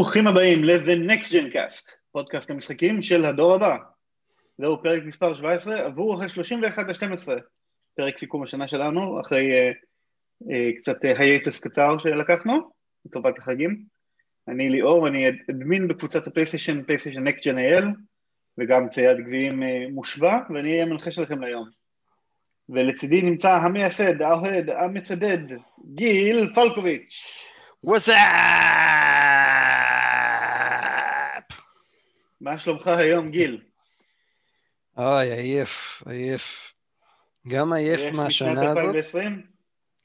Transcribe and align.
ברוכים 0.00 0.26
הבאים 0.26 0.64
ל-The 0.64 1.10
Next 1.10 1.30
Gen 1.30 1.54
Cast, 1.54 1.90
פודקאסט 2.12 2.50
המשחקים 2.50 3.02
של 3.02 3.24
הדור 3.24 3.54
הבא. 3.54 3.76
זהו 4.58 4.82
פרק 4.82 5.02
מספר 5.04 5.36
17, 5.36 5.80
עבור 5.80 6.14
ה-31 6.14 6.84
ל-12, 6.88 7.28
פרק 7.96 8.18
סיכום 8.18 8.42
השנה 8.42 8.68
שלנו, 8.68 9.20
אחרי 9.20 9.70
uh, 9.70 9.74
uh, 10.44 10.80
קצת 10.80 10.96
הייטוס 11.02 11.60
קצר 11.60 11.98
שלקחנו, 11.98 12.70
לטובת 13.06 13.38
החגים. 13.38 13.84
אני 14.48 14.70
ליאור 14.70 15.02
ואני 15.02 15.28
אדמין 15.50 15.88
בקבוצת 15.88 16.26
הפלייסטיישן, 16.26 16.82
פלייסטיישן 16.82 17.26
Next 17.26 17.40
Gen 17.40 17.82
IL, 17.82 17.86
וגם 18.58 18.88
צייד 18.88 19.18
גביעים 19.18 19.62
uh, 19.62 19.66
מושבע, 19.92 20.38
ואני 20.54 20.72
אהיה 20.72 20.82
המנחה 20.82 21.12
שלכם 21.12 21.40
להיום. 21.40 21.68
ולצידי 22.68 23.22
נמצא 23.22 23.50
המייסד, 23.50 24.22
האוהד, 24.22 24.70
המצדד, 24.70 25.56
גיל 25.94 26.52
פלקוביץ'. 26.54 27.46
What's 27.86 28.08
מה 32.40 32.58
שלומך 32.58 32.86
היום, 32.86 33.30
גיל? 33.30 33.60
אוי, 34.96 35.32
עייף, 35.32 36.02
עייף. 36.06 36.74
גם 37.48 37.72
עייף 37.72 38.14
מהשנה 38.14 38.70
הזאת. 38.70 38.84
2020? 38.84 39.42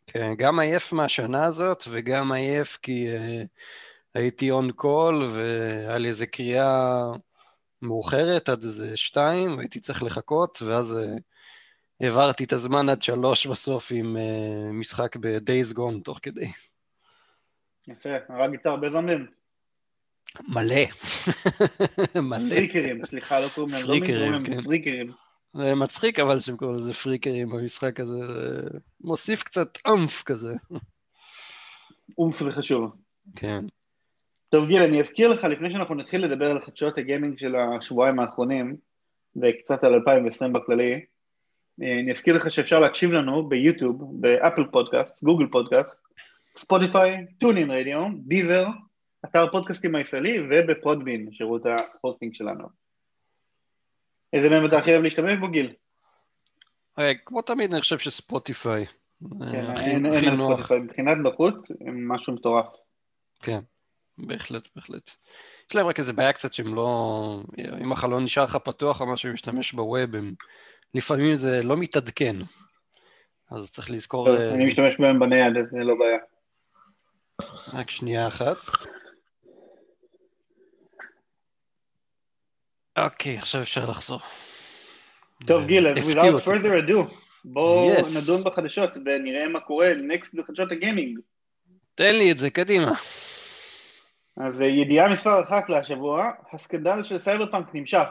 כן, 0.08 0.34
גם 0.38 0.60
עייף 0.60 0.94
מהשנה 0.94 1.46
הזאת, 1.46 1.84
וגם 1.90 2.32
עייף 2.32 2.78
כי 2.82 3.08
uh, 3.08 3.48
הייתי 4.14 4.52
און 4.52 4.72
קול, 4.72 5.24
והיה 5.32 5.98
לי 5.98 6.10
איזה 6.10 6.26
קריאה 6.26 7.04
מאוחרת 7.82 8.50
עד 8.50 8.64
איזה 8.64 8.98
שתיים, 8.98 9.58
והייתי 9.58 9.80
צריך 9.80 10.04
לחכות, 10.04 10.62
ואז 10.62 10.98
uh, 10.98 11.20
העברתי 12.02 12.44
את 12.44 12.54
הזמן 12.54 12.90
עד 12.90 13.02
שלוש 13.02 13.48
בסוף 13.48 13.92
עם 13.92 14.18
uh, 14.18 14.74
משחק 14.74 15.16
ב-Days 15.16 15.76
Gone 15.78 16.04
תוך 16.04 16.20
כדי. 16.22 16.48
יפה, 17.88 18.10
הרגת 18.30 18.66
הרבה 18.66 18.90
זמנים. 18.90 19.28
מלא. 20.48 20.86
מלא. 22.30 22.50
פריקרים, 22.50 23.06
סליחה, 23.06 23.40
לא 23.40 23.48
קוראים 23.56 23.74
להם 23.74 23.86
פריקרים, 23.86 24.16
קוראים 24.16 24.32
להם 24.32 24.44
כן. 24.44 24.64
פריקרים. 24.64 25.12
זה 25.54 25.76
מצחיק 25.76 26.20
אבל 26.20 26.40
שהם 26.40 26.58
קוראים 26.58 26.78
לזה 26.78 26.94
פריקרים 26.94 27.50
במשחק 27.50 28.00
הזה, 28.00 28.28
זה 28.28 28.70
מוסיף 29.02 29.44
קצת 29.44 29.78
אמף 29.88 30.24
כזה. 30.24 30.54
אומף 32.18 32.44
זה 32.44 32.52
חשוב. 32.52 32.92
כן. 33.36 33.66
טוב 34.50 34.68
גיל, 34.68 34.82
אני 34.82 35.02
אזכיר 35.02 35.30
לך 35.30 35.44
לפני 35.44 35.72
שאנחנו 35.72 35.96
נתחיל 35.96 36.26
לדבר 36.26 36.52
על 36.52 36.60
חדשות 36.66 36.98
הגיימינג 36.98 37.38
של 37.40 37.56
השבועיים 37.56 38.20
האחרונים 38.20 38.76
וקצת 39.36 39.84
על 39.84 39.94
2020 39.94 40.54
בכללי, 40.54 40.94
אה, 41.82 42.00
אני 42.00 42.12
אזכיר 42.12 42.36
לך 42.36 42.52
שאפשר 42.52 42.80
להקשיב 42.80 43.12
לנו 43.12 43.50
ביוטיוב, 43.50 44.22
באפל 44.22 44.64
פודקאסט, 44.72 45.24
גוגל 45.24 45.46
פודקאסט, 45.52 45.96
ספוטיפיי, 46.58 47.26
טונין 47.40 47.72
רדיו, 47.72 48.02
דיזר, 48.18 48.66
אתר 49.30 49.52
פודקאסטים 49.52 49.96
הישראלי 49.96 50.38
ובפודבין, 50.50 51.30
שירות 51.32 51.62
ה 51.66 51.74
hosting 51.74 52.34
שלנו. 52.34 52.68
איזה 54.34 54.50
מהם 54.50 54.66
אתה 54.66 54.78
הכי 54.78 54.92
אוהב 54.92 55.04
להשתמש 55.04 55.34
בו 55.34 55.48
גיל? 55.48 55.74
אה, 57.00 57.12
כמו 57.26 57.42
תמיד 57.42 57.72
אני 57.74 57.82
חושב 57.82 57.98
שספוטיפיי. 57.98 58.86
אה, 59.42 59.76
כן, 59.84 60.06
אין 60.06 60.06
על. 60.06 60.38
ספוטיפיי, 60.38 60.80
מבחינת 60.80 61.18
נוחות, 61.18 61.56
הם 61.88 62.12
משהו 62.12 62.34
מטורף. 62.34 62.66
כן, 63.40 63.60
בהחלט, 64.18 64.68
בהחלט. 64.76 65.12
יש 65.70 65.76
להם 65.76 65.88
רק 65.88 66.00
איזה 66.00 66.14
בעיה 66.14 66.34
קצת 66.34 66.54
שהם 66.54 66.76
לא... 66.76 67.44
אם 67.82 67.92
החלון 67.92 68.24
נשאר 68.24 68.44
לך 68.44 68.56
פתוח 68.56 69.02
או 69.02 69.14
משהו, 69.14 69.34
משתמש 69.34 69.74
בווב, 69.74 70.16
הם... 70.16 70.34
לפעמים 70.94 71.36
זה 71.36 71.60
לא 71.64 71.78
מתעדכן. 71.78 72.36
אז 73.52 73.72
צריך 73.72 73.92
לזכור 73.92 74.28
טוב, 74.28 74.36
אה, 74.36 74.54
אני 74.54 74.66
משתמש 74.66 74.96
בהם 75.00 75.20
בנייד, 75.20 75.54
זה 75.72 75.84
לא 75.84 75.96
בעיה. 76.00 76.18
רק 77.74 77.92
שנייה 77.92 78.28
אחת. 78.28 78.58
אוקיי, 82.98 83.38
עכשיו 83.38 83.62
אפשר 83.62 83.90
לחזור. 83.90 84.20
טוב 85.46 85.62
אה, 85.62 85.68
גיל, 85.68 85.88
אז 85.88 85.98
without 85.98 86.48
further 86.48 86.88
ado, 86.88 87.14
בואו 87.46 87.96
Yes. 87.96 88.18
נדון 88.22 88.44
בחדשות 88.44 88.98
ונראה 89.06 89.48
מה 89.48 89.60
קורה 89.60 89.94
נקסט 89.94 90.36
בחדשות 90.36 90.72
הגיימינג. 90.72 91.20
תן 91.96 92.16
לי 92.16 92.32
את 92.32 92.38
זה, 92.38 92.50
קדימה. 92.50 92.92
אז 94.38 94.62
אה, 94.62 94.66
ידיעה 94.66 95.10
מספר 95.10 95.44
אחת 95.44 95.70
להשבוע, 95.70 96.32
הסקנדל 96.54 97.04
של 97.04 97.18
סייבר 97.18 97.52
פאנק 97.52 97.68
נמשך. 97.74 98.08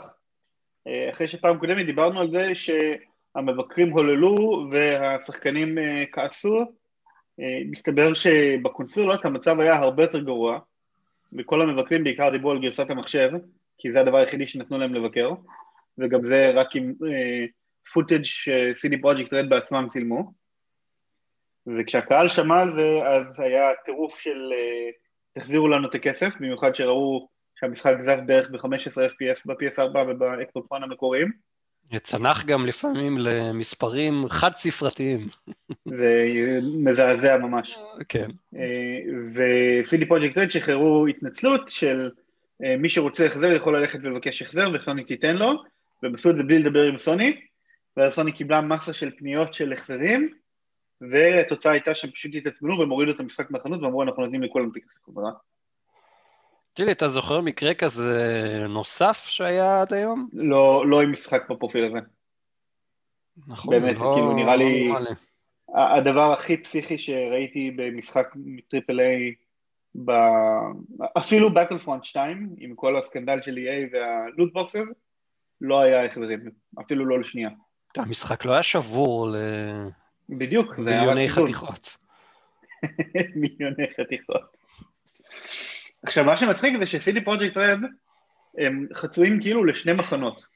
אה, 0.87 1.11
אחרי 1.11 1.28
שפעם 1.28 1.59
קודמת 1.59 1.87
דיברנו 1.87 2.21
על 2.21 2.31
זה 2.31 2.53
שהמבקרים 2.55 3.91
הוללו 3.91 4.67
והשחקנים 4.73 5.78
כעסו, 6.12 6.65
מסתבר 7.71 8.15
שבקונסולות 8.15 9.25
המצב 9.25 9.61
היה 9.61 9.77
הרבה 9.77 10.03
יותר 10.03 10.21
גרוע, 10.21 10.59
וכל 11.39 11.61
המבקרים 11.61 12.05
בעיקר 12.05 12.31
דיברו 12.31 12.50
על 12.50 12.59
גרסת 12.59 12.91
המחשב, 12.91 13.31
כי 13.79 13.93
זה 13.93 14.01
הדבר 14.01 14.17
היחידי 14.17 14.47
שנתנו 14.47 14.79
להם 14.79 14.95
לבקר, 14.95 15.31
וגם 15.99 16.25
זה 16.25 16.51
רק 16.55 16.77
עם 16.77 16.93
footage 17.93 18.25
ש- 18.25 18.70
CD 18.70 19.01
Projekt 19.01 19.33
Red 19.33 19.49
בעצמם 19.49 19.87
צילמו. 19.91 20.33
וכשהקהל 21.67 22.29
שמע 22.29 22.61
על 22.61 22.71
זה, 22.73 23.07
אז 23.07 23.41
היה 23.41 23.71
טירוף 23.85 24.19
של 24.19 24.53
אה, 24.57 24.91
תחזירו 25.39 25.69
לנו 25.69 25.89
את 25.89 25.95
הכסף, 25.95 26.35
במיוחד 26.41 26.75
שראו 26.75 27.29
שהמשחק 27.61 27.95
זז 28.03 28.27
בערך 28.27 28.51
ב-15 28.51 28.67
FPS 28.67 29.43
ב-PS4 29.47 29.99
ובאקסופון 30.09 30.83
המקוריים. 30.83 31.33
צנח 32.03 32.45
גם 32.45 32.67
לפעמים 32.67 33.19
למספרים 33.19 34.25
חד-ספרתיים. 34.29 35.29
זה 35.85 36.29
מזעזע 36.85 37.39
ממש. 37.39 37.77
כן. 38.09 38.31
אה, 38.56 38.99
ו-CD 39.35 40.06
רד 40.37 40.51
שחררו 40.51 41.06
התנצלות 41.06 41.69
של 41.69 42.11
מי 42.61 42.89
שרוצה 42.89 43.27
החזר 43.27 43.53
יכול 43.53 43.79
ללכת 43.81 43.99
ולבקש 44.03 44.43
החזר 44.43 44.71
וסוני 44.75 45.05
תיתן 45.05 45.37
לו, 45.37 45.53
והם 46.03 46.15
עשו 46.15 46.31
את 46.31 46.37
זה 46.37 46.43
בלי 46.43 46.59
לדבר 46.59 46.83
עם 46.83 46.99
סוני, 46.99 47.41
ואז 47.97 48.15
סוני 48.15 48.33
קיבלה 48.33 48.61
מסה 48.61 48.93
של 48.93 49.11
פניות 49.19 49.55
של 49.55 49.73
החזרים, 49.73 50.35
והתוצאה 51.11 51.73
הייתה 51.73 51.95
שהם 51.95 52.11
פשוט 52.11 52.33
התעצבנו 52.35 52.79
והם 52.79 52.91
הורידו 52.91 53.13
את 53.13 53.21
המשחק 53.21 53.51
מהחנות 53.51 53.83
ואמרו 53.83 54.03
אנחנו 54.03 54.23
נותנים 54.23 54.43
לכולם 54.43 54.71
את 54.71 54.77
הכסף 54.77 54.99
חזרה. 55.09 55.31
תראי, 56.73 56.93
אתה 56.93 57.09
זוכר 57.09 57.41
מקרה 57.41 57.75
כזה 57.75 58.13
נוסף 58.69 59.25
שהיה 59.29 59.81
עד 59.81 59.93
היום? 59.93 60.29
לא, 60.33 60.85
לא 60.89 61.01
עם 61.01 61.13
משחק 61.13 61.51
בפרופיל 61.51 61.85
הזה. 61.85 61.99
נכון, 63.47 63.75
באמת, 63.81 63.97
לא- 63.97 64.13
כאילו, 64.15 64.33
נראה 64.33 64.57
לי- 64.57 64.89
לא 64.89 64.99
הדבר 65.75 66.33
הכי 66.33 66.57
פסיכי 66.57 66.99
שראיתי 66.99 67.71
במשחק 67.71 68.27
מ 68.35 68.44
triple 68.44 69.01
A, 69.01 69.35
ב... 69.94 70.10
אפילו 71.19 71.55
Battlefront 71.55 72.05
2, 72.05 72.55
עם 72.59 72.75
כל 72.75 72.97
הסקנדל 72.97 73.38
של 73.43 73.55
EA 73.55 73.94
וה 73.95 74.14
loot 74.14 74.53
boxes, 74.53 74.81
לא 75.60 75.81
היה 75.81 76.05
החזרים, 76.05 76.41
אפילו 76.81 77.06
לא 77.06 77.21
לשנייה. 77.21 77.50
המשחק 77.97 78.44
לא 78.44 78.53
היה 78.53 78.62
שבור 78.62 79.28
בדיוק, 80.28 80.75
זה 80.84 80.91
היה 80.91 81.05
רק 81.05 81.16
חיסול. 81.16 81.44
חתיכות. 81.44 81.97
מיליוני 83.41 83.87
חתיכות. 84.00 84.56
עכשיו, 86.03 86.25
מה 86.25 86.37
שמצחיק 86.37 86.78
זה 86.78 86.87
ש-CD 86.87 87.25
פרויקט 87.25 87.56
רד 87.56 87.79
הם 88.58 88.87
חצויים 88.94 89.40
כאילו 89.40 89.64
לשני 89.64 89.93
מחנות. 89.93 90.47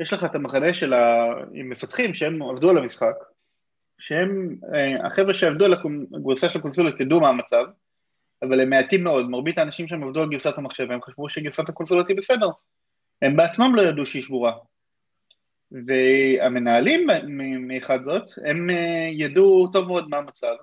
יש 0.00 0.12
לך 0.12 0.24
את 0.24 0.34
המחנה 0.34 0.74
של 0.74 0.92
המפתחים 0.92 2.14
שהם 2.14 2.42
עבדו 2.42 2.70
על 2.70 2.78
המשחק, 2.78 3.14
שהם, 3.98 4.56
אה, 4.74 5.06
החבר'ה 5.06 5.34
שעבדו 5.34 5.64
על 5.64 5.74
הגרסה 6.14 6.48
של 6.48 6.58
הקונסולות 6.58 7.00
ידעו 7.00 7.20
מה 7.20 7.28
המצב, 7.28 7.64
אבל 8.42 8.60
הם 8.60 8.70
מעטים 8.70 9.04
מאוד, 9.04 9.30
מרבית 9.30 9.58
האנשים 9.58 9.88
שם 9.88 10.02
עבדו 10.02 10.22
על 10.22 10.28
גרסת 10.28 10.58
המחשב, 10.58 10.86
והם 10.88 11.02
חשבו 11.02 11.28
שגרסת 11.28 11.68
הקונסולות 11.68 12.08
היא 12.08 12.16
בסדר. 12.16 12.48
הם 13.22 13.36
בעצמם 13.36 13.72
לא 13.74 13.82
ידעו 13.82 14.06
שהיא 14.06 14.22
שבורה. 14.22 14.52
והמנהלים 15.86 17.06
מאחד 17.60 17.98
זאת, 18.04 18.22
הם 18.44 18.70
אה, 18.70 19.08
ידעו 19.12 19.68
טוב 19.72 19.86
מאוד 19.86 20.08
מה 20.08 20.16
המצב, 20.16 20.54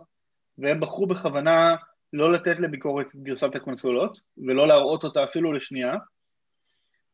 והם 0.58 0.80
בחרו 0.80 1.08
בכוונה 1.08 1.76
לא 2.14 2.34
לתת 2.34 2.60
לביקורת 2.60 3.08
את 3.08 3.16
גרסת 3.16 3.56
הקונסולות, 3.56 4.20
ולא 4.38 4.68
להראות 4.68 5.04
אותה 5.04 5.24
אפילו 5.24 5.54
לשנייה, 5.54 5.96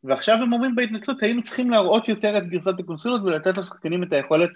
ועכשיו 0.03 0.35
הם 0.35 0.53
אומרים 0.53 0.75
בהתנצלות, 0.75 1.23
היינו 1.23 1.41
צריכים 1.41 1.69
להראות 1.69 2.09
יותר 2.09 2.37
את 2.37 2.47
גרסת 2.47 2.79
הקונסולות 2.79 3.21
ולתת 3.21 3.57
לשחקנים 3.57 4.03
את 4.03 4.13
היכולת 4.13 4.49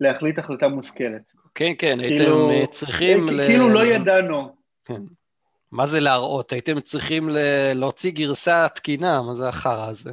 להחליט 0.00 0.38
החלטה 0.38 0.68
מושכלת. 0.68 1.22
כן, 1.54 1.72
כן, 1.78 2.00
הייתם 2.00 2.24
כאילו- 2.24 2.50
אה, 2.50 2.66
צריכים... 2.66 3.28
ל- 3.28 3.46
כאילו 3.46 3.68
לא 3.68 3.86
ידענו. 3.86 4.56
כן. 4.84 5.02
מה 5.74 5.86
זה 5.86 6.00
להראות? 6.00 6.52
הייתם 6.52 6.80
צריכים 6.80 7.28
ל- 7.28 7.72
להוציא 7.74 8.12
גרסה 8.12 8.68
תקינה, 8.68 9.22
מה 9.22 9.34
זה 9.34 9.48
החרא 9.48 9.88
הזה? 9.88 10.12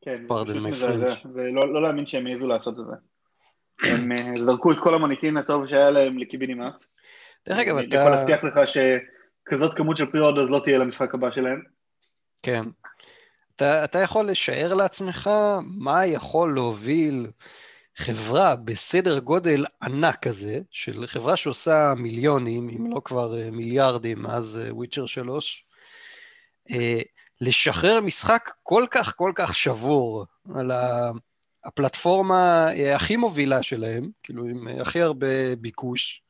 כן, 0.00 0.16
זה 0.16 0.22
פשוט 0.28 0.56
מזעזע. 0.56 1.14
זה 1.32 1.42
לא 1.52 1.72
לא 1.72 1.82
להאמין 1.82 2.06
שהם 2.06 2.26
העזו 2.26 2.46
לעשות 2.46 2.80
את 2.80 2.84
זה. 2.86 2.92
הם 3.90 4.12
אה, 4.12 4.32
זרקו 4.36 4.72
את 4.72 4.78
כל 4.78 4.94
המוניטין 4.94 5.36
הטוב 5.36 5.66
שהיה 5.66 5.90
להם 5.90 6.18
לקיבינימט. 6.18 6.82
דרך 7.48 7.58
אגב, 7.58 7.76
אני 7.76 7.88
אתה... 7.88 7.96
יכול 7.96 8.10
להבטיח 8.10 8.44
לך 8.44 8.60
שכזאת 8.68 9.76
כמות 9.76 9.96
של 9.96 10.06
פרי-אורדרס 10.06 10.50
לא 10.50 10.60
תהיה 10.64 10.78
למשחק 10.78 11.14
הבא 11.14 11.30
שלהם. 11.30 11.62
כן. 12.42 12.64
אתה, 13.56 13.84
אתה 13.84 13.98
יכול 13.98 14.30
לשער 14.30 14.74
לעצמך 14.74 15.30
מה 15.64 16.06
יכול 16.06 16.54
להוביל 16.54 17.30
חברה 18.00 18.56
בסדר 18.56 19.18
גודל 19.18 19.64
ענק 19.82 20.22
כזה, 20.22 20.60
של 20.70 21.06
חברה 21.06 21.36
שעושה 21.36 21.94
מיליונים, 21.96 22.68
אם 22.68 22.92
לא 22.92 23.00
כבר 23.04 23.38
אה, 23.38 23.50
מיליארדים 23.50 24.22
מאז 24.22 24.60
וויצ'ר 24.70 25.06
3, 25.06 25.66
אה, 26.70 27.00
לשחרר 27.40 28.00
משחק 28.00 28.50
כל 28.62 28.84
כך 28.90 29.16
כל 29.16 29.32
כך 29.34 29.54
שבור 29.54 30.26
על 30.54 30.70
הפלטפורמה 31.64 32.68
אה, 32.72 32.96
הכי 32.96 33.16
מובילה 33.16 33.62
שלהם, 33.62 34.10
כאילו 34.22 34.44
עם 34.44 34.68
הכי 34.80 35.00
הרבה 35.00 35.56
ביקוש, 35.56 36.22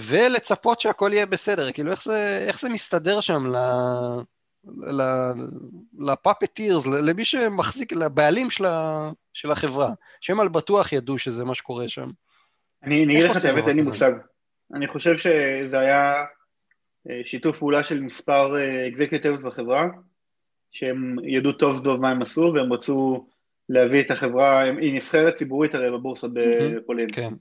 ולצפות 0.00 0.80
שהכל 0.80 1.10
יהיה 1.12 1.26
בסדר, 1.26 1.72
כאילו 1.72 1.90
איך 1.90 2.04
זה, 2.04 2.44
איך 2.48 2.60
זה 2.60 2.68
מסתדר 2.68 3.20
שם 3.20 3.46
ל... 3.46 3.56
לפאפטירס, 5.98 6.86
למי 6.86 7.24
שמחזיק, 7.24 7.92
לבעלים 7.92 8.50
של, 8.50 8.64
ה, 8.64 9.10
של 9.32 9.50
החברה, 9.50 9.92
שהם 10.20 10.40
על 10.40 10.48
בטוח 10.48 10.92
ידעו 10.92 11.18
שזה 11.18 11.44
מה 11.44 11.54
שקורה 11.54 11.88
שם. 11.88 12.08
אני 12.84 13.04
אגיד 13.04 13.30
לך 13.30 13.36
את 13.36 13.44
האמת, 13.44 13.68
אין 13.68 13.76
לי 13.76 13.82
מושג. 13.82 14.12
אני 14.74 14.88
חושב 14.88 15.16
שזה 15.16 15.78
היה 15.78 16.24
אה, 17.10 17.20
שיתוף 17.24 17.58
פעולה 17.58 17.84
של 17.84 18.00
מספר 18.00 18.54
executives 18.88 19.44
אה, 19.44 19.50
בחברה, 19.50 19.86
שהם 20.72 21.16
ידעו 21.24 21.52
טוב 21.52 21.84
טוב 21.84 22.00
מה 22.00 22.10
הם 22.10 22.22
עשו, 22.22 22.52
והם 22.54 22.72
רצו 22.72 23.26
להביא 23.68 24.00
את 24.00 24.10
החברה, 24.10 24.60
היא 24.60 24.96
נסחרת 24.96 25.34
ציבורית 25.34 25.74
הרי 25.74 25.90
בבורסה 25.90 26.26
בפולין. 26.32 27.08
כן. 27.12 27.34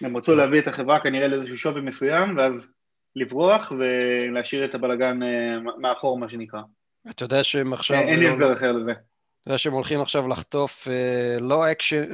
הם 0.00 0.16
רצו 0.16 0.34
להביא 0.34 0.60
את 0.60 0.66
החברה 0.66 1.00
כנראה 1.00 1.28
לאיזשהו 1.28 1.58
שווי 1.58 1.80
מסוים, 1.80 2.36
ואז 2.36 2.52
לברוח 3.16 3.72
ולהשאיר 3.78 4.64
את 4.64 4.74
הבלגן 4.74 5.22
אה, 5.22 5.58
מאחור, 5.78 6.18
מה 6.18 6.28
שנקרא. 6.28 6.60
אתה 7.10 7.24
יודע 7.24 7.44
שהם 7.44 7.72
עכשיו... 7.72 8.00
אין 8.00 8.18
לי 8.18 8.28
הסבר 8.28 8.52
אחר 8.52 8.72
לזה. 8.72 8.92
אתה 8.92 9.50
יודע 9.50 9.58
שהם 9.58 9.72
הולכים 9.72 10.00
עכשיו 10.00 10.28
לחטוף 10.28 10.88
אה, 10.88 11.40
לא 11.40 11.72
אקשן, 11.72 12.04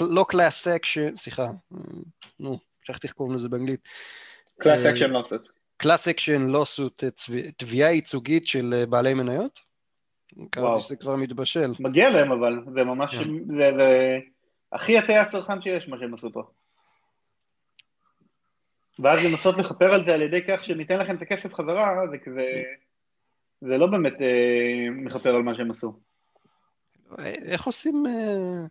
לא 0.00 0.26
class 0.28 0.68
action, 0.68 1.16
סליחה, 1.16 1.46
נו, 2.40 2.58
שכחתי 2.84 3.06
איך 3.06 3.14
קוראים 3.14 3.34
לזה 3.34 3.48
באנגלית. 3.48 3.88
class 4.60 4.86
action 4.86 5.10
lawsuit. 5.10 5.34
class 5.76 6.08
action 6.08 6.42
lawsuit, 6.42 7.04
תביעה 7.56 7.92
ייצוגית 7.92 8.46
של 8.46 8.74
אה, 8.76 8.86
בעלי 8.86 9.14
מניות? 9.14 9.60
קראתי 10.50 10.80
שזה 10.80 10.96
כבר 10.96 11.16
מתבשל. 11.16 11.72
מגיע 11.80 12.10
להם 12.10 12.32
אבל, 12.32 12.58
זה 12.74 12.84
ממש, 12.84 13.14
כן. 13.14 13.56
זה 13.56 14.18
הכי 14.72 14.92
הטעיית 14.92 15.20
הצרכן 15.20 15.62
שיש, 15.62 15.88
מה 15.88 15.96
שהם 15.98 16.14
עשו 16.14 16.32
פה. 16.32 16.42
ואז 18.98 19.24
לנסות 19.24 19.56
לכפר 19.56 19.94
על 19.94 20.04
זה 20.04 20.14
על 20.14 20.22
ידי 20.22 20.42
כך 20.48 20.64
שניתן 20.64 20.98
לכם 20.98 21.16
את 21.16 21.22
הכסף 21.22 21.54
חזרה, 21.54 22.06
זה 22.10 22.18
כזה... 22.18 22.62
זה 23.60 23.78
לא 23.78 23.86
באמת 23.86 24.20
אה, 24.20 24.86
מכפר 24.90 25.34
על 25.34 25.42
מה 25.42 25.54
שהם 25.54 25.70
עשו. 25.70 26.00
איך 27.24 27.64
עושים... 27.64 28.04
אה, 28.06 28.66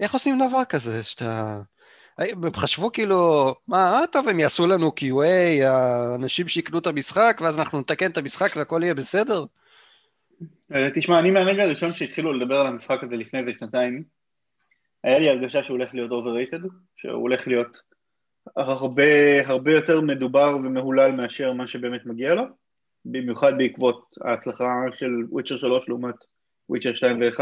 איך 0.00 0.12
עושים 0.12 0.38
דבר 0.48 0.64
כזה, 0.64 1.04
שאתה... 1.04 1.60
הם 2.18 2.52
חשבו 2.54 2.92
כאילו, 2.92 3.54
מה, 3.68 4.00
אה, 4.00 4.06
טוב, 4.06 4.28
הם 4.28 4.40
יעשו 4.40 4.66
לנו 4.66 4.92
QA, 5.00 5.64
האנשים 5.64 6.48
שיקנו 6.48 6.78
את 6.78 6.86
המשחק, 6.86 7.40
ואז 7.42 7.58
אנחנו 7.58 7.80
נתקן 7.80 8.10
את 8.10 8.18
המשחק 8.18 8.56
והכל 8.56 8.80
יהיה 8.82 8.94
בסדר? 8.94 9.44
אה, 10.74 10.88
תשמע, 10.94 11.18
אני 11.18 11.30
מהרגע 11.30 11.62
הראשון 11.62 11.92
שהתחילו 11.92 12.32
לדבר 12.32 12.60
על 12.60 12.66
המשחק 12.66 13.04
הזה 13.04 13.16
לפני 13.16 13.40
איזה 13.40 13.52
שנתיים, 13.58 14.04
היה 15.04 15.18
לי 15.18 15.28
הרגשה 15.28 15.62
שהוא 15.62 15.76
הולך 15.76 15.94
להיות 15.94 16.10
overrated, 16.10 16.68
שהוא 16.96 17.12
הולך 17.12 17.48
להיות 17.48 17.80
הרבה, 18.56 19.46
הרבה 19.46 19.72
יותר 19.72 20.00
מדובר 20.00 20.56
ומהולל 20.56 21.12
מאשר 21.12 21.52
מה 21.52 21.66
שבאמת 21.66 22.06
מגיע 22.06 22.34
לו, 22.34 22.42
במיוחד 23.04 23.52
בעקבות 23.58 24.16
ההצלחה 24.24 24.74
של 24.94 25.10
וויצ'ר 25.28 25.58
3 25.58 25.88
לעומת 25.88 26.14
וויצ'ר 26.68 26.94
2 26.94 27.20
ו-1, 27.20 27.40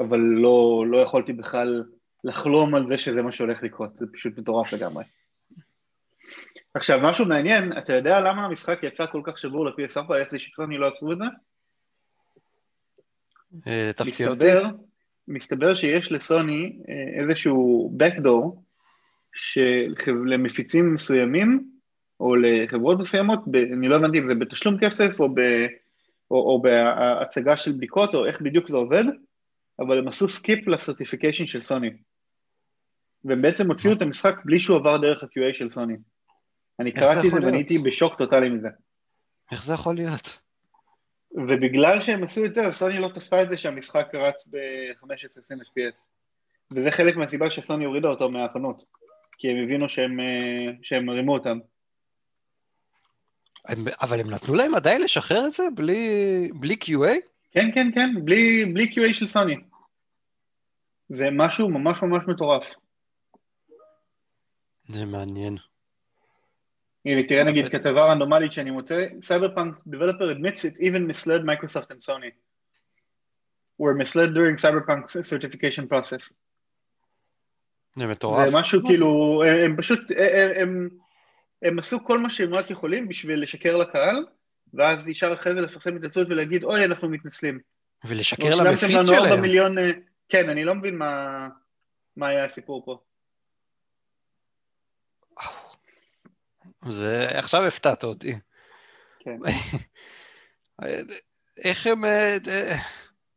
אבל 0.00 0.18
לא, 0.18 0.84
לא 0.88 0.98
יכולתי 0.98 1.32
בכלל 1.32 1.84
לחלום 2.24 2.74
על 2.74 2.86
זה 2.88 2.98
שזה 2.98 3.22
מה 3.22 3.32
שהולך 3.32 3.62
לקרות, 3.62 3.90
זה 3.98 4.06
פשוט 4.12 4.38
מטורף 4.38 4.72
לגמרי. 4.72 5.04
עכשיו, 6.74 7.00
משהו 7.02 7.26
מעניין, 7.26 7.78
אתה 7.78 7.92
יודע 7.92 8.20
למה 8.20 8.44
המשחק 8.44 8.82
יצא 8.82 9.06
כל 9.06 9.20
כך 9.24 9.38
שבור 9.38 9.66
ל-PS4, 9.66 10.14
איך 10.14 10.30
זה 10.30 10.38
שסוני 10.38 10.78
לא 10.78 10.88
עצרו 10.88 11.12
את 11.12 11.18
זה? 11.18 11.24
אה, 13.66 13.90
תפתיע 13.96 14.28
אותי. 14.28 14.44
מסתבר 15.28 15.74
שיש 15.74 16.12
לסוני 16.12 16.78
אה, 16.88 17.20
איזשהו 17.20 17.92
backdoor 18.02 18.65
שלמפיצים 19.36 20.94
מסוימים, 20.94 21.70
או 22.20 22.36
לחברות 22.36 22.98
מסוימות, 22.98 23.40
ב, 23.46 23.56
אני 23.56 23.88
לא 23.88 23.96
הבנתי 23.96 24.18
אם 24.18 24.28
זה 24.28 24.34
בתשלום 24.34 24.76
כסף 24.80 25.20
או, 25.20 25.34
ב, 25.34 25.40
או, 26.30 26.36
או 26.36 26.62
בהצגה 26.62 27.56
של 27.56 27.72
בדיקות 27.72 28.14
או 28.14 28.26
איך 28.26 28.40
בדיוק 28.40 28.68
זה 28.68 28.76
עובד, 28.76 29.04
אבל 29.78 29.98
הם 29.98 30.08
עשו 30.08 30.28
skip 30.28 30.68
ל 30.68 30.74
certification 30.74 31.46
של 31.46 31.62
סוני. 31.62 31.90
והם 33.24 33.42
בעצם 33.42 33.68
הוציאו 33.68 33.92
את 33.92 34.02
המשחק 34.02 34.34
בלי 34.44 34.60
שהוא 34.60 34.76
עבר 34.76 34.96
דרך 34.96 35.22
ה-QA 35.22 35.54
של 35.58 35.70
סוני. 35.70 35.96
אני 36.80 36.92
קראתי 36.92 37.28
את 37.28 37.32
זה 37.32 37.46
ואני 37.46 37.56
הייתי 37.56 37.78
בשוק 37.78 38.14
טוטאלי 38.14 38.48
מזה. 38.48 38.68
איך 39.52 39.64
זה 39.64 39.74
יכול 39.74 39.94
להיות? 39.94 40.40
ובגלל 41.32 42.00
שהם 42.00 42.24
עשו 42.24 42.44
את 42.44 42.54
זה, 42.54 42.66
אז 42.66 42.74
סוני 42.74 42.98
לא 42.98 43.08
תפסה 43.08 43.42
את 43.42 43.48
זה 43.48 43.56
שהמשחק 43.56 44.14
רץ 44.14 44.48
ב-15-20 44.50 45.56
FPS. 45.56 46.00
וזה 46.70 46.90
חלק 46.90 47.16
מהסיבה 47.16 47.50
שסוני 47.50 47.84
הורידה 47.84 48.08
אותו 48.08 48.28
מהחנות. 48.28 48.84
כי 49.38 49.50
הם 49.50 49.56
הבינו 49.64 49.88
שהם, 49.88 50.20
אה, 50.20 50.72
שהם 50.82 51.10
רימו 51.10 51.34
אותם. 51.34 51.58
הם, 53.64 53.84
אבל 54.00 54.20
הם 54.20 54.30
נתנו 54.30 54.54
להם 54.54 54.74
עדיין 54.74 55.02
לשחרר 55.02 55.46
את 55.46 55.52
זה 55.52 55.62
בלי, 55.74 56.48
בלי 56.54 56.76
QA? 56.84 57.14
כן, 57.50 57.70
כן, 57.74 57.90
כן, 57.94 58.24
בלי, 58.24 58.64
בלי 58.64 58.84
QA 58.84 59.14
של 59.14 59.28
סוני. 59.28 59.56
זה 61.08 61.28
משהו 61.32 61.68
ממש 61.68 62.02
ממש 62.02 62.24
מטורף. 62.28 62.64
זה 64.88 65.04
מעניין. 65.04 65.56
הנה, 67.04 67.22
תראה 67.28 67.44
נגיד 67.44 67.68
כתבה 67.68 68.12
רנדומלית 68.12 68.52
שאני 68.52 68.70
מוצא, 68.70 69.06
Cyberpunk 69.22 69.74
developer 69.74 70.36
admits 70.36 70.60
it 70.64 70.80
even 70.80 71.06
misled 71.10 71.42
Microsoft 71.42 71.90
and 71.90 72.02
Sony. 72.06 72.30
were 73.78 73.94
misled 73.94 74.34
during 74.34 74.56
Cyberpunk 74.56 75.10
certification 75.26 75.86
process. 75.88 76.32
זה 77.96 78.06
מטורף. 78.06 78.50
זה 78.50 78.56
משהו 78.56 78.80
כאילו, 78.86 79.42
הם, 79.46 79.58
הם 79.64 79.76
פשוט, 79.76 80.00
הם, 80.10 80.50
הם, 80.56 80.88
הם 81.62 81.78
עשו 81.78 82.04
כל 82.04 82.18
מה 82.18 82.30
שהם 82.30 82.54
רק 82.54 82.70
יכולים 82.70 83.08
בשביל 83.08 83.42
לשקר 83.42 83.76
לקהל, 83.76 84.26
ואז 84.74 85.08
ישר 85.08 85.32
אחרי 85.32 85.52
זה 85.52 85.60
לפרסם 85.60 85.96
התנצלות 85.96 86.28
ולהגיד, 86.30 86.64
אוי, 86.64 86.84
אנחנו 86.84 87.08
מתנצלים. 87.08 87.58
ולשקר 88.04 88.54
למפיץ 88.54 89.06
שלהם. 89.06 89.40
מיליון, 89.40 89.78
אה, 89.78 89.90
כן, 90.28 90.50
אני 90.50 90.64
לא 90.64 90.74
מבין 90.74 90.96
מה, 90.98 91.48
מה 92.16 92.28
היה 92.28 92.44
הסיפור 92.44 92.84
פה. 92.84 92.98
זה, 96.88 97.28
עכשיו 97.28 97.66
הפתעת 97.66 98.04
אותי. 98.04 98.38
כן. 99.18 99.38
איך 101.64 101.86
הם, 101.86 102.04
אה, 102.04 102.36
אה, 102.48 102.76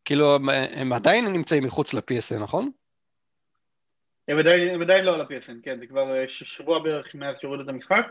כאילו, 0.06 0.36
הם 0.72 0.94
עדיין 0.94 1.28
נמצאים 1.28 1.63
מחוץ 1.63 1.94
ל-PSN, 1.94 2.39
נכון? 2.39 2.72
הם 4.29 4.38
עדיין, 4.38 4.75
הם 4.75 4.81
עדיין 4.81 5.05
לא 5.05 5.13
על 5.13 5.21
ה-PSN, 5.21 5.63
כן, 5.63 5.79
זה 5.79 5.88
כבר 5.88 6.17
אה, 6.17 6.24
שבוע 6.27 6.83
בערך 6.83 7.15
מאז 7.15 7.38
שהורידו 7.41 7.63
את 7.63 7.69
המשחק, 7.69 8.07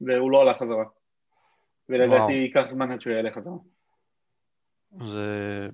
והוא 0.00 0.30
לא 0.30 0.40
עלה 0.40 0.54
חזרה. 0.54 0.84
ולדעתי 1.88 2.32
ייקח 2.32 2.64
זמן 2.70 2.92
עד 2.92 3.00
שהוא 3.00 3.12
יעלה 3.12 3.30
חזרה. 3.30 3.52
זה 5.00 5.68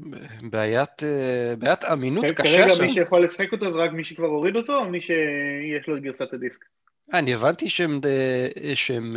בעיית, 0.50 1.02
אה, 1.02 1.54
בעיית 1.58 1.84
אמינות 1.84 2.24
קשה 2.24 2.68
שם. 2.68 2.68
כרגע 2.68 2.86
מי 2.86 2.92
שיכול 2.92 3.24
לשחק 3.24 3.52
אותו 3.52 3.72
זה 3.72 3.78
רק 3.78 3.92
מי 3.92 4.04
שכבר 4.04 4.26
הוריד 4.26 4.56
אותו, 4.56 4.76
או 4.76 4.88
מי 4.88 5.00
שיש 5.00 5.88
לו 5.88 5.96
את 5.96 6.02
גרסת 6.02 6.32
הדיסק? 6.32 6.64
אני 7.12 7.34
הבנתי 7.34 7.70
שהם, 7.70 8.00
אה, 8.04 8.76
שהם, 8.76 9.16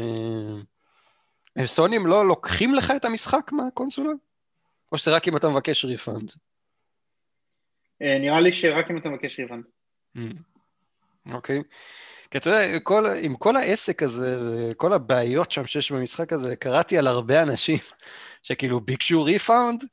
הם 1.56 1.66
סוני 1.66 2.08
לא 2.08 2.28
לוקחים 2.28 2.74
לך 2.74 2.94
את 2.96 3.06
המשחק 3.06 3.52
מהקונסולה? 3.52 4.14
או 4.92 4.98
שזה 4.98 5.12
רק 5.12 5.28
אם 5.28 5.38
אתה 5.38 5.50
מבקש 5.50 5.86
refund? 5.86 6.32
נראה 8.02 8.42
לי 8.42 8.54
שרק 8.54 8.92
אם 8.92 8.98
אתה 8.98 9.10
מבקש 9.10 9.40
refund. 9.40 9.64
Mm. 10.18 10.53
אוקיי. 11.32 11.64
כי 12.32 12.38
אתה 12.38 12.50
יודע, 12.50 12.80
כל, 12.80 13.06
עם 13.22 13.36
כל 13.36 13.56
העסק 13.56 14.04
הזה, 14.04 14.40
וכל 14.42 14.94
הבעיות 14.94 15.52
שם 15.52 15.66
שיש 15.66 15.92
במשחק 15.92 16.34
הזה, 16.34 16.56
קראתי 16.56 16.98
על 16.98 17.08
הרבה 17.08 17.42
אנשים 17.42 17.78
שכאילו 18.44 18.82
ביקשו 18.82 19.24
refund, 19.24 19.84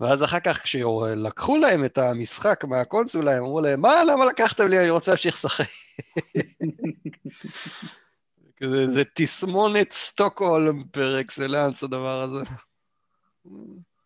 ואז 0.00 0.24
אחר 0.24 0.40
כך 0.40 0.62
כשלקחו 0.62 1.58
להם 1.58 1.84
את 1.84 1.98
המשחק 1.98 2.64
מהקונסולה, 2.64 3.36
הם 3.36 3.42
אמרו 3.42 3.60
להם, 3.60 3.80
מה, 3.80 4.04
למה 4.04 4.24
לקחתם 4.24 4.66
לי, 4.66 4.78
אני 4.78 4.90
רוצה 4.90 5.10
להמשיך 5.10 5.34
לשחק. 5.34 5.66
כזה, 8.56 8.90
זה 8.90 9.02
תסמונת 9.14 9.92
סטוקהולם 9.92 10.84
פר 10.84 11.20
אקסלנס, 11.20 11.82
הדבר 11.82 12.20
הזה. 12.20 12.40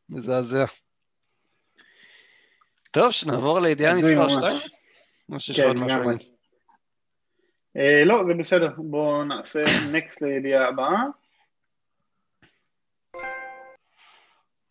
מזעזע. 0.08 0.64
טוב, 2.90 3.10
שנעבור 3.10 3.60
לידיעה 3.60 3.94
מספר 3.94 4.28
2? 4.28 4.60
או 5.32 5.40
שיש 5.40 5.60
עוד 5.60 5.76
משהו? 5.76 6.29
אה, 7.76 8.04
לא, 8.04 8.24
זה 8.28 8.34
בסדר, 8.34 8.74
בואו 8.76 9.24
נעשה 9.24 9.64
נקסט 9.92 10.22
לידיעה 10.22 10.68
הבאה. 10.68 11.04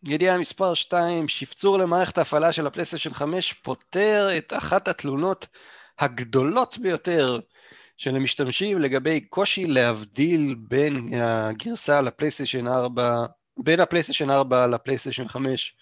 ידיעה 0.04 0.38
מספר 0.38 0.74
2, 0.74 1.28
שפצור 1.28 1.78
למערכת 1.78 2.18
ההפעלה 2.18 2.52
של 2.52 2.66
הפלייסטיישן 2.66 3.12
5 3.12 3.52
פותר 3.52 4.28
את 4.38 4.52
אחת 4.52 4.88
התלונות 4.88 5.46
הגדולות 5.98 6.78
ביותר 6.78 7.40
של 7.96 8.16
המשתמשים 8.16 8.78
לגבי 8.78 9.20
קושי 9.20 9.66
להבדיל 9.66 10.54
בין 10.58 11.08
הגרסה 11.14 12.00
לפלייסטיישן 12.00 12.66
4 12.66 13.26
בין 13.56 13.80
הפלייסטיישן 13.80 14.30
4 14.30 14.66
לפלייסטיישן 14.66 15.28
5. 15.28 15.74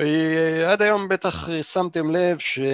אה, 0.00 0.72
עד 0.72 0.82
היום 0.82 1.08
בטח 1.08 1.48
שמתם 1.62 2.10
לב 2.10 2.38
שיכולתם 2.38 2.70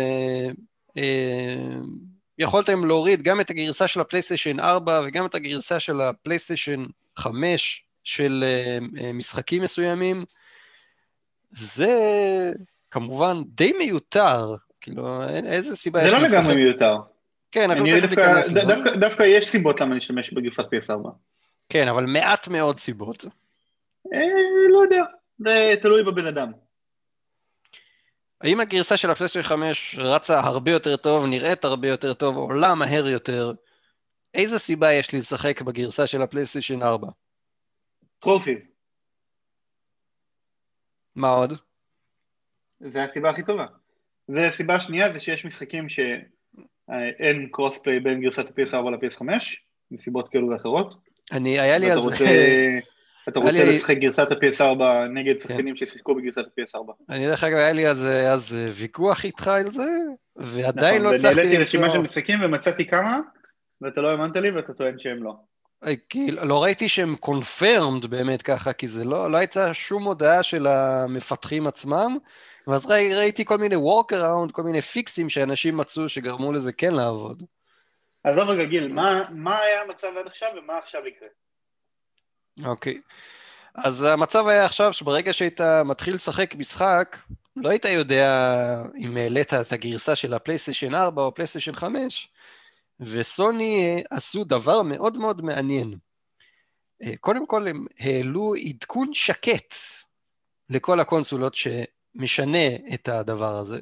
אה, 2.40 2.74
להוריד 2.86 3.22
גם 3.22 3.40
את 3.40 3.50
הגרסה 3.50 3.88
של 3.88 4.00
הפלייסטיישן 4.00 4.60
4 4.60 5.02
וגם 5.06 5.26
את 5.26 5.34
הגרסה 5.34 5.80
של 5.80 6.00
הפלייסטיישן 6.00 6.84
5 7.16 7.84
של 8.04 8.44
אה, 8.46 9.12
משחקים 9.12 9.62
מסוימים. 9.62 10.24
זה 11.50 12.52
כמובן 12.90 13.42
די 13.46 13.72
מיותר, 13.78 14.54
כאילו 14.80 15.22
איזה 15.44 15.76
סיבה 15.76 16.02
יש? 16.02 16.08
זה 16.08 16.18
לא 16.18 16.22
לגמרי 16.22 16.54
מיותר. 16.54 16.96
כן, 17.52 17.70
אבל 17.70 18.00
תכף 18.00 18.10
ניכנס 18.10 18.48
לזה. 18.50 18.60
דווקא, 18.60 18.96
דווקא 18.96 19.22
יש 19.22 19.50
סיבות 19.50 19.80
למה 19.80 19.94
להשתמש 19.94 20.32
בגרסת 20.32 20.64
PS4. 20.64 21.08
כן, 21.68 21.88
אבל 21.88 22.04
מעט 22.04 22.48
מאוד 22.48 22.80
סיבות. 22.80 23.24
אה, 24.12 24.20
לא 24.72 24.78
יודע, 24.78 25.02
זה 25.38 25.74
תלוי 25.82 26.02
בבן 26.02 26.26
אדם. 26.26 26.52
האם 28.40 28.60
הגרסה 28.60 28.96
של 28.96 29.10
הפלייסטיישן 29.10 29.48
5 29.48 29.98
רצה 29.98 30.40
הרבה 30.40 30.70
יותר 30.70 30.96
טוב, 30.96 31.26
נראית 31.26 31.64
הרבה 31.64 31.88
יותר 31.88 32.14
טוב, 32.14 32.36
עולה 32.36 32.74
מהר 32.74 33.06
יותר? 33.06 33.52
איזה 34.34 34.58
סיבה 34.58 34.92
יש 34.92 35.12
לי 35.12 35.18
לשחק 35.18 35.62
בגרסה 35.62 36.06
של 36.06 36.22
הפלייסטיישן 36.22 36.82
4? 36.82 37.08
טרופיז. 38.18 38.70
מה 41.14 41.28
עוד? 41.28 41.52
זה 42.80 43.04
הסיבה 43.04 43.30
הכי 43.30 43.42
טובה. 43.42 43.66
והסיבה 44.28 44.74
השנייה 44.74 45.12
זה 45.12 45.20
שיש 45.20 45.44
משחקים 45.44 45.88
שאין 45.88 47.48
קרוספליי 47.52 48.00
בין 48.00 48.20
גרסת 48.20 48.46
ה-PS4 48.46 48.90
ל-PS5, 48.90 49.24
מסיבות 49.90 50.28
כאלו 50.28 50.48
ואחרות. 50.48 50.94
אני, 51.32 51.60
היה 51.60 51.78
לי 51.78 51.90
על 51.90 52.00
זה... 52.00 52.24
אתה 53.28 53.38
רוצה 53.38 53.64
לשחק 53.64 53.96
גרסת 53.96 54.30
ה-PS4 54.30 54.82
נגד 55.14 55.32
כן. 55.32 55.38
שחקנים 55.38 55.76
ששיחקו 55.76 56.14
בגרסת 56.14 56.38
ה-PS4. 56.38 56.92
אני 57.08 57.26
דרך 57.26 57.44
אגב, 57.44 57.56
היה 57.56 57.72
לי 57.72 57.88
אז, 57.88 58.06
אז 58.06 58.56
ויכוח 58.72 59.24
איתך 59.24 59.48
על 59.48 59.72
זה, 59.72 59.88
ועדיין 60.36 61.02
נכון, 61.02 61.12
לא 61.12 61.16
הצלחתי 61.16 61.26
למצוא... 61.26 61.42
ונעליתי 61.42 61.62
רשימה 61.62 61.92
של 61.92 61.98
משחקים 61.98 62.38
ומצאתי 62.44 62.86
כמה, 62.86 63.20
ואתה 63.80 64.00
לא 64.00 64.10
האמנת 64.10 64.36
לי 64.36 64.50
ואתה 64.50 64.72
טוען 64.72 64.98
שהם 64.98 65.22
לא. 65.22 65.32
כי 66.08 66.30
לא 66.30 66.62
ראיתי 66.62 66.88
שהם 66.88 67.16
קונפרמד 67.16 68.06
באמת 68.06 68.42
ככה, 68.42 68.72
כי 68.72 68.86
זה 68.86 69.04
לא, 69.04 69.30
לא 69.30 69.36
הייתה 69.36 69.74
שום 69.74 70.04
הודעה 70.04 70.42
של 70.42 70.66
המפתחים 70.66 71.66
עצמם, 71.66 72.18
ואז 72.66 72.86
ראי, 72.86 73.14
ראיתי 73.14 73.44
כל 73.44 73.58
מיני 73.58 73.76
work 73.76 74.12
around, 74.12 74.52
כל 74.52 74.62
מיני 74.62 74.80
פיקסים 74.80 75.28
שאנשים 75.28 75.76
מצאו 75.76 76.08
שגרמו 76.08 76.52
לזה 76.52 76.72
כן 76.72 76.94
לעבוד. 76.94 77.42
עזוב 78.24 78.48
רגע 78.48 78.64
גיל, 78.64 78.92
מה, 78.92 79.24
מה 79.30 79.60
היה 79.60 79.82
המצב 79.82 80.08
עד 80.20 80.26
עכשיו 80.26 80.48
ומה 80.58 80.78
עכשיו 80.78 81.06
יקרה? 81.06 81.28
אוקיי. 82.64 83.00
אז 83.74 84.02
המצב 84.02 84.46
היה 84.46 84.64
עכשיו 84.64 84.92
שברגע 84.92 85.32
שהיית 85.32 85.60
מתחיל 85.84 86.14
לשחק 86.14 86.54
משחק, 86.54 87.16
לא 87.56 87.68
היית 87.68 87.84
יודע 87.84 88.82
אם 88.98 89.16
העלית 89.16 89.54
את 89.54 89.72
הגרסה 89.72 90.16
של 90.16 90.34
הפלייסטיישן 90.34 90.94
4 90.94 91.22
או 91.22 91.34
פלייסטיישן 91.34 91.74
5, 91.74 92.28
וסוני 93.00 94.02
עשו 94.10 94.44
דבר 94.44 94.82
מאוד 94.82 95.18
מאוד 95.18 95.42
מעניין. 95.42 95.94
קודם 97.20 97.46
כל 97.46 97.68
הם 97.68 97.86
העלו 97.98 98.54
עדכון 98.54 99.14
שקט 99.14 99.74
לכל 100.70 101.00
הקונסולות 101.00 101.54
שמשנה 101.54 102.68
את 102.94 103.08
הדבר 103.08 103.54
הזה. 103.54 103.78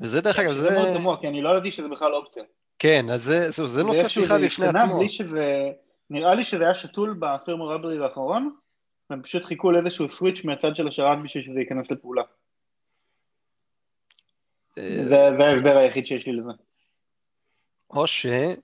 וזה 0.00 0.20
דרך 0.20 0.38
אגב, 0.38 0.52
זה... 0.52 0.70
זה 0.70 0.78
מאוד 0.78 0.98
תמוה, 0.98 1.20
כי 1.20 1.28
אני 1.28 1.42
לא 1.42 1.50
ידעתי 1.50 1.72
שזה 1.72 1.88
בכלל 1.88 2.14
אופציה. 2.14 2.42
כן, 2.78 3.10
אז 3.10 3.22
זה, 3.22 3.50
זה, 3.50 3.66
זה 3.66 3.82
נושא 3.82 4.08
שיחה 4.08 4.38
בפני 4.38 4.66
עצמו. 4.66 4.98
בלי 4.98 5.08
שזה... 5.08 5.70
נראה 6.10 6.34
לי 6.34 6.44
שזה 6.44 6.64
היה 6.64 6.74
שתול 6.74 7.16
בפירמה 7.20 7.64
רברי 7.64 8.04
האחרון, 8.04 8.56
והם 9.10 9.22
פשוט 9.22 9.44
חיכו 9.44 9.70
לאיזשהו 9.70 10.10
סוויץ' 10.10 10.44
מהצד 10.44 10.76
של 10.76 10.88
השרת 10.88 11.18
בשביל 11.24 11.44
שזה 11.44 11.60
ייכנס 11.60 11.90
לפעולה. 11.90 12.22
זה 15.08 15.46
ההסבר 15.46 15.76
היחיד 15.76 16.06
שיש 16.06 16.26
לי 16.26 16.32
לזה. 16.32 16.50
או 17.90 18.06
שהם 18.06 18.58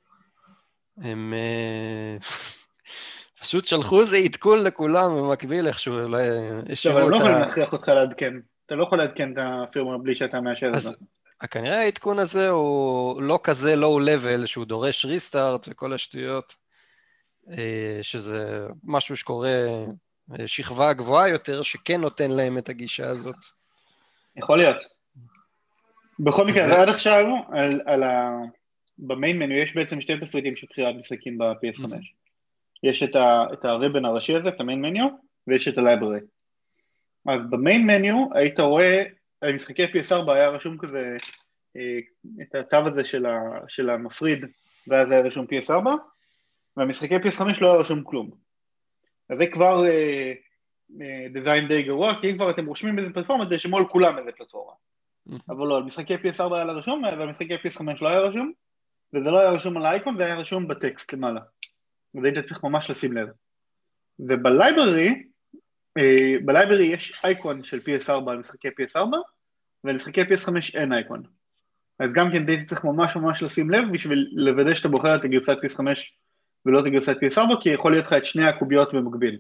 אה, 1.35 2.17
פשוט 3.41 3.65
שלחו 3.65 4.01
איזה 4.01 4.17
עדכון 4.17 4.65
לכולם 4.65 5.17
במקביל 5.17 5.67
איכשהו, 5.67 5.99
אולי 5.99 6.29
השאירו 6.73 6.99
אותה... 6.99 7.07
אבל 7.07 7.07
הם 7.07 7.11
לא 7.11 7.17
יכולים 7.17 7.39
להכריח 7.39 7.73
אותך 7.73 7.89
לעדכן, 7.89 8.35
אתה 8.67 8.75
לא 8.75 8.83
יכול 8.83 8.99
לעדכן 8.99 9.33
את 9.33 9.39
הפירמה 9.41 9.99
בלי 9.99 10.15
שאתה 10.17 10.41
מאשר 10.41 10.71
את 10.77 10.81
זה. 10.81 10.91
כנראה 11.51 11.81
העדכון 11.81 12.19
הזה 12.19 12.49
הוא 12.49 13.23
לא 13.23 13.41
כזה 13.43 13.77
לואו-לבל, 13.77 14.47
שהוא 14.47 14.65
דורש 14.65 15.05
ריסטארט 15.05 15.69
וכל 15.71 15.93
השטויות. 15.93 16.62
אה, 17.51 17.99
שזה 18.03 18.67
משהו 18.85 19.17
שקורה 19.17 19.49
אה, 20.39 20.47
שכבה 20.47 20.93
גבוהה 20.93 21.29
יותר, 21.29 21.63
שכן 21.63 22.01
נותן 22.01 22.31
להם 22.31 22.59
את 22.59 22.69
הגישה 22.69 23.09
הזאת. 23.09 23.37
יכול 24.37 24.59
להיות. 24.59 24.85
בכל 26.19 26.47
מקרה, 26.47 26.67
זה... 26.67 26.81
עד 26.81 26.89
עכשיו, 26.89 27.27
על, 27.53 27.81
על 27.87 28.03
ה... 28.03 28.37
במיין 28.99 29.39
מניו 29.39 29.57
יש 29.57 29.75
בעצם 29.75 30.01
שתי 30.01 30.19
תפריטים 30.19 30.57
של 30.57 30.67
בחירת 30.71 30.95
משחקים 30.95 31.39
ב-PS5. 31.39 31.85
Mm-hmm. 31.85 31.97
יש 32.83 33.03
את, 33.03 33.17
ה... 33.17 33.45
את 33.53 33.65
הריבן 33.65 34.05
הראשי 34.05 34.35
הזה, 34.35 34.49
את 34.49 34.61
המיין 34.61 34.81
מניו, 34.81 35.07
ויש 35.47 35.69
את 35.69 35.79
הלייברי. 35.79 36.21
אז 37.29 37.41
במיין 37.51 37.87
מניו 37.87 38.27
היית 38.35 38.61
רואה, 38.61 39.03
על 39.41 39.53
משחקי 39.53 39.85
PS4 39.85 40.31
היה 40.31 40.49
רשום 40.49 40.79
כזה, 40.79 41.17
אה, 41.77 41.99
את 42.43 42.55
התו 42.55 42.77
הזה 42.77 43.05
של, 43.05 43.27
ה... 43.27 43.41
של 43.69 43.91
המפריד, 43.91 44.45
ואז 44.89 45.11
היה 45.11 45.21
רשום 45.21 45.47
PS4, 45.47 45.87
והמשחקי 46.77 47.17
PS5 47.17 47.61
לא 47.61 47.73
היה 47.73 47.81
רשום 47.81 48.03
כלום. 48.05 48.31
אז 49.29 49.39
זה 49.39 49.47
כבר 49.47 49.85
אה, 49.85 50.33
אה, 51.01 51.29
design 51.33 51.69
די 51.69 51.83
גרוע, 51.83 52.21
כי 52.21 52.31
אם 52.31 52.37
כבר 52.37 52.51
אתם 52.51 52.67
רושמים 52.67 52.97
באיזה 52.97 53.13
פלטפורמה, 53.13 53.47
תרשמו 53.47 53.79
על 53.79 53.89
כולם 53.89 54.19
איזה 54.19 54.31
פלטפורמה. 54.37 54.73
אבל 55.49 55.67
לא, 55.67 55.77
על 55.77 55.83
משחקי 55.83 56.15
PS4 56.15 56.55
היה 56.55 56.65
רשום, 56.65 57.03
ועל 57.03 57.31
PS5 57.31 57.83
לא 58.01 58.09
היה 58.09 58.19
רשום, 58.19 58.53
וזה 59.15 59.31
לא 59.31 59.41
היה 59.41 59.51
רשום 59.51 59.77
על 59.77 59.87
האייקון, 59.87 60.17
זה 60.17 60.25
היה 60.25 60.35
רשום 60.35 60.69
בטקסט 60.69 61.13
למעלה. 61.13 61.41
אז 62.19 62.25
היית 62.25 62.39
צריך 62.39 62.65
ממש 62.65 62.91
לשים 62.91 63.13
לב. 63.13 63.29
וב 64.19 64.40
library, 64.40 65.23
אה, 65.99 66.35
ב 66.45 66.50
library 66.50 66.85
יש 66.85 67.21
אייקון 67.25 67.65
של 67.65 67.79
PS4 67.79 68.31
על 68.31 68.39
משחקי 68.39 68.69
PS4, 68.69 69.17
ועל 69.85 69.97
משחקי 69.97 70.21
PS5 70.21 70.55
אין 70.75 70.93
אייקון. 70.93 71.23
אז 71.99 72.11
גם 72.13 72.31
כן 72.33 72.49
הייתי 72.49 72.65
צריך 72.65 72.85
ממש 72.85 73.17
ממש 73.17 73.43
לשים 73.43 73.71
לב 73.71 73.85
בשביל 73.93 74.31
לוודא 74.33 74.75
שאתה 74.75 74.89
בוחר 74.89 75.17
את 75.17 75.25
הגרסת 75.25 75.57
PS5 75.65 75.81
ולא 76.67 76.81
את 76.81 76.85
הגרסת 76.85 77.17
PS4 77.17 77.61
כי 77.61 77.69
יכול 77.69 77.93
להיות 77.93 78.07
לך 78.07 78.13
את 78.13 78.27
שני 78.27 78.49
הקוביות 78.49 78.95
במקביל. 78.95 79.39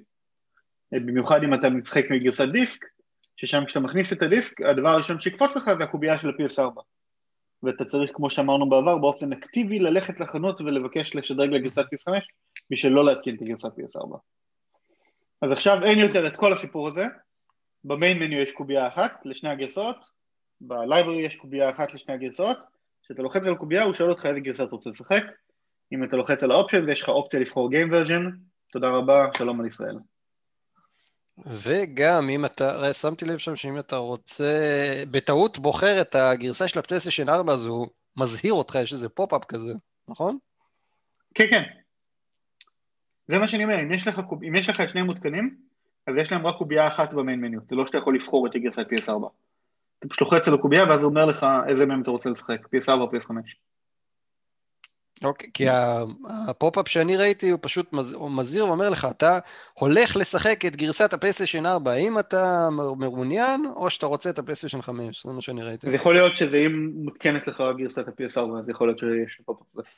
במיוחד 0.93 1.43
אם 1.45 1.55
אתה 1.55 1.71
משחק 1.71 2.05
מגרסת 2.11 2.49
דיסק, 2.49 2.85
ששם 3.37 3.65
כשאתה 3.65 3.81
מכניס 3.81 4.13
את 4.13 4.23
הדיסק, 4.23 4.61
הדבר 4.61 4.89
הראשון 4.89 5.21
שיקפוץ 5.21 5.57
לך 5.57 5.71
זה 5.79 5.85
הקובייה 5.85 6.19
של 6.19 6.29
ה-PS4. 6.29 6.81
ואתה 7.63 7.85
צריך, 7.85 8.11
כמו 8.15 8.31
שאמרנו 8.31 8.71
בעבר, 8.71 8.99
באופן 8.99 9.33
אקטיבי 9.33 9.79
ללכת 9.79 10.21
לחנות 10.21 10.61
ולבקש 10.61 11.15
לשדרג 11.15 11.51
לגרסת 11.51 11.83
PS5 11.83 12.13
בשביל 12.71 12.93
לא 12.93 13.05
להתקין 13.05 13.37
את 13.37 13.43
הגרסת 13.43 13.69
PS4. 13.69 14.17
אז 15.43 15.51
עכשיו 15.53 15.85
אין 15.85 15.99
יותר 15.99 16.27
את 16.27 16.37
כל 16.37 16.53
הסיפור 16.53 16.89
הזה, 16.89 17.07
במיין 17.85 18.19
מניו 18.19 18.39
יש 18.39 18.53
קובייה 18.53 18.89
אחת 18.89 19.21
לשני 19.25 19.51
הגרסאות, 19.51 19.97
בלייברי 20.61 21.23
יש 21.23 21.37
קובייה 21.37 21.71
אחת 21.71 21.95
לשני 21.95 22.15
הגרסאות, 22.15 22.59
כשאתה 23.05 23.23
לוחץ 23.23 23.47
על 23.47 23.55
קובייה 23.55 23.83
הוא 23.83 23.95
שואל 23.95 24.11
אותך 24.11 24.27
איזה 24.27 24.41
גרסה 24.41 24.63
אתה 24.63 24.71
רוצה 24.71 24.91
לשחק, 24.91 25.23
אם 25.93 26.05
אתה 26.05 26.17
לוחץ 26.17 26.43
על 26.43 26.51
ה 26.51 26.56
option 26.56 26.85
ויש 26.85 27.03
לך 27.03 27.09
אופציה 27.09 27.41
לבחור 27.41 27.71
Game 27.71 27.93
version, 27.93 28.23
תודה 28.73 28.89
רבה, 28.89 29.27
שלום 29.37 29.61
על 29.61 29.67
ישראל. 29.67 29.99
וגם 31.47 32.29
אם 32.29 32.45
אתה, 32.45 32.93
שמתי 32.93 33.25
לב 33.25 33.39
שם 33.39 33.57
שאם 33.57 33.79
אתה 33.79 33.97
רוצה, 33.97 34.53
בטעות 35.11 35.59
בוחר 35.59 36.01
את 36.01 36.15
הגרסה 36.15 36.69
של 36.69 36.79
הפלייסטיישן 36.79 37.29
4 37.29 37.53
אז 37.53 37.67
הוא 37.67 37.87
מזהיר 38.17 38.53
אותך, 38.53 38.75
יש 38.75 38.93
איזה 38.93 39.09
pop-up 39.09 39.45
כזה, 39.45 39.73
נכון? 40.09 40.39
כן, 41.35 41.47
כן. 41.51 41.63
זה 43.27 43.39
מה 43.39 43.49
שאני 43.49 43.65
אומר, 43.65 43.83
אם 43.83 43.93
יש 43.93 44.09
לך, 44.09 44.21
אם 44.49 44.57
יש 44.57 44.69
לך 44.69 44.81
את 44.81 44.89
שני 44.89 45.03
מותקנים, 45.03 45.57
אז 46.07 46.15
יש 46.17 46.33
להם 46.33 46.47
רק 46.47 46.57
קובייה 46.57 46.89
אחת 46.89 47.13
ב 47.13 47.18
main 47.18 47.41
menu, 47.41 47.61
זה 47.71 47.77
לא 47.77 47.87
שאתה 47.87 47.99
יכול 47.99 48.15
לבחור 48.15 48.47
את 48.47 48.55
הגרסת 48.55 48.87
PS4. 48.93 49.27
אתה 49.99 50.09
פשוט 50.09 50.21
לוחץ 50.21 50.49
על 50.49 50.55
הקובייה 50.55 50.85
ואז 50.85 51.03
הוא 51.03 51.11
אומר 51.11 51.27
לך 51.27 51.47
איזה 51.69 51.87
מהם 51.87 52.03
אתה 52.03 52.11
רוצה 52.11 52.31
לשחק, 52.31 52.67
PS4 52.67 52.93
או 52.93 53.11
PS5. 53.11 53.35
אוקיי, 55.25 55.51
כי 55.55 55.65
ה 56.49 56.54
pop-up 56.54 56.89
שאני 56.89 57.17
ראיתי 57.17 57.51
הוא 57.51 57.59
פשוט 57.63 57.93
מז... 57.93 58.13
הוא 58.13 58.31
מזהיר 58.31 58.67
ואומר 58.67 58.91
לך, 58.91 59.07
אתה 59.11 59.39
הולך 59.75 60.17
לשחק 60.17 60.65
את 60.67 60.77
גרסת 60.77 61.13
הפלייסטיישן 61.13 61.67
4, 61.67 61.93
האם 61.93 62.19
אתה 62.19 62.69
מעוניין 62.97 63.67
או 63.77 63.91
שאתה 63.91 64.07
רוצה 64.07 64.31
את 64.31 64.39
הפלייסטיישן 64.39 64.83
5, 64.83 65.27
זה 65.27 65.33
מה 65.33 65.43
שאני 65.43 65.63
ראיתי. 65.63 65.87
אז 65.87 65.95
יכול 65.95 66.15
להיות 66.15 66.37
שזה 66.37 66.57
אם 66.57 66.91
מותקנת 66.95 67.47
לך 67.47 67.63
גרסת 67.79 68.09
ה-PS4, 68.09 68.59
אז 68.59 68.69
יכול 68.69 68.89
להיות 68.89 68.99
שיש 68.99 69.41
pop-up 69.45 69.67
כזה. 69.73 69.89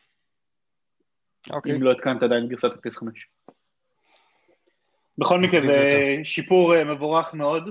אוקיי. 1.51 1.77
אם 1.77 1.83
לא 1.83 1.93
התקנת 1.93 2.23
עדיין 2.23 2.49
גרסת 2.49 2.65
ה-PS5. 2.73 3.07
בכל 5.19 5.41
מקרה 5.41 5.61
זה 5.61 5.91
שיפור 6.25 6.75
אה, 6.75 6.85
מבורך 6.85 7.35
מאוד, 7.35 7.69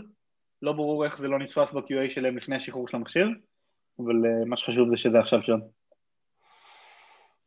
לא 0.61 0.71
ברור 0.71 1.05
איך 1.05 1.17
זה 1.17 1.27
לא 1.27 1.39
נתפס 1.39 1.73
ב-QA 1.73 2.11
שלהם 2.13 2.37
לפני 2.37 2.55
השחרור 2.55 2.87
של 2.87 2.97
המכשיר, 2.97 3.27
אבל 3.99 4.25
אה, 4.25 4.45
מה 4.45 4.57
שחשוב 4.57 4.89
זה 4.89 4.97
שזה 4.97 5.19
עכשיו 5.19 5.39
שם. 5.43 5.59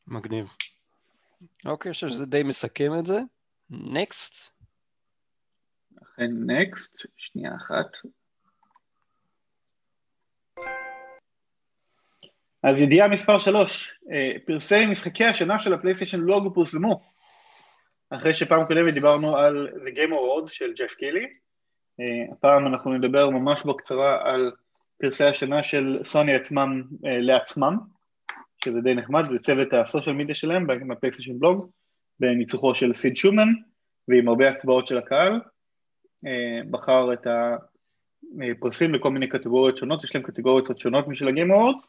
מגניב. 0.09 0.53
אוקיי, 1.67 1.89
אני 1.89 1.95
חושב 1.95 2.09
שזה 2.09 2.27
די 2.27 2.43
מסכם 2.43 2.99
את 2.99 3.07
זה. 3.07 3.19
נקסט. 3.71 4.51
ובכן 5.93 6.31
נקסט, 6.47 7.07
שנייה 7.17 7.57
אחת. 7.57 7.97
אז 12.63 12.81
ידיעה 12.81 13.09
מספר 13.09 13.39
3, 13.39 13.99
אה, 14.13 14.33
פרסי 14.47 14.87
משחקי 14.87 15.25
השנה 15.25 15.59
של 15.59 15.75
הפלייסטיישן 15.75 16.21
לוגו 16.21 16.55
פורסמו. 16.55 17.01
אחרי 18.11 18.35
שפעם 18.35 18.67
קודמת 18.67 18.95
דיברנו 18.95 19.37
על 19.37 19.69
The 19.75 19.97
Game 19.97 20.13
Awards 20.13 20.51
של 20.53 20.73
ג'ף 20.77 20.95
קילי, 20.95 21.27
אה, 22.01 22.33
הפעם 22.33 22.67
אנחנו 22.67 22.95
נדבר 22.95 23.31
ממש 23.31 23.63
בקצרה 23.65 24.33
על 24.33 24.53
פרסי 24.99 25.25
השנה 25.25 25.63
של 25.63 26.01
סוני 26.05 26.35
עצמם 26.35 26.83
אה, 27.07 27.19
לעצמם, 27.19 27.79
שזה 28.67 28.81
די 28.81 28.95
נחמד, 28.95 29.25
זה 29.33 29.39
צוות 29.39 29.69
הסושיאל 29.73 30.15
מידיה 30.15 30.35
שלהם 30.35 30.67
בפלייסטיישן 30.67 31.39
בלוג, 31.39 31.71
בניצוחו 32.21 32.75
של 32.75 32.95
סיד 32.95 33.17
שומן, 33.17 33.49
ועם 34.09 34.29
הרבה 34.29 34.51
הצבעות 34.51 34.87
של 34.87 34.99
הקהל, 34.99 35.41
בחר 36.71 37.13
את 37.13 37.27
הפרסים 38.41 38.95
לכל 38.95 39.11
מיני 39.11 39.29
קטגוריות 39.29 39.77
שונות, 39.77 40.05
יש 40.05 40.15
להם 40.15 40.25
קטגוריות 40.25 40.65
קצת 40.65 40.79
שונות 40.79 41.09
משל 41.09 41.29
Awards, 41.29 41.87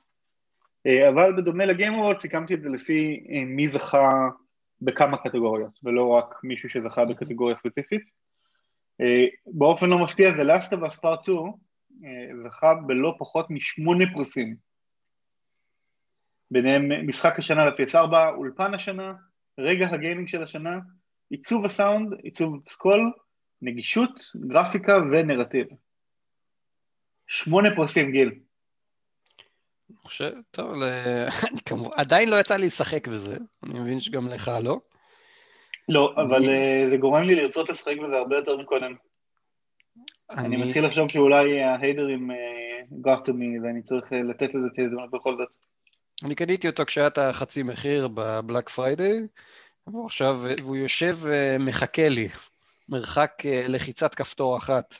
אה, 0.87 1.09
אבל 1.09 1.33
בדומה 1.37 1.65
לגיימוורלד 1.65 2.19
סיכמתי 2.19 2.53
את 2.53 2.61
זה 2.61 2.69
לפי 2.69 3.27
אה, 3.29 3.45
מי 3.45 3.69
זכה 3.69 4.27
בכמה 4.81 5.17
קטגוריות, 5.17 5.79
ולא 5.83 6.07
רק 6.07 6.35
מישהו 6.43 6.69
שזכה 6.69 7.05
בקטגוריה 7.05 7.55
ספציפית. 7.59 8.01
אה, 9.01 9.25
באופן 9.47 9.89
לא 9.89 9.99
מפתיע 9.99 10.33
זה 10.33 10.43
Last 10.43 10.71
of 10.71 10.91
Us 10.91 10.99
Part 10.99 11.23
2 11.23 11.37
זכה 12.43 12.73
בלא 12.73 13.15
פחות 13.19 13.49
משמונה 13.49 14.05
פרסים. 14.15 14.66
ביניהם 16.51 17.07
משחק 17.07 17.39
השנה 17.39 17.65
ל-PS4, 17.65 18.35
אולפן 18.37 18.73
השנה, 18.73 19.13
רגע 19.57 19.87
הגיימינג 19.87 20.27
של 20.27 20.43
השנה, 20.43 20.79
עיצוב 21.29 21.65
הסאונד, 21.65 22.13
עיצוב 22.23 22.61
סקול, 22.69 23.11
נגישות, 23.61 24.21
גרפיקה 24.35 24.97
ונרטיב. 25.11 25.67
שמונה 27.27 27.75
פרסים 27.75 28.11
גיל. 28.11 28.31
חושב, 30.01 30.31
טוב, 30.51 30.71
אני 31.49 31.61
כמובן, 31.65 31.91
עדיין 31.95 32.29
לא 32.29 32.39
יצא 32.39 32.55
לי 32.55 32.65
לשחק 32.65 33.07
בזה, 33.07 33.37
אני 33.63 33.79
מבין 33.79 33.99
שגם 33.99 34.27
לך 34.27 34.51
לא. 34.63 34.79
לא, 35.89 36.13
אבל 36.17 36.49
אה, 36.49 36.85
זה 36.89 36.97
גורם 36.97 37.23
לי 37.23 37.35
לרצות 37.35 37.69
לשחק 37.69 37.97
בזה 37.97 38.17
הרבה 38.17 38.35
יותר 38.35 38.57
מקודם. 38.57 38.95
אני 40.29 40.57
מתחיל 40.57 40.85
לחשוב 40.85 41.11
שאולי 41.11 41.61
ה 41.61 41.71
haters 41.71 42.31
got 42.91 43.17
to 43.17 43.33
me 43.33 43.59
ואני 43.59 43.81
צריך 43.81 44.13
אה, 44.13 44.23
לתת 44.23 44.53
לזה 44.53 44.67
את 44.73 44.79
ההזדמנות 44.79 45.11
בכל 45.11 45.37
זאת. 45.37 45.53
אני 46.23 46.35
קניתי 46.35 46.67
אותו 46.67 46.85
כשהיה 46.85 47.07
את 47.07 47.17
החצי 47.17 47.63
מחיר 47.63 48.07
ב 48.13 48.23
Black 48.23 48.69
Friday, 48.69 49.27
והוא 49.87 50.05
עכשיו, 50.05 50.41
והוא 50.61 50.75
יושב 50.75 51.17
ומחכה 51.21 52.01
אה, 52.01 52.09
לי, 52.09 52.29
מרחק 52.89 53.43
לחיצת 53.67 54.15
כפתור 54.15 54.57
אחת. 54.57 54.95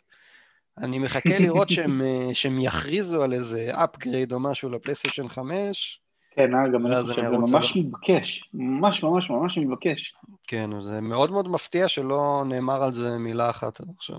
אני 0.78 1.00
מחכה 1.00 1.40
לראות 1.40 1.70
שהם, 1.70 2.02
אה, 2.06 2.34
שהם 2.34 2.60
יכריזו 2.60 3.24
על 3.24 3.34
איזה 3.34 3.72
upgrade 3.76 4.34
או 4.34 4.40
משהו 4.40 4.70
לפלייסטיישן 4.70 5.28
5. 5.28 6.02
כן, 6.32 6.56
אה, 6.56 6.68
גם 6.74 6.88
אני 6.88 7.02
חושב, 7.02 7.16
זה 7.16 7.38
ממש 7.38 7.76
לו. 7.76 7.82
מתבקש, 7.82 8.50
ממש 8.54 9.04
ממש 9.04 9.30
ממש 9.30 9.58
מתבקש. 9.58 10.16
כן, 10.48 10.82
זה 10.82 11.02
מאוד 11.02 11.32
מאוד 11.32 11.48
מפתיע 11.48 11.88
שלא 11.88 12.44
נאמר 12.46 12.84
על 12.84 12.92
זה 12.92 13.18
מילה 13.18 13.50
אחת 13.50 13.82
עד 13.82 13.88
עכשיו. 13.98 14.18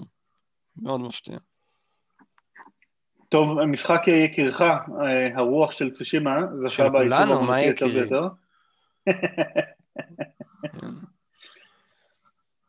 מאוד 0.77 1.01
מפתיע. 1.01 1.39
טוב, 3.29 3.65
משחק 3.65 4.09
יקירך, 4.09 4.61
אה, 4.61 4.77
הרוח 5.35 5.73
של 5.73 5.91
צושימה, 5.91 6.39
זכה 6.67 6.89
בעיצוב 6.89 7.21
המותי 7.21 7.63
יותר 7.63 7.87
ויותר. 7.87 8.29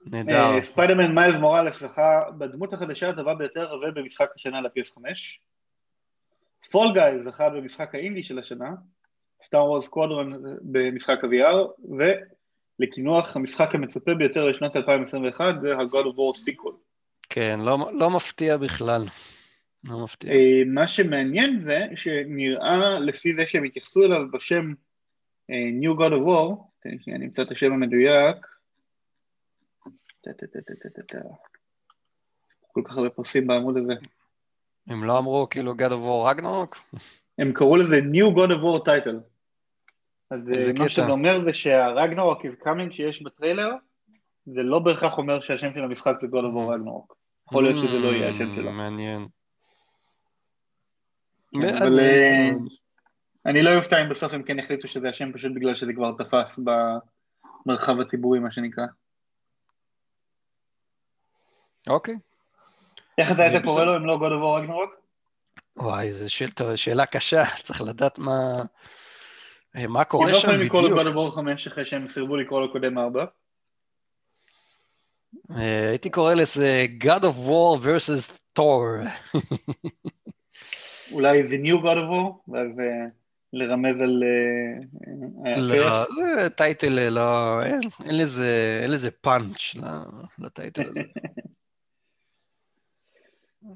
נהדר. 0.05 0.63
ספיידרמן 0.63 1.15
מיילס 1.15 1.35
מוראלס 1.35 1.79
זכה 1.79 2.23
בדמות 2.37 2.73
החדשה 2.73 3.09
הטובה 3.09 3.33
ביותר 3.33 3.73
ובמשחק 3.81 4.29
השנה 4.35 4.61
ל-PS5. 4.61 5.01
Fall 6.71 6.87
Guys 6.93 7.19
זכה 7.19 7.49
במשחק 7.49 7.95
האינדי 7.95 8.23
של 8.23 8.39
השנה, 8.39 8.69
Star 9.43 9.65
Wars 9.65 9.87
Squadrons 9.87 10.43
במשחק 10.61 11.23
ה-VR, 11.23 11.87
ולקינוח 12.79 13.35
המשחק 13.35 13.75
המצופה 13.75 14.13
ביותר 14.13 14.45
לשנת 14.45 14.75
2021 14.75 15.55
זה 15.61 15.73
ה-God 15.75 16.05
of 16.05 16.15
War 16.15 16.37
Sequel. 16.45 16.73
כן, 17.29 17.59
לא, 17.59 17.77
לא 17.93 18.09
מפתיע 18.09 18.57
בכלל. 18.57 19.05
לא 19.83 20.03
מפתיע. 20.03 20.31
אה, 20.31 20.61
מה 20.67 20.87
שמעניין 20.87 21.61
זה 21.65 21.87
שנראה 21.95 22.99
לפי 22.99 23.33
זה 23.35 23.47
שהם 23.47 23.63
התייחסו 23.63 24.05
אליו 24.05 24.31
בשם 24.31 24.73
אה, 25.49 25.69
New 25.81 25.99
God 25.99 26.11
of 26.11 26.27
War, 26.27 26.69
אני 27.15 27.25
אמצא 27.25 27.41
את 27.41 27.51
השם 27.51 27.73
המדויק, 27.73 28.47
כל 32.71 32.81
כך 32.85 32.97
הרבה 32.97 33.09
פרסים 33.09 33.47
בעמוד 33.47 33.77
הזה. 33.77 33.93
הם 34.87 35.03
לא 35.03 35.17
אמרו 35.17 35.47
כאילו 35.49 35.73
God 35.73 35.91
of 35.91 35.93
War 35.93 36.37
Ragnarok? 36.37 36.97
הם 37.37 37.53
קראו 37.53 37.75
לזה 37.75 37.95
New 37.95 38.35
God 38.35 38.49
of 38.49 38.61
War 38.63 38.85
title. 38.85 39.19
אז 40.31 40.39
אה, 40.53 40.71
מה 40.79 40.89
שאתה 40.89 41.11
אומר 41.11 41.41
זה 41.41 41.53
שהרגנרוק 41.53 42.45
is 42.45 42.63
coming 42.67 42.91
שיש 42.91 43.21
בטריילר, 43.21 43.69
זה 44.45 44.63
לא 44.63 44.79
בהכרח 44.79 45.17
אומר 45.17 45.41
שהשם 45.41 45.73
של 45.73 45.83
המשחק 45.83 46.15
זה 46.21 46.27
God 46.27 46.29
of 46.29 46.55
War 46.55 46.75
Ragnarok. 46.75 47.13
יכול 47.47 47.63
להיות 47.63 47.77
שזה 47.77 47.97
לא 47.97 48.07
יהיה 48.07 48.29
השם 48.29 48.55
שלו. 48.55 48.71
מעניין. 48.71 49.27
כן, 51.61 51.77
אבל 51.77 51.99
אה, 51.99 52.49
אני 53.45 53.63
לא 53.63 53.75
אופתע 53.75 54.03
אם 54.03 54.09
בסוף 54.09 54.33
הם 54.33 54.43
כן 54.43 54.59
החליטו 54.59 54.87
שזה 54.87 55.09
השם 55.09 55.31
פשוט 55.33 55.51
בגלל 55.55 55.75
שזה 55.75 55.93
כבר 55.93 56.11
תפס 56.17 56.59
במרחב 57.65 57.99
הציבורי 57.99 58.39
מה 58.39 58.51
שנקרא. 58.51 58.85
אוקיי. 61.89 62.15
איך 63.17 63.31
אתה 63.31 63.43
היית 63.43 63.63
קורא 63.65 63.83
לו 63.83 63.97
אם 63.97 64.05
לא 64.05 64.15
God 64.15 64.19
of 64.19 64.41
War 64.43 64.67
Ragnarok? 64.67 64.99
וואי, 65.77 66.13
זו 66.13 66.33
שאל, 66.33 66.75
שאלה 66.75 67.05
קשה, 67.05 67.43
צריך 67.65 67.81
לדעת 67.81 68.19
מה, 68.19 68.63
אה, 69.75 69.87
מה 69.87 70.03
קורה 70.03 70.33
שם 70.33 70.33
בדיוק. 70.33 70.45
הם 70.45 70.51
לא 70.51 70.57
יכולים 70.57 70.91
לקרוא 70.95 71.05
לו 71.05 71.25
God 71.25 71.29
of 71.29 71.33
War 71.33 71.35
5 71.35 71.67
אחרי 71.67 71.85
שהם 71.85 72.07
סירבו 72.07 72.37
לקרוא 72.37 72.61
לו 72.61 72.71
קודם 72.71 72.97
4. 72.97 73.25
אה, 75.51 75.89
הייתי 75.89 76.09
קורא 76.09 76.33
לזה 76.33 76.85
God 77.03 77.21
of 77.21 77.47
War 77.47 77.83
versus 77.83 78.31
Thor. 78.59 79.07
אולי 81.11 81.47
זה 81.47 81.55
New 81.63 81.77
God 81.77 81.97
of 81.97 82.09
War, 82.09 82.51
ואז 82.51 82.79
אה, 82.79 83.05
לרמז 83.53 84.01
על... 84.01 84.23
לא, 85.57 86.47
טייטל, 86.47 87.09
לא, 87.09 87.59
אין 88.05 88.91
לזה 88.91 89.11
פאנץ' 89.21 89.75
לטייטל 90.39 90.81
הזה. 90.87 91.01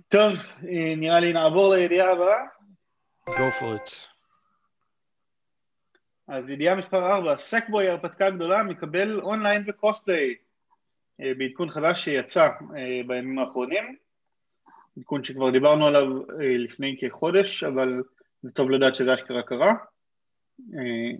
טוב, 0.08 0.34
אה, 0.70 0.94
נראה 0.98 1.20
לי 1.20 1.34
נעבור 1.34 1.74
לידיעה 1.74 2.12
הבאה. 2.12 2.46
Go 3.30 3.62
for 3.62 3.78
it. 3.78 3.96
אז 6.28 6.50
ידיעה 6.50 6.76
מספר 6.76 7.12
4, 7.16 7.38
סקבוי 7.38 7.90
הרפתקה 7.90 8.30
גדולה 8.30 8.64
מקבל 8.64 9.20
אונליין 9.22 9.64
וקוספליי 9.68 10.36
אה, 11.22 11.32
בעדכון 11.38 11.70
חדש 11.70 12.04
שיצא 12.04 12.50
בימים 13.08 13.40
האחרונים, 13.40 13.96
עדכון 14.98 15.24
שכבר 15.24 15.50
דיברנו 15.50 15.86
עליו 15.86 16.08
לפני 16.40 16.98
כחודש, 17.00 17.64
אבל 17.64 18.02
זה 18.42 18.52
טוב 18.52 18.72
לדעת 18.72 18.96
שזה 18.96 19.14
אשכרה 19.14 19.44
קרה. 19.44 19.74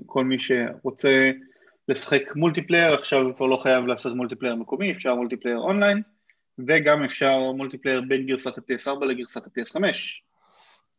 כל 0.06 0.26
מי 0.26 0.38
שרוצה 0.40 1.32
לשחק 1.88 2.22
multiplayer, 2.36 2.94
עכשיו 2.94 3.36
כבר 3.36 3.46
לא 3.46 3.58
חייב 3.58 3.86
לעשות 3.86 4.16
multiplayer 4.16 4.56
מקומי, 4.56 4.92
אפשר 4.92 5.16
multiplayer 5.16 5.58
online. 5.58 6.02
וגם 6.68 7.04
אפשר 7.04 7.52
multiplayer 7.52 8.02
בין 8.08 8.26
גרסת 8.26 8.58
ה-PS4 8.58 9.06
לגרסת 9.06 9.48
ה-PS5, 9.48 9.84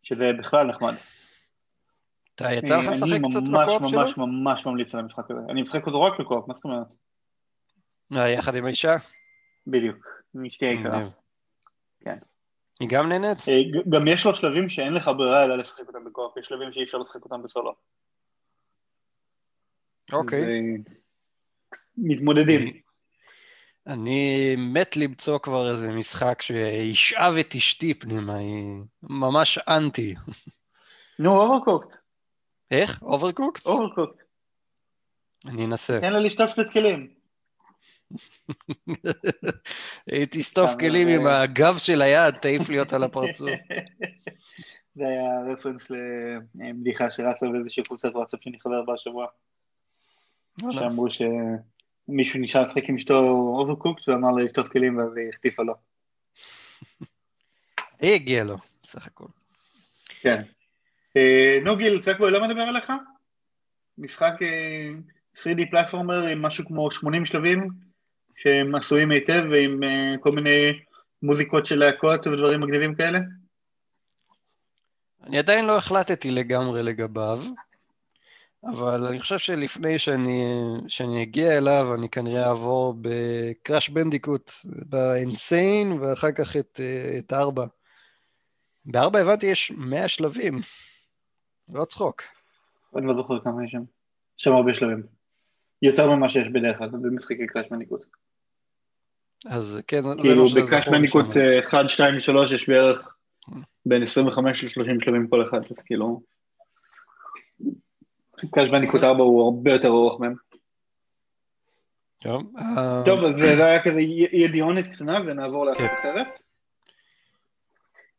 שזה 0.03 0.33
בכלל 0.39 0.67
נחמד. 0.67 0.95
אתה 2.35 2.53
יצא 2.53 2.79
לך 2.79 2.87
לשחק 2.89 3.21
קצת 3.31 3.43
בקו-אופ 3.43 3.89
שלו? 3.89 3.89
אני 3.89 3.97
ממש 3.97 4.17
ממש 4.17 4.33
ממש 4.43 4.67
ממליץ 4.67 4.95
על 4.95 5.01
המשחק 5.01 5.31
הזה. 5.31 5.41
אני 5.49 5.63
משחק 5.63 5.87
אותו 5.87 6.03
רק 6.03 6.21
ב 6.21 6.25
co-op, 6.25 6.49
מה 6.49 6.55
זאת 6.55 6.65
אומרת? 6.65 6.87
אה, 8.13 8.29
יחד 8.29 8.55
עם 8.55 8.65
האישה? 8.65 8.97
בדיוק, 9.67 10.07
עם 10.35 10.45
אשתי 10.45 10.67
היקרה. 10.67 11.09
כן. 12.01 12.19
היא 12.81 12.89
גם 12.89 13.09
נהנית? 13.09 13.39
אה, 13.49 13.81
גם 13.89 14.09
יש 14.09 14.27
לו 14.27 14.35
שלבים 14.37 14.69
שאין 14.69 14.95
לך 14.95 15.11
ברירה 15.17 15.45
אלא 15.45 15.59
לשחק 15.59 15.89
אותם 15.89 16.05
ב 16.05 16.09
co-op, 16.09 16.37
יש 16.37 16.47
שלבים 16.47 16.73
שאי 16.73 16.85
אפשר 16.85 16.99
לשחק 16.99 17.25
אותם 17.25 17.43
בסולו. 17.43 17.75
אוקיי. 20.13 20.63
מתמודדים. 21.97 22.81
אני 23.87 24.55
מת 24.57 24.97
למצוא 24.97 25.39
כבר 25.39 25.71
איזה 25.71 25.93
משחק 25.93 26.43
שישאב 26.43 27.35
את 27.41 27.55
אשתי 27.55 27.95
פנימה, 27.95 28.37
היא 28.37 28.83
ממש 29.03 29.59
אנטי. 29.59 30.15
נו, 31.19 31.37
Overcooked. 31.37 31.97
איך? 32.71 33.03
Overcooked? 33.03 33.67
Overcooked. 33.67 34.23
אני 35.47 35.65
אנסה. 35.65 36.01
תן 36.01 36.13
לה 36.13 36.21
לשטוף 36.21 36.53
קצת 36.53 36.73
כלים. 36.73 37.15
היא 40.07 40.27
תשטוף 40.31 40.71
כלים 40.81 41.09
עם 41.09 41.27
הגב 41.27 41.79
של 41.79 42.03
היד, 42.03 42.35
תעיף 42.35 42.69
לי 42.69 42.81
אותה 42.81 42.99
לפרצוף. 42.99 43.51
זה 44.97 45.07
היה 45.07 45.53
reference 45.53 45.91
לבדיחה 46.55 47.11
שרצה 47.11 47.47
באיזושהי 47.47 47.83
קבוצת 47.83 48.15
וואטסאפ 48.15 48.41
שאני 48.43 48.61
חבר 48.61 48.83
בה 48.83 48.95
השבוע. 48.95 49.27
שאמרו 50.61 51.11
ש... 51.11 51.23
מישהו 52.09 52.41
נשאר 52.41 52.67
לשחק 52.67 52.89
עם 52.89 52.97
אשתו 52.97 53.19
Overcooked 53.59 54.09
ואמר 54.09 54.31
לה 54.31 54.45
לשטוף 54.45 54.69
כלים 54.69 54.99
ואז 54.99 55.17
היא 55.17 55.29
החטיפה 55.29 55.63
לו. 55.63 55.75
די 58.01 58.15
הגיע 58.15 58.45
לו, 58.45 58.57
בסך 58.83 59.07
הכל. 59.07 59.27
כן. 60.21 60.43
אה, 61.17 61.59
נוגיל, 61.65 62.03
צקבוי 62.03 62.31
לא 62.31 62.49
מדבר 62.49 62.63
עליך? 62.63 62.93
משחק 63.99 64.35
3D 65.37 65.71
פלטפורמר 65.71 66.27
עם 66.27 66.43
משהו 66.43 66.67
כמו 66.67 66.91
80 66.91 67.27
שלבים, 67.27 67.69
שהם 68.37 68.75
עשויים 68.75 69.11
היטב 69.11 69.43
ועם 69.51 69.81
כל 70.21 70.33
מיני 70.33 70.73
מוזיקות 71.23 71.67
של 71.67 71.79
להקות 71.79 72.27
ודברים 72.27 72.61
מגניבים 72.61 72.95
כאלה? 72.95 73.19
אני 75.27 75.39
עדיין 75.39 75.67
לא 75.67 75.77
החלטתי 75.77 76.31
לגמרי 76.31 76.83
לגביו, 76.83 77.41
אבל 78.65 79.07
אני 79.07 79.21
חושב 79.21 79.39
שלפני 79.39 79.99
שאני, 79.99 80.45
שאני 80.89 81.23
אגיע 81.23 81.59
אליו, 81.59 81.95
אני 81.95 82.09
כנראה 82.09 82.49
אעבור 82.49 82.95
בקראש 83.01 83.89
בנדיקוט, 83.89 84.53
באינסיין, 84.65 85.93
ואחר 85.93 86.33
כך 86.33 86.57
את, 86.57 86.81
את 87.19 87.33
ארבע. 87.33 87.67
בארבע 88.85 89.19
הבנתי 89.19 89.47
יש 89.47 89.73
מאה 89.77 90.09
שלבים, 90.09 90.61
לא 91.69 91.85
צחוק. 91.85 92.23
אני 92.97 93.07
לא 93.07 93.15
זוכר 93.15 93.41
כמה 93.41 93.65
יש 93.65 93.71
שם. 93.71 93.83
יש 94.39 94.45
שם 94.45 94.53
הרבה 94.53 94.75
שלבים. 94.75 95.03
יותר 95.85 96.11
ממה 96.11 96.31
שיש 96.31 96.49
בדרך 96.49 96.79
כלל 96.79 96.89
במשחקי 96.89 97.47
Crash 97.47 97.67
Bandicoot. 97.71 98.07
אז 99.47 99.81
כן, 99.87 100.01
כאילו, 100.21 100.45
ב 100.45 100.52
Crash 100.52 100.89
Bandicoot 100.89 101.27
1, 101.69 101.89
2, 101.89 102.21
3 102.21 102.53
יש 102.53 102.69
בערך 102.69 103.17
בין 103.87 104.03
25 104.03 104.65
ל-30 104.65 105.05
שלבים 105.05 105.29
כל 105.29 105.45
אחד, 105.45 105.59
אז 105.59 105.83
כאילו... 105.85 106.21
Crash 108.51 108.71
Bandicoot 108.71 109.03
4 109.03 109.23
הוא 109.23 109.45
הרבה 109.45 109.73
יותר 109.73 109.89
ארוך 109.89 110.21
מהם. 110.21 110.35
טוב, 112.23 112.43
טוב, 113.05 113.25
אז 113.25 113.37
זה 113.37 113.67
היה 113.67 113.83
כזה 113.83 114.01
ידיעונת 114.33 114.87
קטנה 114.87 115.19
ונעבור 115.27 115.67
לאחת 115.67 115.91
אחרת. 116.01 116.27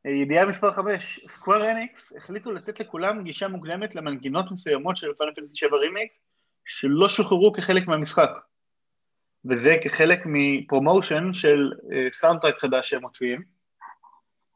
ידיעה 0.06 0.46
מספר 0.46 0.72
5, 0.72 1.20
Square 1.30 1.72
Enix 1.72 2.14
החליטו 2.18 2.52
לתת 2.52 2.80
לכולם 2.80 3.24
גישה 3.24 3.48
מוקדמת 3.48 3.96
למנגינות 3.96 4.52
מסוימות 4.52 4.98
של 4.98 5.08
Final 5.18 5.32
Fantasy 5.36 5.56
7 5.56 5.78
רימייק 5.78 6.12
שלא 6.66 7.10
שוחררו 7.10 7.54
כחלק 7.54 7.88
מהמשחק 7.88 8.30
וזה 9.46 9.76
כחלק 9.84 10.20
מ 10.26 10.36
promotion 10.36 11.34
של 11.34 11.72
soundtrack 12.12 12.60
חדש 12.60 12.90
שהם 12.90 13.02
מוציאים 13.02 13.44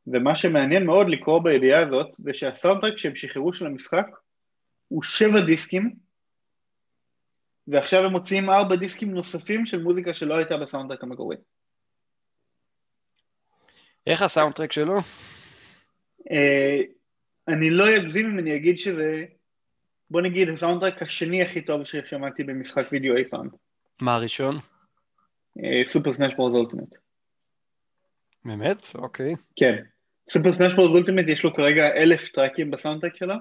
ומה 0.08 0.36
שמעניין 0.36 0.86
מאוד 0.86 1.10
לקרוא 1.10 1.44
בידיעה 1.44 1.82
הזאת 1.82 2.08
זה 2.18 2.34
שה 2.34 2.49
soundtrack 2.49 2.98
שהם 2.98 3.16
שחררו 3.16 3.54
של 3.54 3.66
המשחק 3.66 4.08
הוא 4.88 5.04
שבע 5.04 5.42
דיסקים 5.46 5.96
ועכשיו 7.68 8.06
הם 8.06 8.12
מוציאים 8.12 8.50
ארבע 8.50 8.76
דיסקים 8.76 9.12
נוספים 9.12 9.66
של 9.66 9.82
מוזיקה 9.82 10.14
שלא 10.14 10.38
הייתה 10.38 10.58
בסאונדטרק 10.58 11.04
המקורי. 11.04 11.36
איך 14.08 14.22
הסאונדטרק 14.22 14.72
שלו? 14.72 15.00
Uh, 16.20 16.34
אני 17.48 17.70
לא 17.70 17.86
אגזים 17.98 18.26
אם 18.26 18.40
אני 18.40 18.56
אגיד 18.56 18.78
שזה, 18.78 19.26
בוא 20.12 20.22
נגיד, 20.22 20.50
הסאונדטרק 20.50 21.02
השני 21.02 21.44
הכי 21.44 21.62
טוב 21.62 21.84
ששמעתי 21.84 22.44
במשחק 22.44 22.88
וידאו 22.92 23.18
אי 23.18 23.24
פעם. 23.30 23.50
מה 24.02 24.16
הראשון? 24.16 24.58
סופר 25.86 26.14
סנאש 26.14 26.34
פורז 26.34 26.56
אולטימט. 26.56 26.96
באמת? 28.46 28.88
אוקיי. 28.96 29.36
כן. 29.56 29.76
Super 30.30 30.50
Smash 30.50 30.74
Bros 30.76 30.90
Ultimate 30.90 31.26
יש 31.28 31.44
לו 31.44 31.54
כרגע 31.54 31.96
אלף 31.96 32.30
track 32.30 32.60
ים 32.60 32.72
ב 32.72 32.76
soundtrack 32.76 33.16
שלו. 33.16 33.36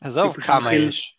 עזוב, 0.00 0.36
כמה 0.36 0.60
מכיל, 0.60 0.88
יש. 0.88 1.18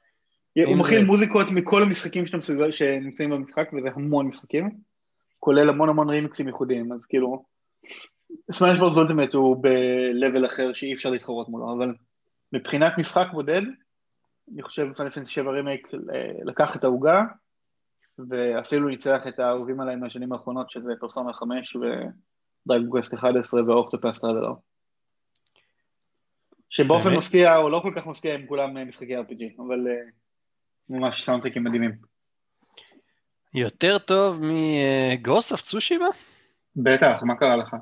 הוא 0.66 0.78
מכיל 0.78 1.06
מוזיקות 1.06 1.48
מכל 1.52 1.84
המשחקים 1.84 2.26
שנמצאים 2.72 3.30
במשחק, 3.30 3.70
וזה 3.74 3.90
המון 3.96 4.28
משחקים, 4.28 4.70
כולל 5.40 5.70
המון 5.70 5.90
המון 5.90 6.10
רימיקסים 6.10 6.48
ייחודיים, 6.48 6.94
אז 6.94 7.06
כאילו, 7.06 7.46
Smash 8.52 8.80
Bros 8.80 8.98
Ultimate 8.98 9.34
הוא 9.34 9.64
ב-level 9.64 10.46
אחר 10.46 10.74
שאי 10.74 10.94
אפשר 10.94 11.10
להתחרות 11.10 11.50
מולו, 11.50 11.78
אבל 11.78 11.94
מבחינת 12.54 12.94
משחק 12.98 13.28
בודד, 13.32 13.62
אני 14.54 14.64
חושב 14.64 14.94
Final 14.94 15.10
Fantasy 15.10 15.32
7 15.32 15.52
רימייק 15.52 15.88
לקח 16.46 16.76
את 16.76 16.84
העוגה, 16.84 17.24
ואפילו 18.30 18.90
ניצח 18.90 19.28
את 19.28 19.40
האהובים 19.40 19.80
עליי 19.80 19.96
מהשנים 19.96 20.34
האחרונות, 20.34 20.70
שזה 20.70 20.92
פרסונה 21.00 21.34
5 21.34 21.76
ו 21.76 21.92
Dragon 21.92 22.90
Quest 22.90 23.14
11 23.14 23.62
ו 23.68 23.73
Octopath 23.73 24.20
Traveler. 24.20 24.54
שבאופן 26.70 27.16
מפתיע, 27.16 27.58
או 27.58 27.70
לא 27.70 27.80
כל 27.80 27.94
כך 27.96 28.08
מפתיע, 28.08 28.34
הם 28.34 28.46
כולם 28.46 28.88
משחקי 28.88 29.18
RPG, 29.18 29.62
אבל 29.68 29.80
ממש 30.90 31.26
soundtrack 31.26 31.57
ים 31.57 31.64
מדהימים. 31.64 31.92
יותר 33.54 33.98
טוב 33.98 34.42
מ 34.44 34.62
Ghost 34.62 35.52
of 35.52 35.62
Tsushima? 35.62 36.08
בטח, 36.76 37.24
מה 37.24 37.36
קרה 37.36 37.56
לך? 37.56 37.76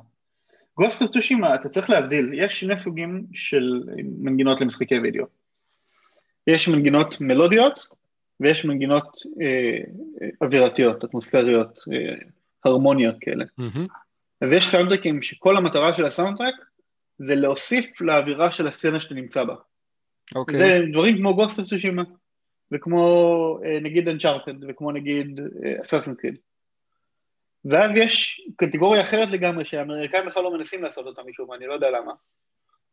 Ghost 0.78 1.02
of 1.02 1.12
Tsushima, 1.12 1.56
אתה 1.56 1.70
צריך 1.70 1.90
להבדיל, 1.90 2.34
יש 2.34 2.60
שני 2.60 2.78
סוגים 2.78 3.26
של 3.34 3.84
מנגינות 4.20 4.62
למשחקי 4.62 5.00
וידאו. 5.00 5.26
יש 6.48 6.68
מנגינות 6.68 7.22
מלודיות 7.22 7.80
ויש 8.40 8.66
מנגינות 8.66 9.18
אה, 9.42 9.78
אווירתיות, 10.42 11.04
אטמוספריות, 11.04 11.80
אה, 11.94 12.16
הרמוניות 12.66 13.16
כאלה. 13.22 13.46
Mm-hmm. 13.46 13.88
אז 14.42 14.54
יש 14.54 14.70
סאונדטרקים 14.70 15.22
שכל 15.22 15.58
המטרה 15.58 15.94
של 15.94 16.06
הסאונדטרק 16.06 16.56
זה 17.18 17.36
להוסיף 17.36 18.02
לאווירה 18.02 18.52
של 18.52 18.68
הסצנה 18.68 19.00
שאתה 19.00 19.16
נמצא 19.16 19.44
בה. 19.44 19.56
אוקיי. 20.36 20.56
Okay. 20.56 20.64
זה 20.64 20.80
דברים 20.92 21.18
כמו 21.18 21.36
גוסט 21.36 21.60
אוף 21.60 21.68
צושימה, 21.68 22.04
וכמו 22.72 23.60
אה, 23.66 23.80
נגיד 23.80 24.08
אנצ'ארטד, 24.08 24.54
וכמו 24.70 24.92
נגיד 24.92 25.40
אסאסן 25.82 26.12
אה, 26.12 26.16
קריד. 26.16 26.36
ואז 27.66 27.92
יש 27.96 28.42
קטגוריה 28.56 29.02
אחרת 29.02 29.30
לגמרי 29.30 29.66
שהאמריקאים 29.66 30.26
בכלל 30.26 30.44
לא 30.44 30.58
מנסים 30.58 30.84
לעשות 30.84 31.06
אותה 31.06 31.22
משום 31.28 31.50
מה, 31.50 31.56
אני 31.56 31.68
לא 31.68 31.74
יודע 31.74 31.90
למה, 31.90 32.12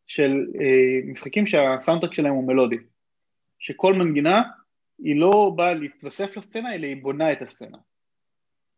של 0.07 0.47
אה, 0.61 1.13
משחקים 1.13 1.47
שהסאונדטרק 1.47 2.15
שלהם 2.15 2.33
הוא 2.33 2.49
מלודי, 2.49 2.77
שכל 3.63 3.95
מנגינה 3.95 4.43
היא 4.99 5.21
לא 5.21 5.53
באה 5.57 5.75
להתווסף 5.75 6.37
לסצנה, 6.37 6.75
אלא 6.75 6.87
היא 6.87 7.03
בונה 7.03 7.33
את 7.33 7.43
הסצנה. 7.43 7.79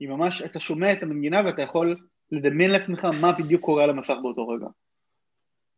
היא 0.00 0.08
ממש, 0.08 0.42
אתה 0.42 0.60
שומע 0.60 0.92
את 0.92 1.02
המנגינה 1.02 1.42
ואתה 1.44 1.62
יכול 1.62 1.96
לדמיין 2.32 2.70
לעצמך 2.70 3.04
מה 3.04 3.32
בדיוק 3.32 3.62
קורה 3.62 3.84
על 3.84 3.90
המסך 3.90 4.14
באותו 4.22 4.48
רגע. 4.48 4.66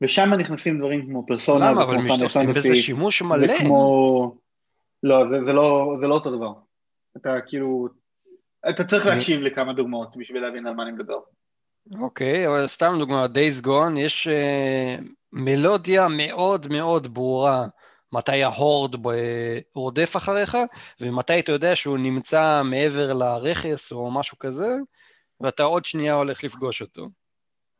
ושם 0.02 0.34
נכנסים 0.34 0.78
דברים 0.78 1.06
כמו 1.06 1.26
פרסונה, 1.26 1.70
למה? 1.70 1.82
אבל 1.82 1.96
עושים 2.24 2.48
בזה 2.48 2.74
שימוש 2.76 3.22
מלא. 3.22 3.46
וכמו... 3.52 4.36
לא, 5.02 5.28
זה, 5.28 5.44
זה, 5.44 5.52
לא, 5.52 5.96
זה 6.00 6.06
לא 6.06 6.14
אותו 6.14 6.36
דבר. 6.36 6.52
אתה 7.16 7.40
כאילו, 7.46 7.88
אתה 8.68 8.84
צריך 8.84 9.06
להקשיב 9.06 9.40
לכמה 9.40 9.72
דוגמאות 9.72 10.16
בשביל 10.16 10.42
להבין 10.42 10.66
על 10.66 10.74
מה 10.74 10.82
אני 10.82 10.92
מדבר. 10.92 11.18
אוקיי, 12.00 12.48
אבל 12.48 12.66
סתם 12.66 12.94
דוגמא, 12.98 13.26
Days 13.26 13.66
Gone, 13.66 13.98
יש 13.98 14.28
uh, 14.28 15.02
מלודיה 15.32 16.06
מאוד 16.08 16.66
מאוד 16.72 17.14
ברורה 17.14 17.66
מתי 18.12 18.42
ההורד 18.42 18.94
רודף 19.74 20.16
אחריך, 20.16 20.56
ומתי 21.00 21.40
אתה 21.40 21.52
יודע 21.52 21.76
שהוא 21.76 21.98
נמצא 21.98 22.62
מעבר 22.64 23.12
לרכס 23.12 23.92
או 23.92 24.10
משהו 24.10 24.38
כזה, 24.38 24.68
ואתה 25.40 25.62
עוד 25.62 25.84
שנייה 25.84 26.14
הולך 26.14 26.44
לפגוש 26.44 26.82
אותו. 26.82 27.08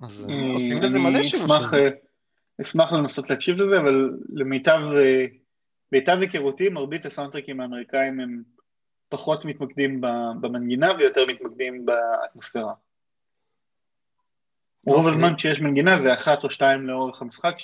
אז 0.03 0.27
אה, 0.31 0.53
עושים 0.53 0.83
לזה 0.83 0.99
מלא 0.99 1.23
שימושים. 1.23 1.51
אה, 1.75 1.89
אשמח 2.63 2.93
לנסות 2.93 3.31
להקשיב 3.31 3.57
לזה, 3.57 3.79
אבל 3.79 4.11
למיטב, 4.35 4.79
למיטב 5.93 6.19
היכרותי, 6.21 6.69
מרבית 6.69 7.07
הסאונדטרקים 7.07 7.61
האמריקאים 7.61 8.21
הם 8.21 8.43
פחות 9.09 9.45
מתמקדים 9.45 10.01
במנגינה 10.41 10.89
ויותר 10.99 11.27
מתמקדים 11.27 11.87
באטמוספירה. 11.87 12.73
רוב 14.87 14.97
אוקיי. 14.97 15.13
הזמן 15.13 15.37
כשיש 15.37 15.61
מנגינה 15.61 15.99
זה 16.03 16.15
אחת 16.15 16.45
או 16.45 16.51
שתיים 16.51 16.87
לאורך 16.87 17.23
המשחק 17.23 17.55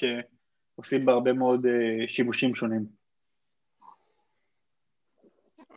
שעושים 0.74 1.06
בה 1.06 1.12
הרבה 1.12 1.32
מאוד 1.32 1.66
uh, 1.66 1.68
שימושים 2.08 2.54
שונים. 2.54 2.86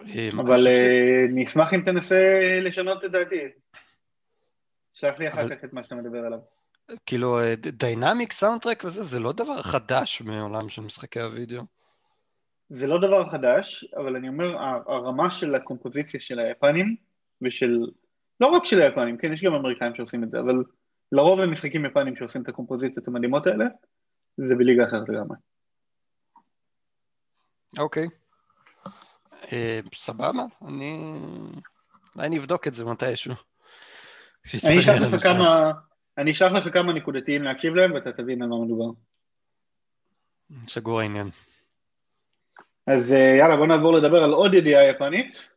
אה, 0.08 0.30
אבל 0.38 0.68
uh, 0.68 1.32
אני 1.32 1.46
אשמח 1.46 1.74
אם 1.74 1.82
תנסה 1.82 2.42
לשנות 2.62 3.06
את 3.06 3.12
דעתי. 3.12 3.42
שלח 4.94 5.20
לי 5.20 5.30
אחר 5.30 5.50
כך 5.50 5.64
את 5.64 5.74
מה 5.74 5.84
שאתה 5.84 5.96
מדבר 5.96 6.20
עליו. 6.26 6.40
כאילו, 7.06 7.40
דיינמיק 7.58 8.32
סאונדטרק 8.32 8.84
וזה, 8.86 9.04
זה 9.04 9.20
לא 9.20 9.34
דבר 9.34 9.62
חדש 9.62 10.22
מעולם 10.22 10.70
של 10.70 10.82
משחקי 10.82 11.20
הוידאו. 11.20 11.62
זה 12.70 12.88
לא 12.88 12.98
דבר 12.98 13.30
חדש, 13.30 13.86
אבל 13.98 14.16
אני 14.16 14.28
אומר, 14.28 14.58
הרמה 14.88 15.32
של 15.32 15.56
הקומפוזיציה 15.56 16.20
של 16.20 16.40
היפנים, 16.40 16.96
ושל, 17.42 17.80
לא 18.40 18.48
רק 18.48 18.66
של 18.66 18.82
היפנים, 18.82 19.18
כן, 19.18 19.34
יש 19.34 19.44
גם 19.44 19.54
אמריקאים 19.54 19.96
שעושים 19.96 20.24
את 20.24 20.32
זה, 20.32 20.40
אבל 20.40 20.64
לרוב 21.12 21.40
זה 21.40 21.48
משחקים 21.48 21.86
יפנים 21.86 22.16
שעושים 22.16 22.42
את 22.42 22.50
הקומפוזיציות 22.50 23.08
המדהימות 23.08 23.48
האלה, 23.48 23.66
זה 24.38 24.56
בליגה 24.56 24.84
אחרת 24.84 25.10
לגמרי. 25.10 25.38
אוקיי. 27.80 28.08
אה, 29.52 29.80
סבבה, 29.94 30.44
אני... 30.68 31.20
אולי 32.16 32.30
נבדוק 32.30 32.68
את 32.68 32.74
זה 32.74 32.86
מתישהו. 32.86 33.34
אני 34.66 34.80
אשלח 34.80 35.02
לך 35.02 35.24
כמה... 35.24 35.72
אני 36.18 36.32
אשלח 36.32 36.52
לך 36.52 36.74
כמה 36.74 36.94
נקודתיים 36.94 37.44
להקשיב 37.44 37.76
להם 37.76 37.94
ואתה 37.94 38.12
תבין 38.12 38.42
על 38.42 38.50
מה 38.50 38.56
מדובר. 38.66 38.92
סגור 40.68 41.00
העניין. 41.00 41.30
אז 42.88 43.14
אה, 43.14 43.36
יאללה, 43.40 43.58
בוא 43.58 43.68
נעבור 43.68 43.94
לדבר 43.94 44.24
על 44.24 44.32
עוד 44.32 44.54
ידיעה 44.54 44.90
יפנית. 44.90 45.50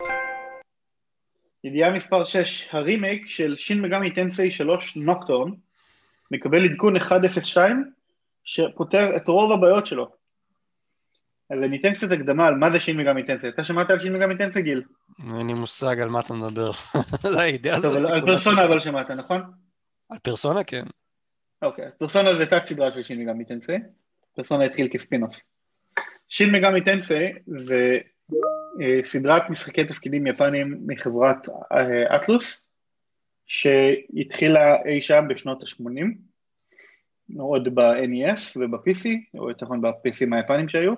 ידיעה 1.64 1.90
מספר 1.90 2.24
6, 2.24 2.68
הרימייק 2.72 3.26
של 3.26 3.56
Shin 3.56 3.82
Megami 3.82 4.14
Tensei 4.14 4.52
3 4.52 4.96
Nocturne, 4.96 5.50
מקבל 6.30 6.64
עדכון 6.64 6.96
1.02 6.96 7.56
שפותר 8.48 9.16
את 9.16 9.28
רוב 9.28 9.52
הבעיות 9.52 9.86
שלו. 9.86 10.08
אז 11.50 11.64
אני 11.64 11.78
אתן 11.80 11.94
קצת 11.94 12.10
הקדמה 12.10 12.46
על 12.46 12.54
מה 12.54 12.70
זה 12.70 12.80
Shin 12.80 12.96
Megami 12.96 13.22
Tensei. 13.22 13.48
אתה 13.48 13.64
שמעת 13.64 13.90
על 13.90 14.00
Shin 14.00 14.12
Megami 14.12 14.38
Tensei, 14.38 14.62
גיל? 14.62 14.82
אין 15.38 15.46
לי 15.46 15.54
מושג 15.54 16.00
על 16.00 16.08
מה 16.08 16.20
אתה 16.20 16.34
מדבר. 16.34 16.70
לא, 17.24 17.40
טוב, 17.82 17.94
על 17.94 18.26
פרסונה 18.26 18.64
אבל 18.64 18.80
שמעת, 18.80 19.10
נכון? 19.10 19.42
על 20.10 20.18
פרסונה 20.18 20.64
כן. 20.64 20.84
אוקיי, 21.62 21.84
פרסונה 21.98 22.34
זה 22.34 22.46
תת 22.46 22.64
סדרה 22.64 22.92
של 22.92 23.02
Shin 23.02 23.20
Megami 23.20 23.44
Tensei. 23.44 23.76
Persona 24.34 24.64
התחיל 24.64 24.88
כ 24.92 25.00
spin-off. 25.00 25.36
Shin 26.28 26.52
Megami 26.52 26.84
Tensei 26.84 27.32
זה 27.46 27.98
אה, 28.82 29.00
סדרת 29.04 29.50
משחקי 29.50 29.84
תפקידים 29.84 30.26
יפניים 30.26 30.80
מחברת 30.86 31.48
אה, 31.48 32.16
אטלוס, 32.16 32.66
שהתחילה 33.46 34.76
אי 34.84 35.02
שם 35.02 35.24
בשנות 35.28 35.62
ה-80, 35.62 36.27
עוד 37.36 37.74
ב-NES 37.74 38.56
וב-PC, 38.56 39.08
או 39.38 39.48
יותר 39.48 39.66
נכון 39.66 39.80
ב-PCים 39.80 40.34
היפנים 40.34 40.68
שהיו, 40.68 40.94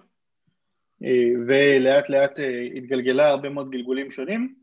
אה, 1.04 1.30
ולאט 1.46 2.10
לאט 2.10 2.38
התגלגלה 2.76 3.28
הרבה 3.28 3.48
מאוד 3.48 3.70
גלגולים 3.70 4.12
שונים, 4.12 4.54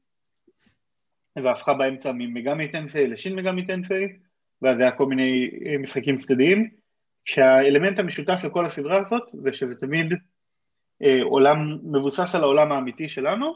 והפכה 1.43 1.73
באמצע 1.73 2.11
ממגמי 2.11 2.67
טנסי 2.67 3.07
לשין 3.07 3.35
מגמי 3.35 3.67
טנסי, 3.67 4.07
ואז 4.61 4.79
היה 4.79 4.91
כל 4.91 5.05
מיני 5.05 5.49
משחקים 5.79 6.17
צדדיים, 6.17 6.69
כשהאלמנט 7.25 7.99
המשותף 7.99 8.39
לכל 8.43 8.65
הסדרה 8.65 8.97
הזאת 8.97 9.23
זה 9.33 9.53
שזה 9.53 9.75
תמיד 9.75 10.13
אה, 11.03 11.23
עולם 11.23 11.77
מבוסס 11.83 12.35
על 12.35 12.43
העולם 12.43 12.71
האמיתי 12.71 13.09
שלנו, 13.09 13.53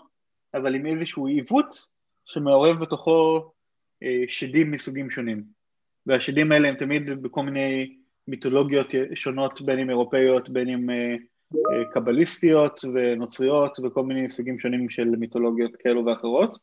אבל 0.53 0.75
עם 0.75 0.85
איזשהו 0.85 1.27
עיוות 1.27 1.85
שמעורב 2.25 2.79
בתוכו 2.79 3.51
אה, 4.03 4.23
שדים 4.27 4.71
מסוגים 4.71 5.11
שונים. 5.11 5.43
והשדים 6.05 6.51
האלה 6.51 6.67
הם 6.67 6.75
תמיד 6.75 7.09
בכל 7.21 7.43
מיני 7.43 7.97
מיתולוגיות 8.31 8.87
שונות, 9.15 9.61
בין 9.61 9.79
אם 9.79 9.89
אירופאיות, 9.89 10.49
בין 10.49 10.69
אם 10.69 10.89
אה, 10.89 11.15
קבליסטיות 11.93 12.85
ונוצריות 12.93 13.79
וכל 13.83 14.03
מיני 14.03 14.31
סוגים 14.31 14.59
שונים 14.59 14.89
של 14.89 15.03
מיתולוגיות 15.05 15.71
כאלו 15.79 16.05
ואחרות, 16.05 16.57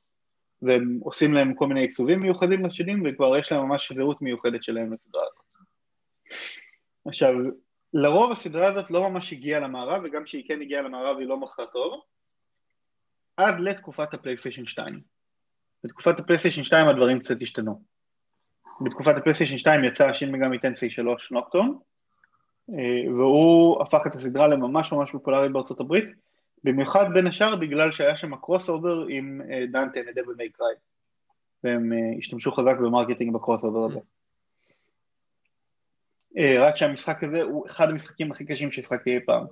והם 0.62 0.98
עושים 1.02 1.34
להם 1.34 1.54
כל 1.54 1.66
מיני 1.66 1.80
עיצובים 1.80 2.20
מיוחדים 2.20 2.66
לשדים 2.66 3.02
וכבר 3.06 3.36
יש 3.36 3.52
להם 3.52 3.64
ממש 3.64 3.92
זהות 3.96 4.22
מיוחדת 4.22 4.62
שלהם 4.62 4.92
לסדרה 4.92 5.22
הזאת. 5.22 5.66
עכשיו, 7.06 7.34
לרוב 7.94 8.32
הסדרה 8.32 8.66
הזאת 8.66 8.90
לא 8.90 9.10
ממש 9.10 9.32
הגיעה 9.32 9.60
למערב, 9.60 10.02
וגם 10.04 10.24
כשהיא 10.24 10.48
כן 10.48 10.62
הגיעה 10.62 10.82
למערב 10.82 11.18
היא 11.18 11.26
לא 11.26 11.40
מכרה 11.40 11.66
טוב, 11.66 12.00
עד 13.36 13.60
לתקופת 13.60 14.14
הפלייסטיישן 14.14 14.66
2. 14.66 15.00
בתקופת 15.84 16.20
הפלייסטיישן 16.20 16.64
2 16.64 16.88
הדברים 16.88 17.18
קצת 17.18 17.42
השתנו. 17.42 17.97
בתקופת 18.80 19.16
הפלייסטיישן 19.16 19.58
2 19.58 19.84
יצא 19.84 20.12
Shin 20.14 20.32
Megami 20.32 20.58
Tensei 20.58 20.90
3 20.90 21.32
Nocturne, 21.32 21.78
אה, 22.70 23.12
והוא 23.12 23.82
הפך 23.82 24.06
את 24.06 24.14
הסדרה 24.14 24.48
לממש 24.48 24.92
ממש 24.92 25.10
פופולרי 25.10 25.48
בארצות 25.48 25.80
הברית, 25.80 26.04
במיוחד 26.64 27.04
בין 27.14 27.26
השאר 27.26 27.56
בגלל 27.56 27.92
שהיה 27.92 28.16
שם 28.16 28.36
crossover 28.36 29.06
עם 29.08 29.40
אה, 29.50 29.66
Dante 29.66 30.00
מ 30.00 30.06
Devil 30.06 30.34
May 30.38 30.48
Cry, 30.48 30.74
והם 31.64 31.92
אה, 31.92 31.98
השתמשו 32.18 32.52
חזק 32.52 32.78
ב 32.78 32.83
marketing 32.83 33.29
ב 33.29 33.34
crossover 33.34 33.84
הזה. 33.84 33.98
רק 36.58 36.76
שהמשחק 36.76 37.24
הזה 37.24 37.42
הוא 37.42 37.66
אחד 37.66 37.88
המשחקים 37.88 38.32
הכי 38.32 38.44
קשים 38.44 38.72
שהשחקתי 38.72 39.14
אי 39.14 39.20
פעם. 39.26 39.46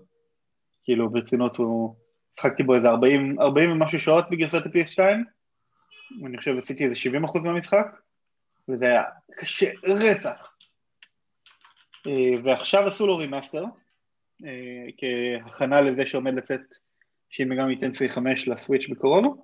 כאילו 0.84 1.10
ברצינות 1.10 1.56
הוא... 1.56 1.94
שחקתי 2.40 2.62
בו 2.62 2.74
איזה 2.74 2.88
40, 2.88 3.40
40 3.40 3.72
ומשהו 3.72 4.00
שעות 4.00 4.30
בגרסת 4.30 4.66
ה-PS2, 4.66 4.98
ואני 6.22 6.38
חושב 6.38 6.58
עשיתי 6.58 6.84
איזה 6.84 6.96
70 6.96 7.24
אחוז 7.24 7.42
מהמשחק, 7.42 7.86
וזה 8.68 8.85
היה 8.87 9.02
קשה 9.37 9.70
רצח. 9.87 10.52
אה, 12.07 12.42
ועכשיו 12.44 12.87
עשו 12.87 13.07
לו 13.07 13.16
remaster, 13.16 13.64
אה, 14.44 14.87
כהכנה 14.96 15.81
לזה 15.81 16.07
שעומד 16.07 16.35
לצאת 16.35 16.61
Shin 17.31 17.55
Megami 17.59 17.70
Tensei 17.70 18.09
5 18.09 18.48
ל 18.48 18.54
Switch 18.54 18.88
בקרוב. 18.90 19.42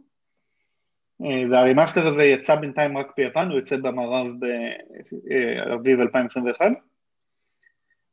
וה 1.50 1.61
remaster 1.61 2.06
הזה 2.06 2.24
יצא 2.24 2.54
בינתיים 2.54 2.98
רק 2.98 3.06
ביפן, 3.16 3.48
הוא 3.48 3.58
יוצא 3.58 3.76
במערב 3.76 4.26
באביב 4.40 6.00
2021. 6.00 6.66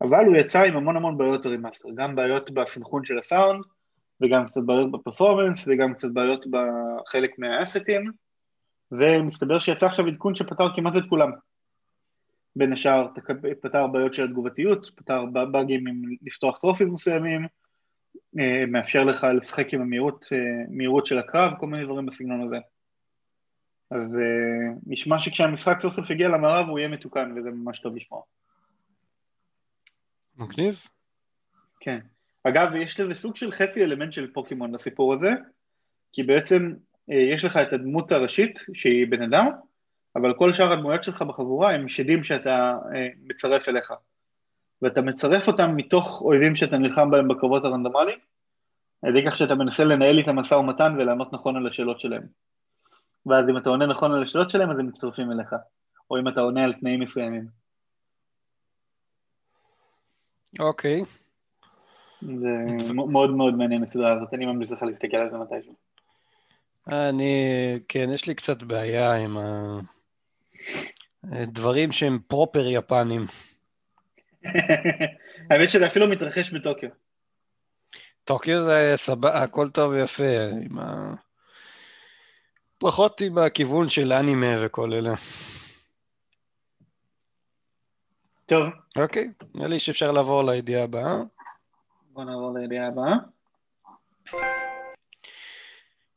אבל 0.01 0.25
הוא 0.25 0.35
יצא 0.35 0.63
עם 0.63 0.77
המון 0.77 0.97
המון 0.97 1.17
בעיות 1.17 1.45
remaster, 1.45 1.89
גם 1.95 2.15
בעיות 2.15 2.51
בסנכרון 2.51 3.05
של 3.05 3.19
הסאונד, 3.19 3.63
וגם 4.21 4.45
קצת 4.45 4.61
בעיות 4.65 4.91
ב 4.91 4.97
performance, 4.97 5.67
וגם 5.67 5.93
קצת 5.93 6.07
בעיות 6.13 6.45
בחלק 6.49 7.39
מה 7.39 7.53
asset 7.53 7.89
ים, 7.89 8.11
ומסתבר 8.91 9.59
שיצא 9.59 9.85
עכשיו 9.85 10.07
עדכון 10.07 10.35
שפתר 10.35 10.75
כמעט 10.75 10.93
את 10.97 11.09
כולם. 11.09 11.31
בין 12.55 12.73
השאר 12.73 13.07
פתר 13.61 13.87
בעיות 13.87 14.13
של 14.13 14.23
התגובתיות, 14.23 14.91
פתר 14.95 15.25
באגים 15.25 15.87
עם 15.87 16.01
לפתוח 16.21 16.57
trophies 16.57 16.87
מסוימים, 16.87 17.47
אה, 18.39 18.65
מאפשר 18.67 19.03
לך 19.03 19.27
לשחק 19.37 19.73
עם 19.73 19.81
המהירות 19.81 20.25
אה, 21.01 21.05
של 21.05 21.17
הקרב, 21.17 21.53
כל 21.59 21.67
מיני 21.67 21.85
דברים 21.85 22.05
בסגנון 22.05 22.47
הזה. 22.47 22.57
אז 23.91 24.15
אה, 24.15 24.75
נשמע 24.87 25.19
שכשהמשחק 25.19 25.79
סוף 25.81 25.93
סוף 25.93 26.09
יגיע 26.09 26.29
למערב 26.29 26.69
הוא 26.69 26.79
יהיה 26.79 26.89
מתוקן, 26.89 27.33
וזה 27.37 27.49
ממש 27.49 27.79
טוב 27.79 27.95
לשמוע. 27.95 28.21
מגניב. 30.37 30.83
כן. 31.79 31.99
אגב, 32.43 32.75
יש 32.75 32.99
לזה 32.99 33.15
סוג 33.15 33.35
של 33.35 33.51
חצי 33.51 33.83
אלמנט 33.83 34.13
של 34.13 34.31
פוקימון 34.33 34.75
לסיפור 34.75 35.13
הזה, 35.13 35.31
כי 36.13 36.23
בעצם 36.23 36.73
יש 37.09 37.45
לך 37.45 37.57
את 37.57 37.73
הדמות 37.73 38.11
הראשית, 38.11 38.59
שהיא 38.73 39.07
בן 39.09 39.21
אדם, 39.21 39.47
אבל 40.15 40.33
כל 40.33 40.53
שאר 40.53 40.71
הדמויות 40.71 41.03
שלך 41.03 41.21
בחבורה 41.21 41.71
הם 41.71 41.89
שדים 41.89 42.23
שאתה 42.23 42.77
אה, 42.95 43.07
מצרף 43.23 43.69
אליך. 43.69 43.93
ואתה 44.81 45.01
מצרף 45.01 45.47
אותם 45.47 45.75
מתוך 45.75 46.21
אויבים 46.21 46.55
שאתה 46.55 46.77
נלחם 46.77 47.11
בהם 47.11 47.27
בקרבות 47.27 47.65
הרנדומליים, 47.65 48.19
על 49.01 49.15
ידי 49.15 49.27
כך 49.27 49.37
שאתה 49.37 49.55
מנסה 49.55 49.83
לנהל 49.83 50.17
איתם 50.17 50.35
משא 50.35 50.53
ומתן 50.53 50.95
ולענות 50.97 51.33
נכון 51.33 51.55
על 51.55 51.67
השאלות 51.67 51.99
שלהם. 51.99 52.23
ואז 53.25 53.49
אם 53.49 53.57
אתה 53.57 53.69
עונה 53.69 53.85
נכון 53.85 54.11
על 54.11 54.23
השאלות 54.23 54.49
שלהם, 54.49 54.71
אז 54.71 54.79
הם 54.79 54.87
מצטרפים 54.87 55.31
אליך. 55.31 55.55
או 56.11 56.19
אם 56.19 56.27
אתה 56.27 56.41
עונה 56.41 56.63
על 56.63 56.73
תנאים 56.73 56.99
מסוימים. 56.99 57.47
אוקיי. 60.59 61.03
זה 62.21 62.93
מאוד 62.93 63.29
מאוד 63.29 63.53
מעניין 63.53 63.83
הסדרה 63.83 64.11
הזאת, 64.11 64.33
אני 64.33 64.45
ממליץ 64.45 64.71
לך 64.71 64.83
להסתכל 64.83 65.17
על 65.17 65.31
זה 65.31 65.37
מתישהו. 65.37 65.88
אני, 66.91 67.33
כן, 67.87 68.09
יש 68.13 68.27
לי 68.27 68.35
קצת 68.35 68.63
בעיה 68.63 69.13
עם 69.13 69.37
הדברים 71.23 71.91
שהם 71.91 72.19
פרופר 72.27 72.67
יפנים. 72.67 73.25
האמת 75.49 75.69
שזה 75.69 75.87
אפילו 75.87 76.09
מתרחש 76.09 76.49
בטוקיו. 76.49 76.89
טוקיו 78.23 78.63
זה 78.63 78.93
סבבה, 78.95 79.43
הכל 79.43 79.69
טוב 79.69 79.91
ויפה, 79.91 80.23
עם 80.65 80.79
ה... 80.79 81.13
פחות 82.77 83.21
עם 83.21 83.37
הכיוון 83.37 83.89
של 83.89 84.13
אנימה 84.13 84.65
וכל 84.65 84.93
אלה. 84.93 85.13
טוב. 88.45 88.63
אוקיי, 88.97 89.29
נראה 89.55 89.67
לי 89.67 89.79
שאפשר 89.79 90.11
לעבור 90.11 90.43
לידיעה 90.43 90.83
הבאה. 90.83 91.15
בוא 92.13 92.23
נעבור 92.23 92.53
לידיעה 92.59 92.87
הבאה. 92.87 93.15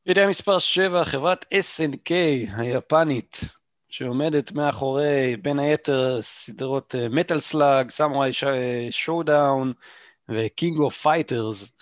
ידיעה 0.07 0.29
מספר 0.29 0.59
7, 0.59 1.05
חברת 1.05 1.45
SNK 1.55 2.11
היפנית, 2.57 3.41
שעומדת 3.89 4.53
מאחורי 4.53 5.37
בין 5.43 5.59
היתר 5.59 6.23
סדרות 6.23 6.95
Metal 7.11 7.41
Slug, 7.41 7.91
Samurai 7.91 8.31
Shodown 8.91 9.73
ו 10.29 10.39
King 10.39 10.79
of 10.79 11.03
Fighters, 11.03 11.73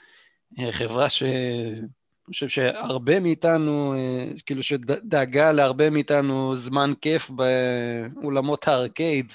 חברה 0.70 1.10
ש... 1.10 1.22
אני 1.22 2.34
חושב 2.34 2.48
שהרבה 2.48 3.20
מאיתנו, 3.20 3.94
אה, 3.94 4.32
כאילו 4.46 4.62
שדאגה 4.62 5.52
להרבה 5.52 5.90
מאיתנו 5.90 6.56
זמן 6.56 6.92
כיף 7.00 7.30
באולמות 7.30 8.68
הארקייד. 8.68 9.32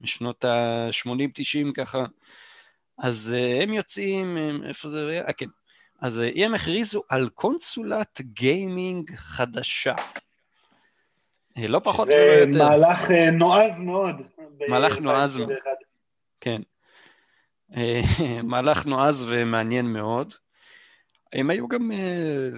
משנות 0.00 0.44
ה-80-90 0.44 1.72
ככה. 1.74 2.04
אז 2.98 3.34
uh, 3.36 3.62
הם 3.62 3.72
יוצאים, 3.72 4.36
איפה 4.64 4.88
זה? 4.88 5.22
אה, 5.28 5.32
כן. 5.32 5.46
אז 6.00 6.20
uh, 6.20 6.40
הם 6.40 6.54
הכריזו 6.54 7.02
על 7.08 7.28
קונסולת 7.28 8.20
גיימינג 8.20 9.10
חדשה. 9.16 9.94
Uh, 11.58 11.68
לא 11.68 11.80
פחות 11.84 12.08
ולא 12.08 12.16
יותר. 12.16 12.52
זה 12.52 12.58
מהלך 12.58 13.10
uh, 13.10 13.30
נועז 13.32 13.78
מאוד. 13.78 14.14
מהלך 14.68 14.98
נועז. 14.98 15.40
כן. 16.40 16.62
מהלך 18.50 18.86
נועז 18.86 19.26
ומעניין 19.28 19.86
מאוד. 19.86 20.34
הם 21.32 21.50
היו 21.50 21.68
גם, 21.68 21.90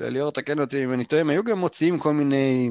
ליאור 0.00 0.32
תקן 0.32 0.60
אותי 0.60 0.84
אם 0.84 0.92
אני 0.92 1.04
טועה, 1.04 1.20
הם 1.20 1.30
היו 1.30 1.44
גם 1.44 1.58
מוציאים 1.58 1.98
כל 1.98 2.12
מיני 2.12 2.70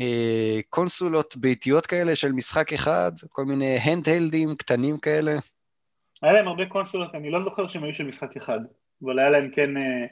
אה, 0.00 0.60
קונסולות 0.70 1.36
ביתיות 1.36 1.86
כאלה 1.86 2.16
של 2.16 2.32
משחק 2.32 2.72
אחד, 2.72 3.12
כל 3.28 3.44
מיני 3.44 3.78
הנדהלדים 3.78 4.56
קטנים 4.56 4.98
כאלה. 4.98 5.38
היה 6.22 6.32
להם 6.32 6.48
הרבה 6.48 6.66
קונסולות, 6.66 7.14
אני 7.14 7.30
לא 7.30 7.44
זוכר 7.44 7.68
שהם 7.68 7.84
היו 7.84 7.94
של 7.94 8.04
משחק 8.04 8.36
אחד, 8.36 8.60
אבל 9.04 9.18
היה 9.18 9.30
להם 9.30 9.50
כן 9.50 9.76
אה, 9.76 10.06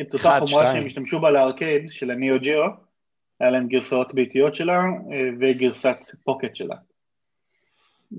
את 0.00 0.14
אותה 0.14 0.38
חומרה 0.40 0.66
שהם 0.66 0.86
השתמשו 0.86 1.20
בה 1.20 1.30
לארקייד 1.30 1.90
של 1.90 2.10
הניאו 2.10 2.38
ג'יו, 2.38 2.68
היה 3.40 3.50
להם 3.50 3.68
גרסאות 3.68 4.14
ביתיות 4.14 4.54
שלה 4.54 4.80
אה, 5.12 5.28
וגרסת 5.40 5.96
Pocket 6.24 6.56
שלה. 6.56 6.76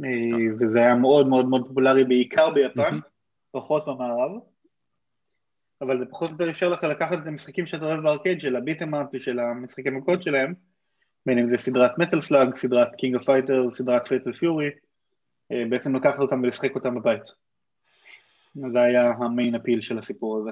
אה, 0.04 0.54
וזה 0.60 0.80
היה 0.80 0.96
מאוד 0.96 1.28
מאוד 1.28 1.46
מאוד 1.46 1.68
פופולרי 1.68 2.04
בעיקר 2.04 2.50
ביפן, 2.50 3.00
פחות 3.52 3.86
במערב, 3.88 4.32
אבל 5.82 6.00
זה 6.00 6.06
פחות 6.06 6.30
או 6.30 6.34
יותר 6.34 6.50
אפשר 6.50 6.70
לך 6.70 6.84
לקחת 6.84 7.18
את 7.22 7.28
המשחקים 7.28 7.68
שאתה 7.68 7.86
אוהב 7.86 8.04
בארקייד 8.04 8.42
של 8.42 8.56
הביטם-אפ 8.56 9.08
ושל 9.14 9.40
המשחקי 9.40 9.90
מכות 9.90 10.24
שלהם, 10.24 10.54
בין 11.26 11.40
אם 11.40 11.50
זה 11.50 11.58
סדרת 11.58 11.98
Metal 11.98 12.22
Slug, 12.22 12.56
סדרת 12.56 12.96
King 12.96 13.16
of 13.16 13.26
Fighters, 13.26 13.72
סדרת 13.72 14.08
Fatal 14.08 14.34
Fury, 14.34 14.70
בעצם 15.50 15.96
לקחת 15.96 16.20
אותם 16.20 16.42
ולשחק 16.44 16.76
אותם 16.76 16.96
בבית. 16.96 17.24
זה 18.56 18.82
היה 18.82 19.12
ה 19.18 19.26
main 19.26 19.56
appeal 19.56 19.82
של 19.82 20.00
הסיפור 20.00 20.38
הזה. 20.38 20.52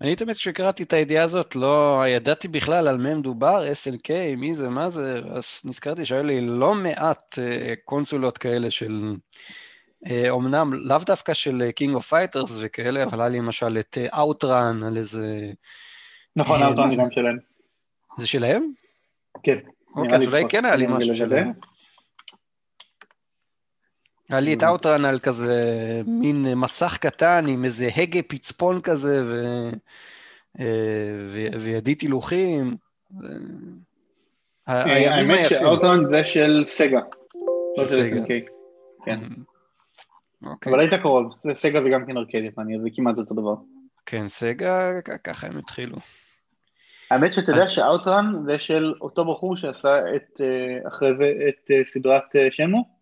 אני 0.00 0.16
תמיד 0.16 0.36
כשקראתי 0.36 0.82
את 0.82 0.92
הידיעה 0.92 1.24
הזאת 1.24 1.56
לא 1.56 2.02
ידעתי 2.06 2.48
בכלל 2.48 2.88
על 2.88 2.98
מי 2.98 3.14
מדובר, 3.14 3.64
SNK, 3.72 4.36
מי 4.36 4.54
זה, 4.54 4.68
מה 4.68 4.90
זה, 4.90 5.20
אז 5.30 5.62
נזכרתי 5.64 6.04
שהיו 6.04 6.22
לי 6.22 6.40
לא 6.40 6.74
מעט 6.74 7.34
uh, 7.34 7.76
קונסולות 7.84 8.38
כאלה 8.38 8.70
של, 8.70 9.14
uh, 10.04 10.10
אומנם 10.30 10.72
לאו 10.74 10.98
דווקא 11.06 11.34
של 11.34 11.70
King 11.70 11.94
of 11.94 12.08
Fighters 12.08 12.58
וכאלה, 12.60 13.02
אבל 13.02 13.20
היה 13.20 13.28
לי 13.28 13.38
למשל 13.38 13.78
את 13.78 13.98
uh, 14.12 14.16
על 14.86 14.96
איזה... 14.96 15.52
נכון, 16.36 16.62
OutRun 16.62 16.90
זה 16.90 16.96
גם 16.96 17.10
שלהם. 17.10 17.38
זה 18.18 18.26
שלהם? 18.26 18.72
כן. 19.42 19.58
אוקיי, 19.96 20.14
אז 20.14 20.22
אולי 20.22 20.44
כן 20.48 20.64
היה 20.64 20.76
לי 20.76 20.86
משהו 20.86 21.14
שלהם. 21.14 21.52
היה 24.28 24.40
לי 24.40 24.54
את 24.54 24.62
OutRun 24.62 25.04
על 25.04 25.18
כזה 25.18 25.54
מין 26.06 26.54
מסך 26.54 26.96
קטן 27.00 27.44
עם 27.48 27.64
איזה 27.64 27.88
הגה 27.96 28.22
פצפון 28.22 28.80
כזה 28.80 29.22
ו... 29.24 29.34
אה, 30.60 31.58
וידית 31.60 32.00
הילוכים. 32.00 32.76
אה, 34.68 35.16
האמת 35.16 35.46
ש 35.48 35.63
OutRun 35.63 36.08
זה 36.08 36.24
של 36.24 36.62
סגה. 36.66 37.00
לא 37.78 37.88
של 37.88 38.06
SNK. 38.06 38.28
כן. 39.04 39.20
אוקיי. 40.42 40.72
אבל 40.72 40.80
היית 40.80 40.94
קרוב, 40.94 41.34
סגה 41.56 41.82
זה 41.82 41.88
גם 41.88 42.06
כן 42.06 42.16
ארקד 42.16 42.40
יפני, 42.44 42.80
זה 42.82 42.88
כמעט 42.94 43.18
אותו 43.18 43.34
דבר. 43.34 43.54
כן, 44.06 44.28
סגה, 44.28 44.90
ככה 45.24 45.46
הם 45.46 45.58
התחילו. 45.58 45.96
האמת 47.10 47.34
שאתה 47.34 47.52
יודע 47.52 47.68
שאאוטרן 47.68 48.32
זה 48.46 48.58
של 48.58 48.94
אותו 49.00 49.32
בחור 49.32 49.56
שעשה 49.56 49.98
את, 50.16 50.40
אה, 50.40 50.88
אחרי 50.88 51.16
זה 51.18 51.32
את 51.48 51.86
סדרת 51.92 52.24
שמו? 52.50 52.95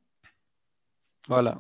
וואלה. 1.29 1.53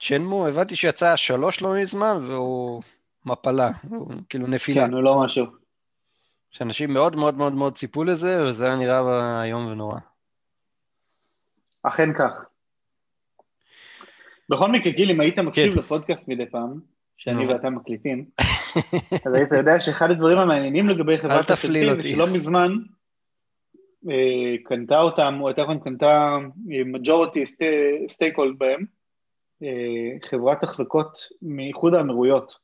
שנמו, 0.00 0.46
הבנתי 0.46 0.76
שיצא 0.76 1.16
שלוש 1.16 1.62
לא 1.62 1.74
מזמן, 1.74 2.16
והוא 2.22 2.82
מפלה, 3.26 3.70
הוא 3.88 4.12
כאילו 4.28 4.46
נפילה. 4.46 4.86
כן, 4.86 4.92
הוא 4.92 5.02
לא 5.02 5.20
משהו. 5.24 5.46
שאנשים 6.50 6.92
מאוד 6.92 7.16
מאוד 7.16 7.36
מאוד 7.36 7.52
מאוד 7.52 7.74
ציפו 7.74 8.04
לזה, 8.04 8.42
וזה 8.42 8.66
היה 8.66 8.74
נראה 8.74 9.42
איום 9.44 9.66
ונורא. 9.66 9.98
אכן 11.82 12.12
כך. 12.18 12.44
בכל 14.48 14.70
מקרה, 14.72 14.92
גיל, 14.92 15.10
אם 15.10 15.20
היית 15.20 15.38
מקשיב 15.38 15.72
כן. 15.72 15.78
לפודקאסט 15.78 16.28
מדי 16.28 16.46
פעם, 16.46 16.80
שאני 17.16 17.46
ואתה 17.46 17.70
מקליטים, 17.70 18.24
אז 19.26 19.34
היית 19.34 19.52
יודע 19.52 19.80
שאחד 19.80 20.10
הדברים 20.10 20.38
המעניינים 20.38 20.88
לגבי 20.88 21.18
חברת 21.18 21.50
הפלסטין, 21.50 22.00
שלא 22.00 22.26
מזמן 22.26 22.72
קנתה 24.64 25.00
אותם, 25.00 25.38
או 25.40 25.48
יותר 25.48 25.62
נכון 25.62 25.78
קנתה 25.78 26.36
מג'ורטי 26.66 27.44
סטייק 28.08 28.36
הולד 28.36 28.58
בהם, 28.58 28.84
אה, 29.62 30.28
חברת 30.28 30.62
החזקות 30.62 31.18
מאיחוד 31.42 31.94
האמירויות, 31.94 32.54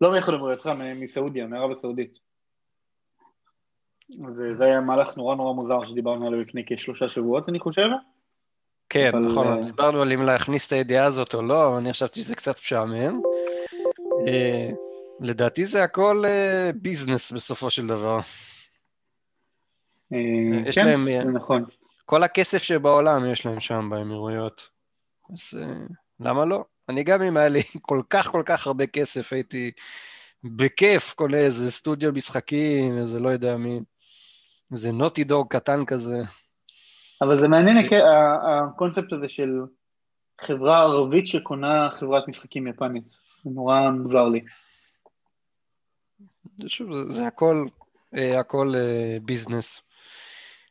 לא 0.00 0.10
מאיחוד 0.10 0.34
האמירויות, 0.34 0.60
סליחה, 0.60 0.94
מסעודיה, 0.94 1.46
מערב 1.46 1.70
הסעודית. 1.70 2.18
וזה 4.10 4.64
היה 4.64 4.80
מהלך 4.80 5.16
נורא 5.16 5.34
נורא 5.34 5.52
מוזר 5.52 5.86
שדיברנו 5.88 6.26
עליו 6.26 6.40
לפני 6.40 6.62
כשלושה 6.66 7.08
שבועות, 7.08 7.48
אני 7.48 7.58
חושב. 7.58 7.88
כן, 8.88 9.10
אבל... 9.14 9.18
נכון. 9.20 9.64
דיברנו 9.64 10.02
על 10.02 10.12
אם 10.12 10.22
להכניס 10.22 10.66
את 10.66 10.72
הידיעה 10.72 11.04
הזאת 11.04 11.34
או 11.34 11.42
לא, 11.42 11.68
אבל 11.68 11.76
אני 11.76 11.92
חשבתי 11.92 12.20
שזה 12.20 12.34
קצת 12.34 12.58
משעמם. 12.58 13.20
לדעתי 15.20 15.64
זה 15.64 15.82
הכל 15.82 16.22
ביזנס 16.74 17.32
בסופו 17.32 17.70
של 17.70 17.86
דבר. 17.86 18.20
אה, 20.12 20.68
יש 20.68 20.78
כן, 20.78 20.86
להם, 20.86 21.08
זה 21.24 21.30
נכון. 21.30 21.64
כל 22.04 22.22
הכסף 22.22 22.62
שבעולם 22.62 23.26
יש 23.26 23.46
להם 23.46 23.60
שם 23.60 23.88
באמירויות. 23.90 24.68
אז 25.32 25.60
אה, 25.62 25.86
למה 26.20 26.44
לא? 26.44 26.64
אני 26.88 27.04
גם 27.04 27.22
אם 27.22 27.36
היה 27.36 27.48
לי 27.48 27.62
כל 27.88 28.02
כך 28.10 28.30
כל 28.30 28.42
כך 28.46 28.66
הרבה 28.66 28.86
כסף, 28.86 29.32
הייתי 29.32 29.70
בכיף 30.44 31.14
קונה 31.14 31.36
איזה 31.36 31.70
סטודיו 31.70 32.12
משחקים, 32.12 32.98
איזה 32.98 33.20
לא 33.20 33.28
יודע 33.28 33.56
מי, 33.56 33.80
איזה 34.72 34.92
נוטי 34.92 35.24
דוג 35.24 35.48
קטן 35.48 35.84
כזה. 35.84 36.22
אבל 37.22 37.40
זה 37.40 37.48
מעניין 37.48 37.76
הקונספט 38.42 39.12
הזה 39.12 39.28
של 39.28 39.50
חברה 40.40 40.78
ערבית 40.78 41.26
שקונה 41.26 41.88
חברת 41.92 42.28
משחקים 42.28 42.66
יפנית. 42.66 43.08
זה 43.44 43.50
נורא 43.50 43.90
מוזר 43.90 44.28
לי. 44.28 44.40
שוב, 46.66 46.92
זה, 46.92 47.12
זה 47.12 47.26
הכל, 47.26 47.66
אה, 48.16 48.40
הכל 48.40 48.74
ביזנס. 49.22 49.82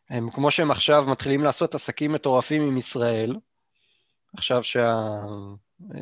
הם, 0.09 0.29
כמו 0.29 0.51
שהם 0.51 0.71
עכשיו 0.71 1.05
מתחילים 1.07 1.43
לעשות 1.43 1.75
עסקים 1.75 2.13
מטורפים 2.13 2.61
עם 2.61 2.77
ישראל, 2.77 3.35
עכשיו 4.37 4.63
שה, 4.63 4.93
אה, 5.95 5.99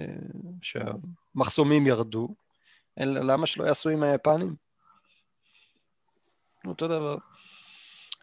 שהמחסומים 0.62 1.88
ירדו, 1.88 2.28
למה 2.98 3.46
שלא 3.46 3.64
יעשו 3.64 3.90
עם 3.90 4.04
היפנים? 4.04 4.56
אותו 6.68 6.88
דבר. 6.88 7.18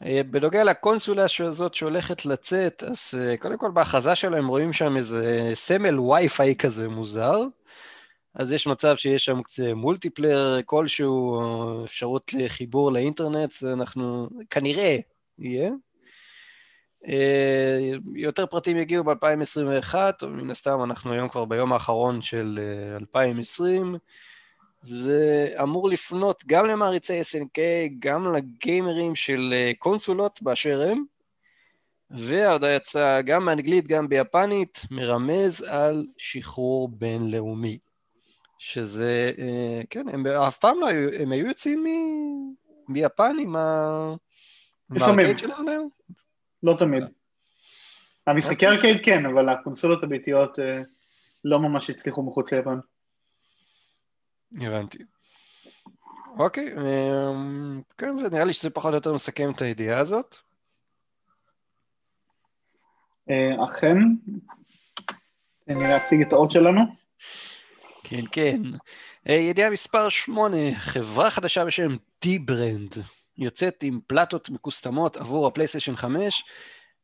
אה, 0.05 0.21
בנוגע 0.31 0.65
לקונסולה 0.65 1.25
הזאת 1.41 1.75
שהולכת 1.75 2.27
לצאת, 2.27 2.83
אז 2.83 3.15
אה, 3.19 3.37
קודם 3.37 3.59
כל 3.59 3.71
בהכרזה 3.71 4.15
שלהם 4.15 4.47
רואים 4.47 4.73
שם 4.73 4.97
איזה 4.97 5.51
סמל 5.55 6.01
וי-פיי 6.01 6.55
כזה 6.55 6.89
מוזר, 6.89 7.39
אז 8.35 8.53
יש 8.53 8.67
מצב 8.67 8.97
שיש 8.97 9.25
שם 9.25 9.41
מולטיפלייר 9.75 10.63
כלשהו, 10.67 11.41
אפשרות 11.85 12.35
לחיבור 12.35 12.93
לאינטרנט, 12.93 13.53
אנחנו 13.73 14.29
כנראה 14.51 14.97
יהיה. 15.41 15.71
אה, 17.09 17.91
יותר 18.15 18.47
פרטים 18.47 18.77
יגיעו 18.77 19.05
ב-2021, 19.05 19.95
מן 20.27 20.51
הסתם 20.51 20.83
אנחנו 20.85 21.13
היום 21.13 21.29
כבר 21.29 21.45
ביום 21.45 21.73
האחרון 21.73 22.23
של 22.23 22.61
2020. 23.01 23.95
אה, 23.95 23.99
זה 24.83 25.49
אמור 25.63 25.89
לפנות 25.89 26.45
גם 26.47 26.67
למעריצי 26.67 27.21
SNK, 27.21 27.59
גם 27.99 28.33
לגיימרים 28.33 29.15
של 29.15 29.51
אה, 29.53 29.73
קונסולות 29.79 30.43
באשר 30.43 30.81
הם, 30.91 31.05
וההודעה 32.11 32.75
יצאה 32.75 33.23
גם 33.23 33.47
באנגלית, 33.47 33.89
גם 33.89 34.09
ביפנית, 34.09 34.83
מרמז 34.91 35.63
על 35.63 36.07
שחרור 36.17 36.89
בינלאומי. 36.89 37.79
שזה, 38.59 39.33
כן, 39.91 40.09
הם 40.09 40.27
אף 40.27 40.59
פעם 40.59 40.81
לא 40.81 40.87
היו, 40.87 41.09
הם 41.21 41.33
היו 41.33 41.47
יוצאים. 41.47 41.85
מיפן 42.89 43.37
עם 43.41 43.57
ה... 43.57 44.15
לפעמים. 44.91 45.27
לא 46.63 46.77
תמיד. 46.79 47.03
המשחקי 48.27 48.67
ארקייד 48.67 49.05
כן, 49.05 49.27
אבל 49.27 49.49
הקונסולות 49.49 50.03
הביתיות 50.03 50.59
אה, 50.59 50.83
לא 51.45 51.61
ממש 51.61 51.91
הצליחו 51.91 52.23
מחוץ 52.23 52.53
ליפן. 52.53 52.79
הבנתי. 54.61 54.99
אוקיי, 56.39 56.75
אמ, 56.77 57.81
כן, 57.99 58.17
נראה 58.33 58.45
לי 58.45 58.53
שזה 58.53 58.71
פחות 58.71 58.91
או 58.91 58.95
יותר 58.95 59.15
מסכם 59.15 59.51
את 59.51 59.63
הידיעה 59.63 59.99
הזאת. 59.99 60.37
אה, 63.31 63.65
אכן, 63.65 63.97
תן 65.65 65.75
לי 65.75 65.89
להציג 65.89 66.23
את 66.23 66.33
האות 66.33 66.51
שלנו. 66.51 66.81
כן, 68.05 68.23
כן. 68.33 68.63
אה, 69.29 69.35
ידיעה 69.35 69.71
מספר 69.71 70.09
8, 70.09 70.57
חברה 70.75 71.31
חדשה 71.31 71.65
בשם 71.65 71.97
D-Brand. 72.25 73.20
יוצאת 73.41 73.83
עם 73.83 74.01
פלטות 74.07 74.51
מקוסטמות 74.51 75.17
עבור 75.17 75.47
הפלייסטיישן 75.47 75.97
5, 75.97 76.45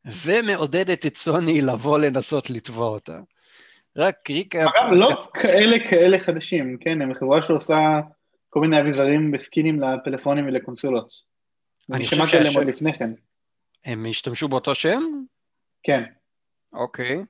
ומעודדת 0.05 1.05
את 1.05 1.17
סוני 1.17 1.61
לבוא 1.61 1.99
לנסות 1.99 2.49
לתבוע 2.49 2.87
אותה. 2.87 3.19
רק 3.97 4.29
ריקה... 4.29 4.61
אגב, 4.61 4.91
לא 4.91 5.21
כאלה 5.33 5.77
כאלה 5.89 6.19
חדשים, 6.19 6.77
כן, 6.79 7.01
הם 7.01 7.13
חברה 7.13 7.43
שעושה 7.43 7.99
כל 8.49 8.59
מיני 8.59 8.81
אביזרים 8.81 9.31
בסקינים 9.31 9.81
לפלאפונים 9.81 10.45
ולקונסולות. 10.45 11.13
אני 11.91 12.05
שמעתי 12.05 12.37
עליהם 12.37 12.55
עוד 12.55 12.67
לפני 12.67 12.93
כן. 12.93 13.11
הם 13.85 14.05
השתמשו 14.09 14.47
באותו 14.47 14.75
שם? 14.75 15.03
כן. 15.83 16.03
אוקיי. 16.73 17.23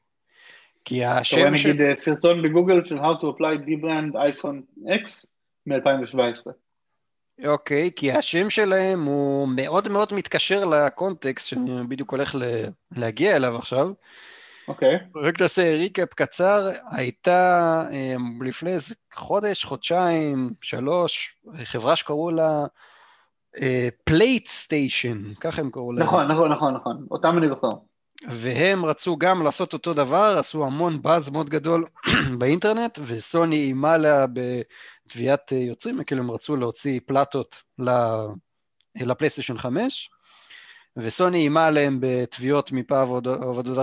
כי 0.86 1.06
השם. 1.06 1.38
אתה 1.38 1.50
רואה 1.50 1.74
נגיד 1.74 1.96
סרטון 1.96 2.42
בגוגל 2.42 2.86
של 2.86 3.00
How 3.00 3.22
to 3.22 3.24
apply 3.24 3.58
D-Brand 3.68 4.16
iPhone 4.16 4.88
X 4.88 5.26
מ-2017. 5.66 6.52
אוקיי, 7.46 7.92
כי 7.96 8.12
השם 8.12 8.50
שלהם 8.50 9.04
הוא 9.06 9.48
מאוד 9.48 9.88
מאוד 9.88 10.14
מתקשר 10.14 10.66
לקונטקסט 10.66 11.48
שאני 11.48 11.88
בדיוק 11.88 12.12
הולך 12.12 12.36
להגיע 12.92 13.36
אליו 13.36 13.58
עכשיו. 13.58 13.90
אוקיי. 14.68 14.98
רק 15.16 15.42
נעשה 15.42 15.74
ריקאפ 15.74 16.14
קצר, 16.14 16.70
הייתה 16.92 17.84
אמ, 17.92 18.44
לפני 18.44 18.74
איזה 18.74 18.96
חודש, 19.14 19.64
חודשיים, 19.64 20.50
שלוש, 20.62 21.36
חברה 21.64 21.96
שקראו 21.96 22.32
לה 22.32 22.66
Plate 24.04 24.46
uh, 24.46 24.50
Station, 24.50 25.34
ככה 25.40 25.62
הם 25.62 25.72
קראו 25.72 25.94
לה. 25.94 26.06
נכון, 26.06 26.28
נכון, 26.28 26.52
נכון, 26.52 26.74
נכון, 26.74 27.06
אותם 27.12 27.38
אני 27.38 27.50
זוכר. 27.50 27.70
והם 28.30 28.86
רצו 28.86 29.18
גם 29.18 29.44
לעשות 29.44 29.74
אותו 29.74 29.94
דבר, 29.94 30.36
עשו 30.40 30.66
המון 30.66 31.02
באז 31.02 31.30
מאוד 31.30 31.50
גדול 31.50 31.86
באינטרנט, 32.40 33.00
וסוני 33.02 33.56
איימה 33.56 33.94
עליה 33.94 34.26
בתביעת 35.08 35.52
יוצרים, 35.52 36.04
כאילו 36.04 36.24
הם 36.24 36.32
רצו 36.32 36.56
להוציא 36.56 37.00
פלטות 37.06 37.62
לפלייסטיישן 38.96 39.58
5, 39.58 40.10
וסוני 40.98 41.38
איימה 41.38 41.66
עליהם 41.66 41.98
בתביעות 42.02 42.72
מפה 42.72 43.20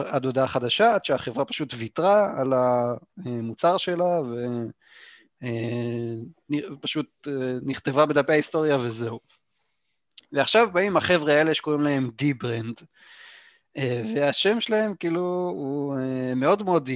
עד 0.07 0.25
הודעה 0.25 0.47
חדשה, 0.47 0.95
עד 0.95 1.05
שהחברה 1.05 1.45
פשוט 1.45 1.75
ויתרה 1.77 2.41
על 2.41 2.53
המוצר 3.27 3.77
שלה, 3.77 4.21
ופשוט 6.73 7.29
אה, 7.29 7.33
נכתבה 7.63 8.07
בדפי 8.07 8.33
ההיסטוריה 8.33 8.77
וזהו. 8.77 9.21
ועכשיו 10.33 10.69
באים 10.73 10.97
החבר'ה 10.97 11.33
האלה 11.33 11.55
שקוראים 11.55 11.81
להם 11.81 12.11
אה, 13.77 14.03
והשם 14.15 14.61
שלהם 14.61 14.95
כאילו 14.95 15.51
הוא 15.55 15.99
אה, 15.99 16.35
מאוד 16.35 16.63
מאוד, 16.63 16.91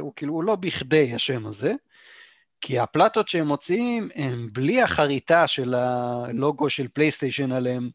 הוא 0.00 0.12
כאילו 0.16 0.34
הוא 0.34 0.44
לא 0.44 0.56
בכדי 0.56 1.14
השם 1.14 1.46
הזה, 1.46 1.74
כי 2.62 2.78
הפלטות 2.78 3.28
שהם 3.28 3.46
מוציאים 3.46 4.08
הם 4.14 4.48
בלי 4.52 4.82
החריטה 4.82 5.46
של 5.46 5.74
הלוגו 5.74 6.70
של 6.70 6.88
פלייסטיישן 6.88 7.52
עליהם, 7.52 7.90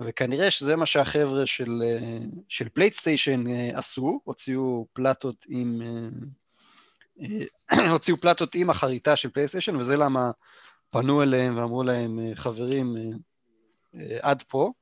וכנראה 0.00 0.50
שזה 0.50 0.76
מה 0.76 0.86
שהחבר'ה 0.86 1.46
של, 1.46 1.82
אה, 1.84 2.18
של 2.48 2.68
פלייסטיישן 2.68 3.44
עשו, 3.74 4.20
הוציאו 4.24 4.86
פלטות 4.92 5.46
עם, 5.48 5.82
הוציאו 7.92 8.16
פלטות 8.16 8.54
עם 8.54 8.70
החריטה 8.70 9.16
של 9.16 9.30
פלייסטיישן, 9.30 9.76
וזה 9.76 9.96
למה 9.96 10.30
פנו 10.90 11.22
אליהם 11.22 11.58
ואמרו 11.58 11.82
להם, 11.82 12.18
חברים, 12.34 12.96
עד 14.20 14.42
פה. 14.42 14.72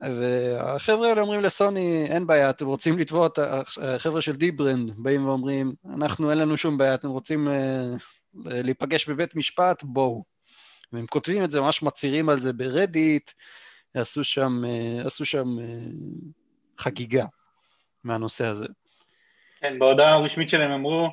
והחבר'ה 0.00 1.08
האלה 1.08 1.20
אומרים 1.20 1.40
לסוני, 1.40 2.06
אין 2.10 2.26
בעיה, 2.26 2.50
אתם 2.50 2.66
רוצים 2.66 2.98
לתבוע 2.98 3.26
את 3.26 3.38
החבר'ה 3.82 4.22
של 4.22 4.36
dbrand, 4.36 4.92
באים 4.96 5.26
ואומרים, 5.26 5.74
אנחנו 5.94 6.30
אין 6.30 6.38
לנו 6.38 6.56
שום 6.56 6.78
בעיה, 6.78 6.94
אתם 6.94 7.08
רוצים 7.08 7.48
אה, 7.48 7.94
להיפגש 8.34 9.08
בבית 9.08 9.36
משפט, 9.36 9.82
בואו. 9.82 10.24
והם 10.92 11.06
כותבים 11.06 11.44
את 11.44 11.50
זה, 11.50 11.60
ממש 11.60 11.82
מצהירים 11.82 12.28
על 12.28 12.40
זה 12.40 12.52
ברדיט, 12.52 13.30
עשו 13.94 14.24
שם, 14.24 14.62
אה, 14.66 15.06
עשו 15.06 15.24
שם 15.24 15.58
אה, 15.60 15.64
חגיגה 16.78 17.24
מהנושא 18.04 18.46
הזה. 18.46 18.66
כן, 19.60 19.78
בהודעה 19.78 20.14
הרשמית 20.14 20.48
שלהם 20.48 20.70
אמרו, 20.70 21.08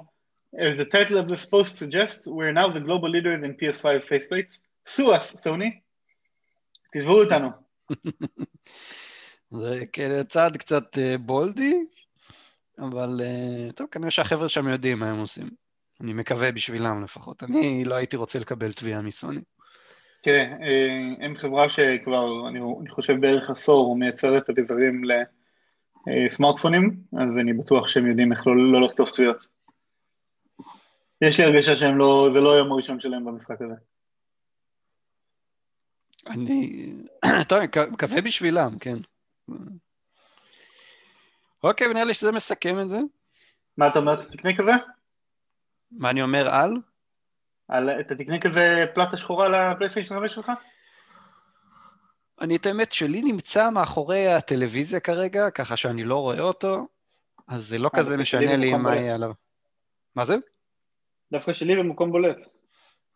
As 0.56 0.78
the 0.78 0.86
title 0.86 1.18
of 1.18 1.28
this 1.28 1.46
post 1.46 1.76
suggests, 1.76 2.28
we're 2.28 2.54
now 2.54 2.70
the 2.70 2.80
global 2.80 3.10
leaders 3.10 3.44
in 3.44 3.54
PS5 3.60 4.08
faceplates. 4.08 4.60
sue 4.88 5.12
us, 5.14 5.42
סוני. 5.42 5.80
תתבעו 6.92 7.24
אותנו. 7.24 7.65
זה 9.52 9.84
צעד 10.28 10.58
קצת 10.58 10.98
אה, 10.98 11.18
בולדי, 11.18 11.86
אבל 12.80 13.22
אה, 13.24 13.72
טוב, 13.76 13.88
כנראה 13.92 14.12
שהחבר'ה 14.12 14.50
שם 14.50 14.68
יודעים 14.68 15.00
מה 15.00 15.10
הם 15.10 15.20
עושים. 15.20 15.50
אני 16.02 16.14
מקווה 16.14 16.52
בשבילם 16.52 17.04
לפחות. 17.04 17.44
אני 17.44 17.86
לא 17.86 17.96
הייתי 17.96 18.18
רוצה 18.18 18.40
לקבל 18.40 18.72
תביעה 18.72 19.02
מסוני. 19.02 19.42
תראה, 20.22 20.44
אה, 20.44 21.26
הם 21.26 21.38
חברה 21.38 21.70
שכבר, 21.70 22.48
אני, 22.50 22.60
אני 22.82 22.90
חושב 22.90 23.14
בערך 23.20 23.50
עשור, 23.50 23.96
מייצרת 23.96 24.50
אביזרים 24.50 25.02
לסמארטפונים, 26.08 26.96
אז 27.14 27.38
אני 27.42 27.54
בטוח 27.54 27.88
שהם 27.88 28.08
יודעים 28.08 28.32
איך 28.32 28.48
לא, 28.48 28.72
לא 28.72 28.82
לכתוב 28.82 29.10
תביעות. 29.10 29.46
יש 31.22 31.40
לי 31.40 31.46
הרגשה 31.46 31.76
שהם 31.76 31.98
לא, 31.98 32.30
זה 32.34 32.42
לא 32.42 32.56
היום 32.56 32.72
הראשון 32.72 33.00
שלהם 33.00 33.26
במשחק 33.26 33.62
הזה. 33.62 33.74
אני, 36.28 36.86
טוב, 37.50 37.60
מקווה 37.92 38.22
בשבילם, 38.22 38.80
כן. 38.80 38.98
אוקיי, 41.64 41.88
ונראה 41.88 42.04
לי 42.04 42.14
שזה 42.14 42.32
מסכם 42.32 42.80
את 42.80 42.90
זה. 42.90 43.00
מה 43.78 43.88
אתה 43.88 44.00
אומר, 44.00 44.14
אתה 44.14 44.32
תקנה 44.32 44.58
כזה? 44.58 44.72
מה 45.92 46.10
אני 46.10 46.22
אומר 46.22 46.50
על? 46.50 46.78
על 47.68 47.90
אתה 48.00 48.16
תקנה 48.16 48.40
כזה 48.40 48.86
פלטה 48.96 49.18
שחורה 49.18 49.50
לפלייסטיישן 49.50 50.20
5 50.20 50.34
שלך? 50.34 50.52
אני 52.42 52.56
את 52.56 52.66
האמת 52.66 52.92
שלי 52.92 53.22
נמצא 53.22 53.70
מאחורי 53.70 54.28
הטלוויזיה 54.28 55.00
כרגע, 55.00 55.50
ככה 55.50 55.78
שאני 55.78 56.04
לא 56.04 56.22
רואה 56.22 56.40
אותו, 56.40 56.88
אז 57.48 57.64
זה 57.64 57.78
לא 57.78 57.90
אה, 57.94 58.00
כזה 58.00 58.18
משנה 58.18 58.56
לי 58.56 58.74
מה 58.74 58.96
יהיה 58.96 59.16
עליו. 59.16 59.32
מה 60.16 60.26
זה? 60.26 60.36
דווקא 61.32 61.54
שלי 61.54 61.76
במקום 61.76 62.12
בולט. 62.12 62.46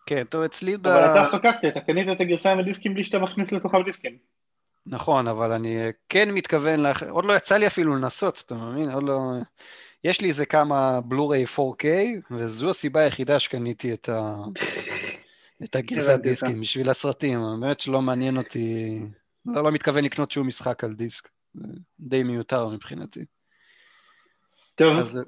כן, 0.09 0.23
טוב, 0.23 0.43
אצלי 0.43 0.77
ב... 0.77 0.87
אבל 0.87 1.11
אתה 1.11 1.25
חככת, 1.25 1.65
אתה 1.67 1.79
קנית 1.79 2.07
את 2.11 2.21
הגרסה 2.21 2.51
עם 2.51 2.59
הדיסקים 2.59 2.93
בלי 2.93 3.03
שאתה 3.03 3.19
מכניס 3.19 3.51
לתוכה 3.51 3.77
דיסקים. 3.85 4.17
נכון, 4.85 5.27
אבל 5.27 5.51
אני 5.51 5.77
כן 6.09 6.31
מתכוון, 6.31 6.79
לח... 6.79 7.03
עוד 7.03 7.25
לא 7.25 7.33
יצא 7.33 7.57
לי 7.57 7.67
אפילו 7.67 7.95
לנסות, 7.95 8.43
אתה 8.45 8.55
מבין? 8.55 8.91
עוד 8.91 9.03
לא... 9.03 9.19
יש 10.03 10.21
לי 10.21 10.27
איזה 10.27 10.45
כמה 10.45 11.01
בלוריי 11.01 11.45
4K, 11.45 11.85
וזו 12.31 12.69
הסיבה 12.69 13.01
היחידה 13.01 13.39
שקניתי 13.39 13.93
את, 13.93 14.09
ה... 14.09 14.35
את 15.63 15.75
הגרסת 15.75 16.19
דיסקים, 16.19 16.61
בשביל 16.61 16.89
הסרטים, 16.89 17.39
באמת 17.61 17.79
שלא 17.79 18.01
מעניין 18.01 18.37
אותי, 18.37 18.99
לא, 19.45 19.63
לא 19.63 19.71
מתכוון 19.71 20.03
לקנות 20.03 20.31
שום 20.31 20.47
משחק 20.47 20.83
על 20.83 20.93
דיסק, 20.93 21.29
די 21.99 22.23
מיותר 22.23 22.67
מבחינתי. 22.67 23.25
טוב. 24.75 24.99
אז, 24.99 25.19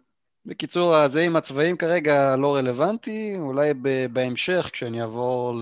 בקיצור, 0.45 1.07
זה 1.07 1.21
עם 1.21 1.35
הצבעים 1.35 1.77
כרגע 1.77 2.35
לא 2.35 2.55
רלוונטי, 2.55 3.33
אולי 3.37 3.73
בהמשך, 4.13 4.69
כשאני 4.73 5.01
אעבור 5.01 5.61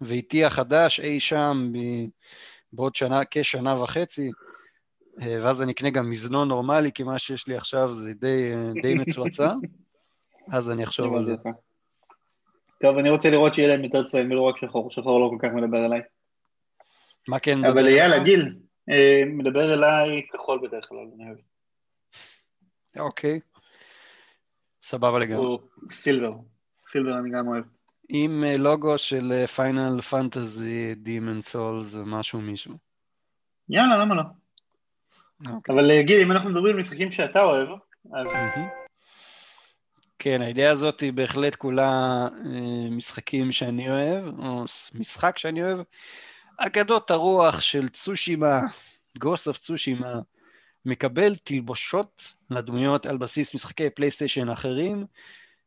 לביתי 0.00 0.44
החדש 0.44 1.00
אי 1.00 1.20
שם 1.20 1.72
בעוד 2.72 2.94
שנה, 2.94 3.20
כשנה 3.30 3.82
וחצי, 3.82 4.30
אה, 5.22 5.38
ואז 5.42 5.62
אני 5.62 5.72
אקנה 5.72 5.90
גם 5.90 6.10
מזנון 6.10 6.48
נורמלי, 6.48 6.92
כי 6.92 7.02
מה 7.02 7.18
שיש 7.18 7.48
לי 7.48 7.56
עכשיו 7.56 7.92
זה 7.92 8.12
די, 8.14 8.50
די 8.82 8.94
מצועצע, 8.94 9.52
אז 10.52 10.70
אני 10.70 10.84
אחשוב 10.84 11.14
על 11.16 11.26
זה. 11.26 11.34
טוב, 12.80 12.98
אני 12.98 13.10
רוצה 13.10 13.30
לראות 13.30 13.54
שיהיה 13.54 13.68
להם 13.68 13.84
יותר 13.84 14.02
צבעים, 14.02 14.30
ולא 14.30 14.42
רק 14.42 14.56
שחור, 14.56 14.90
שחור 14.90 15.20
לא 15.20 15.30
כל 15.30 15.46
כך 15.48 15.54
מדבר 15.54 15.86
אליי. 15.86 16.00
מה 17.28 17.38
כן 17.38 17.58
מדבר 17.58 17.72
אבל 17.72 17.88
יאללה, 17.88 18.18
גיל, 18.18 18.58
אה, 18.90 19.22
מדבר 19.26 19.74
אליי 19.74 20.26
כחול 20.32 20.68
בדרך 20.68 20.88
כלל, 20.88 20.98
אני 21.16 21.24
אוהב. 21.26 21.38
אוקיי. 22.98 23.38
סבבה 24.82 25.18
לגמרי. 25.18 25.46
הוא 25.46 25.58
סילבר, 25.90 26.32
סילבר 26.92 27.18
אני 27.18 27.30
גם 27.30 27.48
אוהב. 27.48 27.64
עם 28.08 28.44
אה, 28.44 28.56
לוגו 28.56 28.98
של 28.98 29.46
פיינל 29.46 30.00
פנטזי 30.00 30.94
דימן 30.94 31.42
סול 31.42 31.82
זה 31.82 32.02
משהו 32.04 32.40
מישהו. 32.40 32.74
יאללה, 33.68 33.96
למה 33.96 34.14
לא? 34.14 34.22
Okay. 34.22 35.50
אוקיי. 35.50 35.74
אבל 35.74 35.90
אה, 35.90 36.02
גיל, 36.02 36.20
אם 36.20 36.32
אנחנו 36.32 36.50
מדברים 36.50 36.74
על 36.74 36.80
משחקים 36.80 37.10
שאתה 37.12 37.42
אוהב, 37.42 37.68
אז... 38.14 38.28
כן, 40.18 40.42
הידיעה 40.42 40.72
הזאת 40.72 41.00
היא 41.00 41.12
בהחלט 41.12 41.54
כולה 41.54 41.88
אה, 42.46 42.90
משחקים 42.90 43.52
שאני 43.52 43.90
אוהב, 43.90 44.38
או 44.38 44.64
משחק 44.94 45.38
שאני 45.38 45.62
אוהב. 45.62 45.78
אגדות 46.56 47.10
הרוח 47.10 47.60
של 47.60 47.88
צושימה, 47.88 48.60
Ghost 49.18 49.48
of 49.48 49.58
Tsushima, 49.58 50.14
מקבל 50.88 51.34
תלבושות 51.34 52.34
לדמויות 52.50 53.06
על 53.06 53.16
בסיס 53.16 53.54
משחקי 53.54 53.90
פלייסטיישן 53.90 54.48
אחרים, 54.48 55.06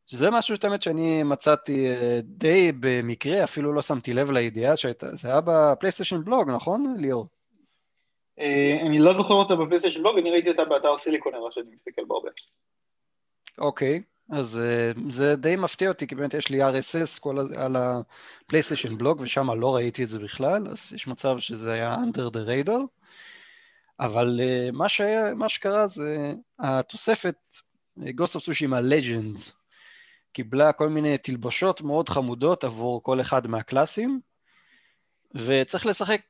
שזה 0.08 0.30
משהו 0.30 0.56
שאת 0.56 0.64
האמת 0.64 0.82
שאני 0.82 1.24
מצאתי 1.24 1.88
אה, 1.88 2.20
די 2.24 2.72
במקרה, 2.80 3.44
אפילו 3.44 3.74
לא 3.74 3.82
שמתי 3.82 4.14
לב 4.14 4.32
לידיעה 4.32 4.78
שהייתה, 4.78 5.16
זה 5.16 5.28
היה 5.28 5.42
בפלייסטיישן 5.46 6.24
בלוג, 6.24 6.50
נכון 6.50 6.96
ליאור? 6.98 7.28
אה, 8.40 8.78
אני 8.88 9.00
לא 9.00 9.14
זוכר 9.14 9.34
אותה 9.34 9.56
בפלייסטיישן 9.56 10.04
בלוג, 10.04 10.18
אני 10.18 10.32
ראיתי 10.32 10.50
אותה 10.50 10.66
באתר 10.66 10.98
סיליקונר 10.98 11.38
שאני 11.52 11.68
מסתכל 11.76 12.02
בו 12.08 12.16
הרבה. 12.16 12.30
אוקיי, 13.58 14.02
אז 14.32 14.60
אה, 14.60 14.92
זה 15.10 15.36
די 15.36 15.56
מפתיע 15.56 15.90
אותי, 15.90 16.08
כי 16.08 16.16
באמת 16.16 16.34
יש 16.34 16.50
לי 16.50 16.64
RSS 16.64 17.20
כל 17.20 17.38
על 17.58 17.76
הפלייסטיישן 17.76 18.98
בלוג, 18.98 19.22
ושם 19.22 19.52
לא 19.52 19.76
ראיתי 19.76 20.04
את 20.04 20.10
זה 20.10 20.20
בכלל, 20.20 20.68
אז 20.72 20.94
יש 20.96 21.08
מצב 21.08 21.38
שזה 21.38 21.72
היה 21.72 21.96
under 21.96 22.34
the 22.34 22.40
radar. 22.48 23.01
אבל 24.02 24.40
uh, 24.40 24.72
מה, 24.72 24.90
שהיה, 24.90 25.34
מה 25.34 25.50
שקרה 25.50 25.88
זה 25.88 26.34
התוספת 26.60 27.36
אה, 28.02 28.10
Ghost 28.10 28.36
of 28.36 28.40
Tsushima 28.40 28.92
Legends 28.92 29.52
קיבלה 30.34 30.74
כל 30.74 30.90
מיני 30.90 31.18
תלבושות 31.18 31.82
מאוד 31.82 32.10
חמודות 32.10 32.64
עבור 32.64 33.04
כל 33.04 33.22
אחד 33.22 33.48
מהקלאסים 33.48 34.20
וצריך 35.36 35.86
לשחק 35.86 36.22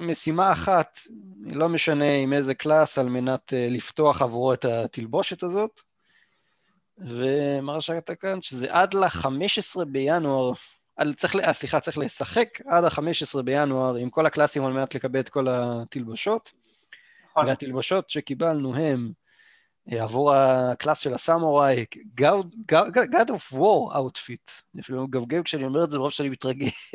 משימה 0.00 0.52
אחת, 0.52 0.98
לא 1.40 1.68
משנה 1.68 2.14
עם 2.14 2.32
איזה 2.32 2.54
קלאס, 2.54 2.98
על 2.98 3.08
מנת 3.08 3.52
uh, 3.52 3.74
לפתוח 3.74 4.22
עבורו 4.22 4.52
את 4.52 4.64
התלבושת 4.64 5.42
הזאת. 5.42 5.80
ומה 6.98 7.80
שיתקן, 7.80 8.42
שזה 8.42 8.66
עד 8.70 8.94
ל-15 8.94 9.84
בינואר, 9.84 10.52
על, 10.96 11.14
צריך, 11.14 11.36
סליחה, 11.52 11.80
צריך 11.80 11.98
לשחק 11.98 12.60
עד 12.66 12.84
ה-15 12.84 13.42
בינואר 13.42 13.94
עם 13.94 14.10
כל 14.10 14.26
הקלאסים 14.26 14.64
על 14.64 14.72
מנת 14.72 14.94
לקבל 14.94 15.20
את 15.20 15.28
כל 15.28 15.46
התלבושות. 15.50 16.61
נכון. 17.32 17.46
והתלבושות 17.46 18.10
שקיבלנו 18.10 18.74
הם 18.74 19.12
אה, 19.92 20.02
עבור 20.02 20.34
הקלאס 20.34 20.98
של 20.98 21.14
הסמוראי, 21.14 21.84
God 22.20 23.28
of 23.28 23.52
War 23.52 23.94
outfit. 23.94 24.62
אני 24.74 24.82
אפילו 24.82 25.04
מגמגם 25.04 25.42
כשאני 25.42 25.64
אומר 25.64 25.84
את 25.84 25.90
זה, 25.90 25.98
מרוב 25.98 26.10
שאני 26.10 26.28
מתרגש. 26.28 26.94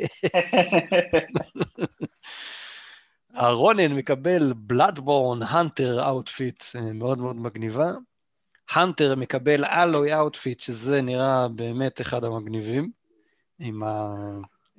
הרונין 3.34 3.92
מקבל 3.92 4.52
Bloodborne 4.56 5.42
hunter 5.42 6.08
outfit 6.08 6.62
מאוד 6.94 7.18
מאוד 7.18 7.36
מגניבה. 7.36 7.92
הנטר 8.70 9.16
מקבל 9.16 9.64
Aloy 9.64 10.14
outfit, 10.14 10.60
שזה 10.60 11.02
נראה 11.02 11.48
באמת 11.48 12.00
אחד 12.00 12.24
המגניבים, 12.24 12.90
עם 13.58 13.82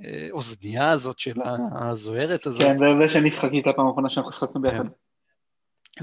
האוזנייה 0.04 0.90
הזאת 0.90 1.20
של 1.20 1.42
הזוהרת 1.72 2.46
הזאת. 2.48 2.62
כן, 2.62 2.78
זה 2.78 2.86
זה 2.98 3.14
שאני 3.14 3.32
שחקתי 3.32 3.60
את 3.60 3.68
הפעם 3.68 3.88
האחרונה 3.88 4.10
שאנחנו 4.10 4.32
שחקנו 4.32 4.62
ביחד. 4.62 4.86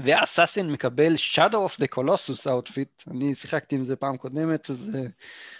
ואסאסין 0.03 0.71
מקבל 0.71 1.15
Shadow 1.15 1.39
of 1.69 1.81
the 1.81 1.97
Colossus 1.97 2.49
outfit, 2.49 3.03
אני 3.11 3.35
שיחקתי 3.35 3.75
עם 3.75 3.83
זה 3.83 3.95
פעם 3.95 4.17
קודמת, 4.17 4.69
וזה 4.69 5.07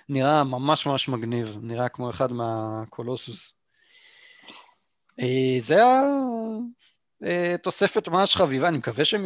נראה 0.10 0.44
ממש 0.44 0.88
ממש 0.88 1.10
מגניב, 1.10 1.58
נראה 1.62 1.90
כמו 1.90 2.10
אחד 2.10 2.32
מהקולוסוס. 2.32 3.54
אה, 5.20 5.56
זה 5.60 5.82
התוספת 7.54 8.08
ממש 8.08 8.36
חביבה, 8.36 8.68
אני 8.68 8.78
מקווה 8.78 9.06
שהם 9.06 9.26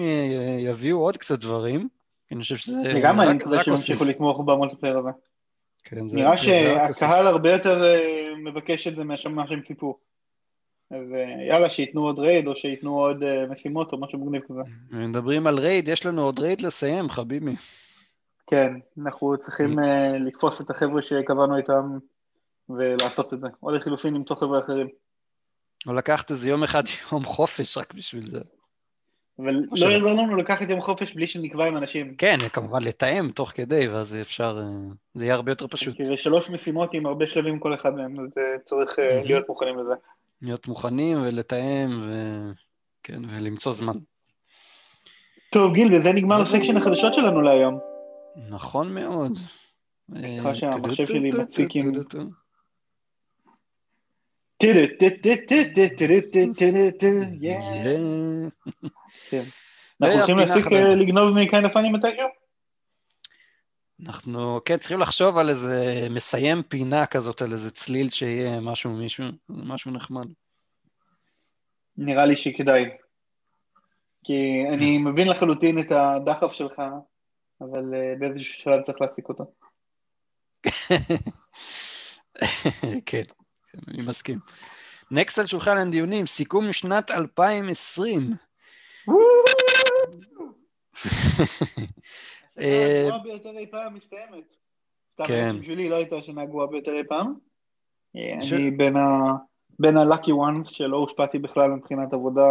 יביאו 0.59 0.99
עוד 0.99 1.17
קצת 1.17 1.39
דברים, 1.39 1.89
אני 2.31 2.41
חושב 2.41 2.55
שזה 2.55 2.81
לגמרי, 2.81 3.25
אני 3.25 3.33
מקווה 3.33 3.63
שהם 3.63 3.73
ימשיכו 3.73 4.05
לתמוך 4.05 4.39
במולטיפלייר 4.39 4.97
הזה. 4.97 5.09
כן, 5.83 5.97
נראה 6.13 6.37
שהקהל 6.37 7.27
הרבה 7.27 7.51
יותר 7.51 7.83
אה, 7.83 8.35
מבקש 8.43 8.87
את 8.87 8.95
זה 8.95 9.03
ממה 9.03 9.47
שהם 9.47 9.61
ציפו. 9.67 9.97
אז 10.91 11.13
אה, 11.13 11.45
יאללה, 11.47 11.71
שייתנו 11.71 12.03
עוד 12.05 12.19
רייד, 12.19 12.47
או 12.47 12.55
שייתנו 12.55 12.99
עוד 12.99 13.23
אה, 13.23 13.45
משימות, 13.47 13.93
או 13.93 13.97
משהו 13.97 14.19
מגניב 14.19 14.41
כזה. 14.49 14.61
מדברים 14.91 15.47
על 15.47 15.59
רייד, 15.59 15.89
יש 15.89 16.05
לנו 16.05 16.21
עוד 16.21 16.39
רייד 16.39 16.61
לסיים, 16.61 17.09
חביבי. 17.09 17.55
כן, 18.47 18.73
אנחנו 19.01 19.37
צריכים 19.37 19.79
uh, 19.79 19.83
לתפוס 20.19 20.61
את 20.61 20.69
החבר'ה 20.69 21.01
שקבענו 21.01 21.57
איתם 21.57 21.97
ולעשות 22.69 23.33
את 23.33 23.39
זה. 23.39 23.47
או 23.63 23.71
לחילופין 23.71 24.13
למצוא 24.13 24.35
חבר'ה 24.35 24.59
אחרים. 24.59 24.87
או 25.87 25.93
לקחת 25.93 26.31
איזה 26.31 26.49
יום 26.49 26.63
אחד 26.63 26.83
יום 27.11 27.23
חופש 27.23 27.77
רק 27.77 27.93
בשביל 27.93 28.31
זה. 28.31 28.39
אבל 29.39 29.55
לא 29.71 29.91
יעזור 29.91 30.11
לנו 30.11 30.35
לקחת 30.35 30.69
יום 30.69 30.81
חופש 30.81 31.13
בלי 31.13 31.27
שנקבע 31.27 31.65
עם 31.65 31.77
אנשים. 31.77 32.15
כן, 32.17 32.37
כמובן 32.53 32.83
לתאם 32.83 33.31
תוך 33.35 33.51
כדי, 33.55 33.87
ואז 33.87 34.17
אפשר, 34.21 34.59
זה 35.13 35.25
יהיה 35.25 35.35
הרבה 35.35 35.51
יותר 35.51 35.67
פשוט. 35.67 35.97
כי 35.97 36.05
זה 36.05 36.17
שלוש 36.17 36.49
משימות 36.49 36.93
עם 36.93 37.05
הרבה 37.05 37.27
שלבים 37.27 37.59
כל 37.59 37.73
אחד 37.73 37.95
מהם, 37.95 38.19
אז 38.19 38.29
צריך 38.63 38.95
להיות 39.23 39.49
מוכנים 39.49 39.77
לזה. 39.77 39.93
להיות 40.41 40.67
מוכנים 40.67 41.21
ולתאם, 41.21 42.01
ו... 42.03 42.13
כן, 43.03 43.21
ולמצוא 43.29 43.73
זמן. 43.73 43.93
טוב, 45.51 45.73
גיל, 45.73 45.95
וזה 45.95 46.13
נגמר 46.13 46.41
הסקשן 46.41 46.77
החדשות 46.77 47.13
שלנו 47.13 47.41
להיום. 47.41 47.79
נכון 48.49 48.93
מאוד. 48.93 49.39
סליחה 50.11 50.55
שהמחשב 50.55 51.05
שלי 51.05 51.29
מציק 51.39 51.75
עם... 51.75 51.91
אנחנו 60.01 60.17
הולכים 60.17 60.37
להפסיק 60.37 60.65
לגנוב 60.71 61.39
מכאלה 61.39 61.69
פאנים 61.69 61.93
מתישהו? 61.93 62.40
אנחנו, 64.07 64.59
כן, 64.65 64.77
צריכים 64.77 64.99
לחשוב 64.99 65.37
על 65.37 65.49
איזה 65.49 66.07
מסיים 66.09 66.63
פינה 66.63 67.05
כזאת, 67.05 67.41
על 67.41 67.51
איזה 67.51 67.71
צליל 67.71 68.09
שיהיה 68.09 68.59
משהו 68.59 68.91
מישהו, 68.91 69.25
משהו 69.49 69.91
נחמד. 69.91 70.27
נראה 71.97 72.25
לי 72.25 72.35
שכדאי. 72.35 72.85
כי 74.23 74.63
אני 74.73 74.97
מבין 74.97 75.27
לחלוטין 75.27 75.79
את 75.79 75.91
הדחף 75.91 76.51
שלך, 76.51 76.81
אבל 77.61 77.83
באיזשהו 78.19 78.63
שלב 78.63 78.81
צריך 78.81 79.01
להפסיק 79.01 79.29
אותו. 79.29 79.53
כן, 83.05 83.23
אני 83.87 84.01
מסכים. 84.01 84.39
נקסט 85.11 85.39
על 85.39 85.47
שולחן 85.47 85.77
הדיונים, 85.77 86.25
סיכום 86.25 86.73
שנת 86.73 87.11
2020. 87.11 88.35
הגרועה 92.61 93.23
ביותר 93.23 93.57
אי 93.57 93.67
פעם 93.67 93.93
מסתיימת. 93.93 94.55
כן. 95.27 95.59
בשבילי 95.59 95.89
לא 95.89 95.95
הייתה 95.95 96.15
השנה 96.15 96.41
הגרועה 96.41 96.67
ביותר 96.67 96.91
אי 96.91 97.03
פעם. 97.03 97.33
אני 98.15 98.71
בין 99.79 99.97
ה-lucky 99.97 100.31
ones 100.31 100.65
שלא 100.65 100.97
הושפעתי 100.97 101.39
בכלל 101.39 101.71
מבחינת 101.71 102.13
עבודה 102.13 102.49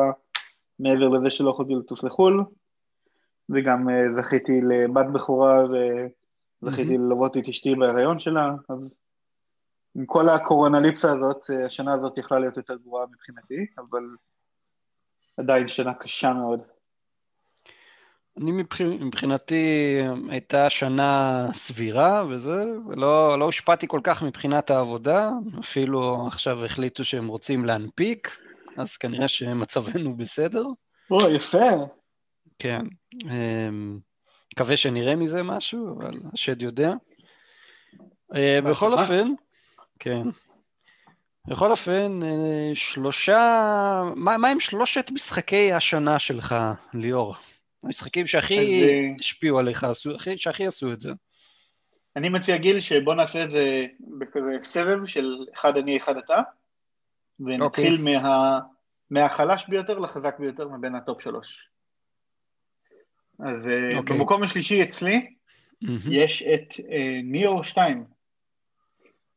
מעבר 0.79 1.09
לזה 1.09 1.31
שלא 1.31 1.51
יכולתי 1.51 1.75
לטוס 1.75 2.05
לחו"ל, 2.05 2.45
וגם 3.51 3.87
זכיתי 4.17 4.61
לבת 4.69 5.07
בכורה 5.13 5.59
וזכיתי 6.63 6.99
ללוות 6.99 7.37
את 7.37 7.49
אשתי 7.49 7.75
בהיריון 7.75 8.21
שלה, 8.21 8.51
אז 8.69 8.79
עם 9.95 10.07
כל 10.07 10.29
הקורונליפסה 10.29 11.13
הזאת, 11.13 11.51
השנה 11.67 11.95
הזאת 11.95 12.19
יכלה 12.19 12.39
להיות 12.39 12.57
יותר 12.57 12.77
גרועה 12.77 13.07
מבחינתי, 13.07 13.67
אבל 13.79 14.03
עדיין 15.37 15.69
שנה 15.69 15.95
קשה 15.95 16.33
מאוד. 16.33 16.61
אני 18.37 18.53
מבחינתי 19.01 19.97
הייתה 20.29 20.71
שנה 20.71 21.47
סבירה 21.53 22.25
וזה, 22.29 22.65
ולא 22.89 23.39
לא 23.39 23.45
הושפעתי 23.45 23.89
כל 23.89 24.01
כך 24.03 24.23
מבחינת 24.23 24.71
העבודה, 24.71 25.31
אפילו 25.61 26.27
עכשיו 26.27 26.65
החליטו 26.65 27.05
שהם 27.05 27.29
רוצים 27.29 27.65
להנפיק, 27.65 28.39
אז 28.77 28.97
כנראה 28.97 29.29
שמצבנו 29.29 30.17
בסדר. 30.17 30.65
או, 31.11 31.31
יפה. 31.31 31.71
כן. 32.59 32.83
מקווה 34.55 34.77
שנראה 34.77 35.17
מזה 35.17 35.43
משהו, 35.43 35.99
אבל 35.99 36.15
השד 36.33 36.63
יודע. 36.63 36.93
אה, 38.35 38.59
בכל 38.65 38.93
אופן, 38.93 39.33
כן. 39.99 40.23
בכל 41.49 41.71
אופן, 41.71 42.21
אה, 42.23 42.71
שלושה... 42.75 44.03
מה, 44.17 44.39
מה 44.39 44.49
עם 44.49 44.61
שלושת 44.61 45.11
משחקי 45.11 45.73
השנה 45.73 46.19
שלך, 46.19 46.55
ליאור? 46.95 47.35
המשחקים 47.85 48.27
שהכי 48.27 48.83
אה, 48.83 49.11
השפיעו 49.19 49.59
עליך, 49.59 49.87
שהכי 50.37 50.67
עשו 50.67 50.93
את 50.93 51.01
זה. 51.01 51.13
אני 52.17 52.29
מציע 52.29 52.57
גיל 52.57 52.81
שבוא 52.81 53.15
נעשה 53.15 53.45
את 53.45 53.51
זה 53.51 53.87
בכזה 54.19 54.57
סבב 54.63 55.07
של 55.07 55.47
אחד 55.55 55.77
אני, 55.77 55.97
אחד 55.97 56.17
אתה, 56.17 56.41
ונתחיל 57.41 57.95
okay. 57.95 57.99
אוקיי. 57.99 58.19
מה, 58.19 58.61
מהחלש 59.11 59.67
ביותר 59.69 59.99
לחזק 59.99 60.39
ביותר 60.39 60.69
מבין 60.69 60.95
הטופ 60.95 61.23
שלוש. 61.23 61.69
אז 63.39 63.67
okay. 63.67 63.97
אוקיי. 63.97 64.19
במקום 64.19 64.43
השלישי 64.43 64.83
אצלי 64.83 65.35
mm-hmm. 65.85 65.89
יש 66.11 66.43
את 66.43 66.75
ניאו 67.25 67.65
2. 67.65 68.05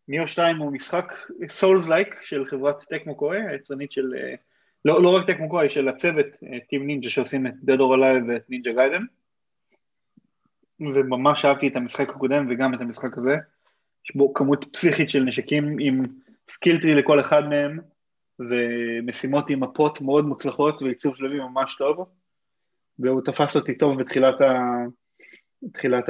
ניאו 0.08 0.28
2 0.28 0.58
הוא 0.58 0.72
משחק 0.72 1.14
Souls-like 1.49 2.16
של 2.24 2.46
חברת 2.46 2.84
טקמו 2.84 3.16
קואי, 3.16 3.49
היצרנית 3.50 3.91
של... 3.91 4.14
Uh, 4.14 4.53
לא, 4.86 5.04
לא 5.04 5.16
רק 5.16 5.28
טקמו 5.28 5.50
קוואי, 5.50 5.70
של 5.70 5.88
הצוות, 5.88 6.26
Team 6.70 6.82
אה, 6.82 6.86
נינג'ה 6.86 7.10
שעושים 7.10 7.48
את 7.48 7.54
Dead 7.54 7.78
or 7.78 7.98
Alive 7.98 8.30
ואת 8.30 8.50
Ninja 8.49 8.74
Gaiden, 8.74 9.04
וממש 10.80 11.46
אהבתי 11.46 11.68
את 11.68 11.76
המשחק 11.76 12.10
הקודם 12.10 12.48
וגם 12.50 12.74
את 12.74 12.82
המשחק 12.82 13.18
הזה, 13.18 13.36
יש 14.06 14.16
בו 14.16 14.34
כמות 14.34 14.66
פסיכית 14.74 15.10
של 15.10 15.24
נשקים 15.24 15.78
עם 15.80 16.04
skill 16.49 16.75
tree 16.75 16.95
לכל 16.96 17.20
אחד 17.20 17.50
מהם, 17.50 17.80
ומשימות 18.40 19.50
עם 19.50 19.64
מפות 19.64 20.02
מאוד 20.02 20.26
מוצלחות 20.26 20.82
ועיצוב 20.82 21.16
שלבים 21.16 21.42
ממש 21.42 21.76
טוב, 21.76 22.10
והוא 23.00 23.22
תפס 23.22 23.56
אותי 23.56 23.78
טוב 23.78 24.02
בתחילת 24.02 24.42
ה... 24.42 24.54
תחילת 25.74 26.10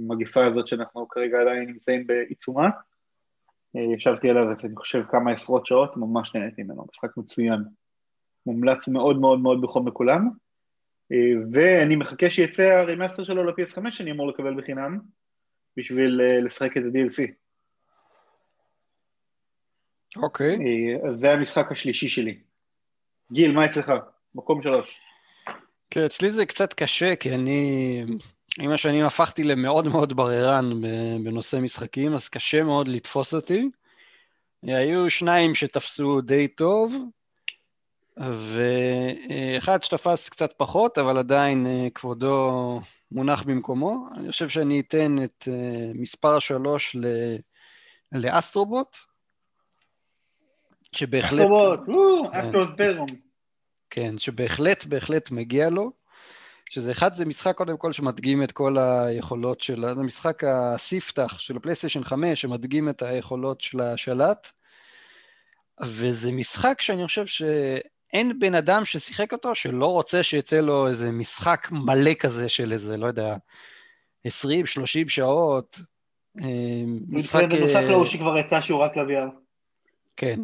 המגיפה 0.00 0.40
אה, 0.40 0.46
הזאת 0.46 0.68
שאנחנו 0.68 1.08
כרגע 1.08 1.40
עדיין 1.40 1.68
נמצאים 1.68 2.06
בעיצומה. 2.06 2.68
ישבתי 3.74 4.30
עליו, 4.30 4.50
אני 4.64 4.76
חושב, 4.76 5.02
כמה 5.10 5.32
עשרות 5.32 5.66
שעות, 5.66 5.96
ממש 5.96 6.34
נהניתי 6.34 6.62
ממנו, 6.62 6.86
משחק 6.92 7.16
מצוין. 7.16 7.64
מומלץ 8.46 8.88
מאוד 8.88 9.20
מאוד 9.20 9.40
מאוד 9.40 9.62
בחום 9.62 9.88
לכולם. 9.88 10.28
ואני 11.52 11.96
מחכה 11.96 12.30
שיצא 12.30 12.62
ה 12.62 12.69
remaster 12.69 13.24
שלו 13.24 13.44
ל-PS5 13.44 13.90
שאני 13.90 14.10
אמור 14.10 14.28
לקבל 14.28 14.54
בחינם, 14.62 14.98
בשביל 15.76 16.20
אה, 16.20 16.40
לשחק 16.40 16.76
את 16.76 16.82
ה-DLC. 16.82 17.32
אוקיי. 20.22 20.56
Okay. 20.56 21.06
אז 21.06 21.18
זה 21.18 21.32
המשחק 21.32 21.72
השלישי 21.72 22.08
שלי. 22.08 22.38
גיל, 23.32 23.52
מה 23.52 23.66
אצלך? 23.66 23.92
מקום 24.34 24.62
שלוש. 24.62 25.00
כן, 25.90 26.04
אצלי 26.04 26.30
זה 26.30 26.46
קצת 26.46 26.72
קשה, 26.72 27.16
כי 27.16 27.34
אני 27.34 28.04
עם 28.58 28.70
השנים 28.70 29.04
הפכתי 29.04 29.44
למאוד 29.44 29.88
מאוד 29.88 30.16
בררן 30.16 30.80
בנושא 31.24 31.56
משחקים, 31.56 32.14
אז 32.14 32.28
קשה 32.28 32.62
מאוד 32.62 32.88
לתפוס 32.88 33.34
אותי. 33.34 33.68
היו 34.62 35.10
שניים 35.10 35.54
שתפסו 35.54 36.20
די 36.20 36.48
טוב, 36.48 36.94
ואחד 38.16 39.82
שתפס 39.82 40.28
קצת 40.28 40.52
פחות, 40.56 40.98
אבל 40.98 41.18
עדיין 41.18 41.66
אה, 41.66 41.88
כבודו 41.94 42.80
מונח 43.12 43.42
במקומו. 43.42 44.04
אני 44.16 44.30
חושב 44.30 44.48
שאני 44.48 44.80
אתן 44.80 45.16
את 45.24 45.48
אה, 45.48 45.90
מספר 45.94 46.38
שלוש 46.38 46.96
ל 48.12 48.20
Astro 48.20 48.62
Bot, 48.62 48.96
שבהחלט... 50.92 51.40
Astro 51.40 51.62
Bot, 51.62 51.80
כן. 51.86 52.38
Astro 52.38 52.64
Bot 52.64 52.80
ברום. 52.80 53.06
כן, 53.90 54.18
שבהחלט, 54.18 54.84
בהחלט 54.84 55.30
מגיע 55.30 55.70
לו. 55.70 56.03
שזה 56.70 56.92
אחד, 56.92 57.14
זה 57.14 57.24
משחק 57.24 57.56
קודם 57.56 57.76
כל 57.76 57.92
שמדגים 57.92 58.42
את 58.42 58.52
כל 58.52 58.78
היכולות 58.78 59.60
של, 59.60 59.84
זה 59.96 60.02
משחק 60.02 60.44
הספתח 60.44 61.38
של 61.38 61.56
הפלייסטיישן 61.56 62.04
5 62.04 62.40
שמדגים 62.40 62.88
את 62.88 63.02
היכולות 63.02 63.60
של 63.60 63.80
השלט, 63.80 64.52
וזה 65.80 66.32
משחק 66.32 66.80
שאני 66.80 67.06
חושב 67.06 67.24
אין 68.12 68.38
בן 68.38 68.54
אדם 68.54 68.84
ששיחק 68.84 69.32
אותו 69.32 69.54
שלא 69.54 69.86
רוצה 69.86 70.22
שיצא 70.22 70.60
לו 70.60 70.88
איזה 70.88 71.10
משחק 71.10 71.68
מלא 71.72 72.14
כזה 72.14 72.48
של 72.48 72.72
איזה, 72.72 72.96
לא 72.96 73.06
יודע, 73.06 73.36
20-30 74.26 74.30
שעות. 75.08 75.78
אה, 76.40 76.46
משחק... 77.08 77.42
בנוסף 77.50 77.76
אה, 77.76 77.90
להוא 77.90 78.06
שכבר 78.06 78.38
יצא 78.38 78.60
שהוא 78.60 78.80
רק 78.80 78.96
לוויאר. 78.96 79.28
כן. 80.16 80.40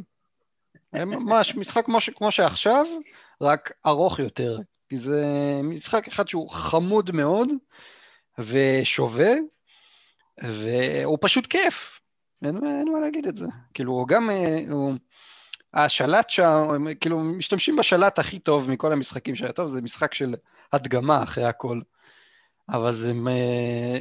ממש 0.93 1.57
משחק 1.57 1.85
כמו, 1.85 2.01
ש... 2.01 2.11
כמו 2.11 2.31
שעכשיו, 2.31 2.87
רק 3.41 3.73
ארוך 3.87 4.19
יותר. 4.19 4.59
כי 4.91 4.97
זה 4.97 5.25
משחק 5.65 6.09
אחד 6.09 6.29
שהוא 6.29 6.51
חמוד 6.51 7.11
מאוד 7.11 7.49
ושווה, 8.39 9.33
והוא 10.43 11.19
פשוט 11.21 11.47
כיף. 11.47 12.01
אין, 12.45 12.57
אין 12.57 12.93
מה 12.93 13.01
להגיד 13.01 13.27
את 13.27 13.37
זה. 13.37 13.47
כאילו, 13.75 13.93
הוא 13.93 14.09
גם, 14.09 14.31
אה, 14.31 14.61
הוא, 14.71 14.95
השלט 15.75 16.31
שם, 16.31 16.85
כאילו, 17.01 17.19
משתמשים 17.19 17.77
בשלט 17.77 18.19
הכי 18.19 18.39
טוב 18.39 18.71
מכל 18.71 18.93
המשחקים 18.93 19.37
שהיה 19.37 19.53
טוב, 19.53 19.69
זה 19.69 19.81
משחק 19.81 20.15
של 20.15 20.35
הדגמה 20.73 21.23
אחרי 21.23 21.45
הכל. 21.45 21.81
אבל 22.69 22.93
זה 22.93 23.13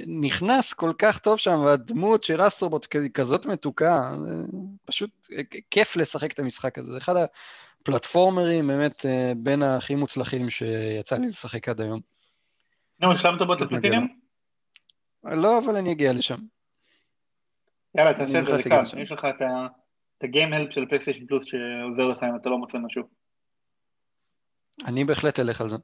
נכנס 0.07 0.73
כל 0.73 0.91
כך 0.99 1.19
טוב 1.19 1.37
שם, 1.37 1.59
והדמות 1.65 2.23
של 2.23 2.47
אסטרובוט 2.47 2.87
כזאת 3.13 3.45
מתוקה, 3.45 4.11
פשוט 4.85 5.27
כיף 5.71 5.95
לשחק 5.95 6.31
את 6.31 6.39
המשחק 6.39 6.77
הזה. 6.77 6.91
זה 6.91 6.97
אחד 6.97 7.15
הפלטפורמרים 7.81 8.67
באמת 8.67 9.05
אה, 9.05 9.31
בין 9.37 9.63
הכי 9.63 9.95
מוצלחים 9.95 10.49
שיצא 10.49 11.17
לי 11.17 11.27
לשחק 11.27 11.69
עד 11.69 11.81
היום. 11.81 11.99
נו, 12.99 13.11
השלמת 13.11 13.41
בו 13.41 13.53
את 13.53 13.61
הפלטיניום? 13.61 14.07
לא, 15.23 15.59
אבל 15.59 15.75
אני 15.75 15.91
אגיע 15.91 16.13
לשם. 16.13 16.39
יאללה, 17.97 18.13
תעשה 18.13 18.39
את 18.39 18.45
זה, 18.45 18.57
זה 18.57 18.63
קל. 18.63 18.83
יש 19.01 19.11
לך 19.11 19.25
את 19.25 20.23
הגיים 20.23 20.53
הלפ 20.53 20.73
של 20.73 20.85
פלייסטיישן 20.85 21.25
פלוס 21.25 21.41
שעוזר 21.45 22.07
לך 22.11 22.23
אם 22.23 22.35
אתה 22.35 22.49
לא 22.49 22.57
מוצא 22.57 22.77
משהו. 22.77 23.03
אני 24.85 25.03
בהחלט 25.03 25.39
אלך 25.39 25.61
על 25.61 25.69
זה. 25.69 25.75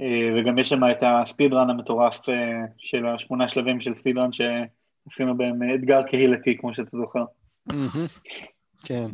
אה, 0.00 0.30
וגם 0.36 0.58
יש 0.58 0.68
שם 0.68 0.80
את 0.90 0.98
הספידרן 1.02 1.70
המטורף 1.70 2.28
אה, 2.28 2.34
של 2.78 3.06
השמונה 3.06 3.48
שלבים 3.48 3.80
של 3.80 3.94
ספידרן 4.00 4.30
שעשינו 4.32 5.36
בהם 5.36 5.74
אתגר 5.74 6.02
קהילתי, 6.02 6.58
כמו 6.58 6.74
שאתה 6.74 6.96
זוכר. 6.96 7.24
כן. 8.84 9.10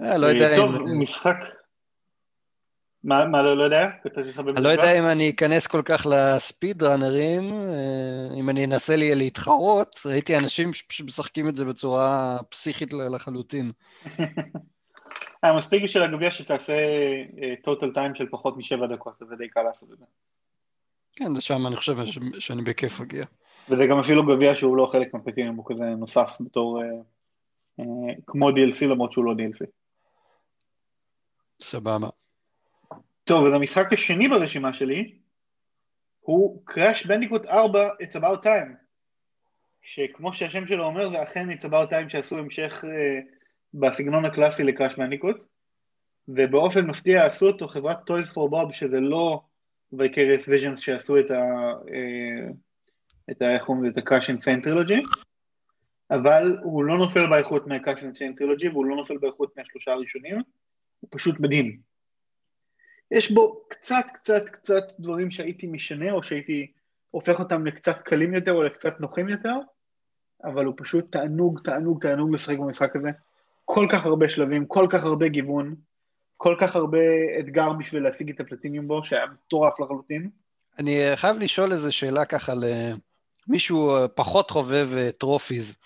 לא 0.00 0.26
יודע 0.26 0.52
אם... 0.52 0.56
טוב, 0.56 0.74
משחק... 0.86 1.36
מה, 3.04 3.24
מה 3.24 3.42
לא, 3.42 3.56
לא 3.56 3.62
יודע? 3.62 3.88
אני 4.38 4.64
לא 4.64 4.68
יודע 4.68 4.98
אם 4.98 5.04
אני 5.04 5.30
אכנס 5.30 5.66
כל 5.66 5.82
כך 5.82 6.06
לספיד 6.10 6.82
ראנרים, 6.82 7.52
אה, 7.52 8.34
אם 8.40 8.50
אני 8.50 8.64
אנסה 8.64 8.96
לי 8.96 9.14
להתחרות, 9.14 9.96
ראיתי 10.06 10.36
אנשים 10.36 10.72
שפשוט 10.72 11.06
משחקים 11.06 11.48
את 11.48 11.56
זה 11.56 11.64
בצורה 11.64 12.38
פסיכית 12.48 12.92
לחלוטין. 12.92 13.72
המספיק 15.42 15.86
של 15.86 16.02
הגביע 16.02 16.30
שתעשה 16.30 16.74
total 17.66 17.96
time 17.96 18.18
של 18.18 18.26
פחות 18.30 18.56
משבע 18.56 18.86
דקות, 18.86 19.22
אז 19.22 19.28
זה 19.28 19.36
די 19.36 19.48
קל 19.48 19.62
לעשות 19.62 19.92
את 19.92 19.98
זה. 19.98 20.04
כן, 21.16 21.34
זה 21.34 21.40
שם 21.40 21.66
אני 21.66 21.76
חושב 21.76 21.96
שאני 22.38 22.62
בכיף 22.62 23.00
אגיע. 23.00 23.24
וזה 23.68 23.86
גם 23.86 23.98
אפילו 23.98 24.26
גביע 24.26 24.54
שהוא 24.54 24.76
לא 24.76 24.86
חלק 24.86 25.14
מהפטינים, 25.14 25.54
הוא 25.54 25.64
כזה 25.68 25.84
נוסף 25.84 26.30
בתור, 26.40 26.82
אה, 26.82 26.86
אה, 27.80 27.84
כמו 28.26 28.50
DLC 28.50 28.86
למרות 28.86 29.12
שהוא 29.12 29.24
לא 29.24 29.32
DLC. 29.32 29.79
סבבה. 31.62 32.08
טוב, 33.24 33.46
אז 33.46 33.54
המשחק 33.54 33.92
השני 33.92 34.28
ברשימה 34.28 34.72
שלי 34.72 35.14
הוא 36.20 36.62
Crash 36.70 37.06
Bandicoot 37.06 37.48
4 37.48 37.88
It's 38.02 38.16
About 38.16 38.44
Time, 38.44 38.74
שכמו 39.82 40.34
שהשם 40.34 40.66
שלו 40.66 40.84
אומר 40.84 41.08
זה 41.08 41.22
אכן 41.22 41.50
It's 41.50 41.64
About 41.64 41.90
Time 41.90 42.08
שעשו 42.08 42.38
המשך 42.38 42.84
אה, 42.84 43.20
בסגנון 43.74 44.24
הקלאסי 44.24 44.62
ל 44.62 44.68
Crash 44.68 44.98
Bandicoot, 44.98 45.44
ובאופן 46.28 46.86
מפתיע 46.86 47.26
עשו 47.26 47.46
אותו 47.46 47.68
חברת 47.68 47.98
Toys 48.06 48.32
for 48.32 48.48
Bob, 48.48 48.72
שזה 48.72 49.00
לא 49.00 49.40
Vicarious 49.92 50.48
Visions 50.48 50.78
שעשו 50.78 51.18
את 51.18 51.30
ה... 51.30 51.42
אה, 51.92 52.52
את 53.30 53.42
ה... 53.42 53.54
איך 53.54 53.62
קוראים 53.62 53.84
לזה? 53.84 54.00
את 54.00 54.28
אינסיין 54.28 54.60
טרילוגי, 54.60 55.02
אבל 56.10 56.58
הוא 56.62 56.84
לא 56.84 56.98
נופל 56.98 57.26
באיכות 57.26 57.66
אינסיין 58.02 58.34
טרילוגי, 58.34 58.68
והוא 58.68 58.86
לא 58.86 58.96
נופל 58.96 59.18
באיכות 59.18 59.56
מהשלושה 59.56 59.92
הראשונים, 59.92 60.42
הוא 61.00 61.08
פשוט 61.12 61.40
מדהים. 61.40 61.80
יש 63.10 63.30
בו 63.30 63.64
קצת 63.68 64.04
קצת 64.14 64.48
קצת 64.48 64.82
דברים 64.98 65.30
שהייתי 65.30 65.66
משנה, 65.66 66.12
או 66.12 66.22
שהייתי 66.22 66.72
הופך 67.10 67.40
אותם 67.40 67.66
לקצת 67.66 68.02
קלים 68.02 68.34
יותר 68.34 68.52
או 68.52 68.62
לקצת 68.62 69.00
נוחים 69.00 69.28
יותר, 69.28 69.54
אבל 70.44 70.64
הוא 70.64 70.74
פשוט 70.76 71.12
תענוג, 71.12 71.60
תענוג, 71.64 72.02
תענוג 72.02 72.34
לשחק 72.34 72.58
במשחק 72.58 72.96
הזה. 72.96 73.10
כל 73.64 73.86
כך 73.92 74.06
הרבה 74.06 74.30
שלבים, 74.30 74.66
כל 74.66 74.86
כך 74.90 75.04
הרבה 75.04 75.28
גיוון, 75.28 75.74
כל 76.36 76.56
כך 76.60 76.76
הרבה 76.76 76.98
אתגר 77.40 77.72
בשביל 77.72 78.02
להשיג 78.02 78.30
את 78.30 78.40
הפלטיניום 78.40 78.88
בו, 78.88 79.04
שהיה 79.04 79.26
מטורף 79.26 79.80
לחלוטין. 79.80 80.30
אני 80.78 81.00
חייב 81.14 81.36
לשאול 81.36 81.72
איזו 81.72 81.92
שאלה 81.92 82.24
ככה 82.24 82.52
למישהו 83.48 83.90
פחות 84.14 84.50
חובב 84.50 85.10
טרופיז. 85.18 85.76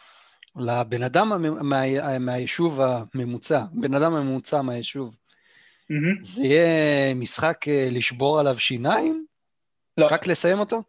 לבן 0.56 1.02
אדם 1.02 1.28
מה, 1.68 2.18
מהיישוב 2.18 2.80
הממוצע, 2.80 3.64
בן 3.72 3.94
אדם 3.94 4.14
הממוצע 4.14 4.62
מהיישוב, 4.62 5.14
mm-hmm. 5.14 6.22
זה 6.22 6.42
יהיה 6.42 7.14
משחק 7.14 7.68
אה, 7.68 7.88
לשבור 7.90 8.40
עליו 8.40 8.58
שיניים? 8.58 9.26
לא. 9.98 10.06
רק 10.10 10.26
לסיים 10.26 10.58
אותו? 10.58 10.82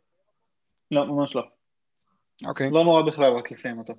לא, 0.92 1.06
ממש 1.08 1.36
לא. 1.36 1.44
אוקיי. 2.46 2.68
Okay. 2.68 2.74
לא 2.74 2.84
נורא 2.84 3.02
בכלל 3.02 3.34
רק 3.34 3.52
לסיים 3.52 3.78
אותו. 3.78 3.94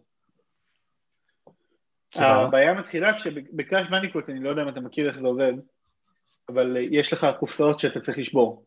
הבעיה 2.17 2.75
מתחילה 2.75 3.19
כשבקראש 3.19 3.91
מניקוט, 3.91 4.29
אני 4.29 4.41
לא 4.41 4.51
יודע 4.51 4.63
אם 4.63 4.69
אתה 4.69 4.81
מכיר 4.81 5.09
איך 5.09 5.19
זה 5.19 5.27
עובד, 5.27 5.53
אבל 6.49 6.77
יש 6.91 7.13
לך 7.13 7.27
קופסאות 7.39 7.81
שאתה 7.81 8.01
צריך 8.01 8.19
לשבור, 8.19 8.65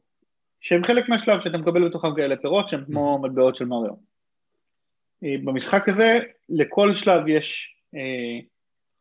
שהן 0.62 0.84
חלק 0.84 1.10
מהשלב 1.10 1.39
שאתה 1.43 1.58
מקבל 1.58 1.89
בתוכם 1.89 2.16
כאלה 2.16 2.36
פירות 2.38 2.70
שהן 2.70 2.86
כמו. 2.86 3.20
מטבעות 3.22 3.56
של 3.56 3.66
מריו. 3.66 4.09
אה, 5.24 5.36
במשחק 5.44 5.90
הזה, 5.90 6.20
לכל 6.50 6.96
שלב 6.96 7.28
יש 7.28 7.76
אה, 7.96 8.40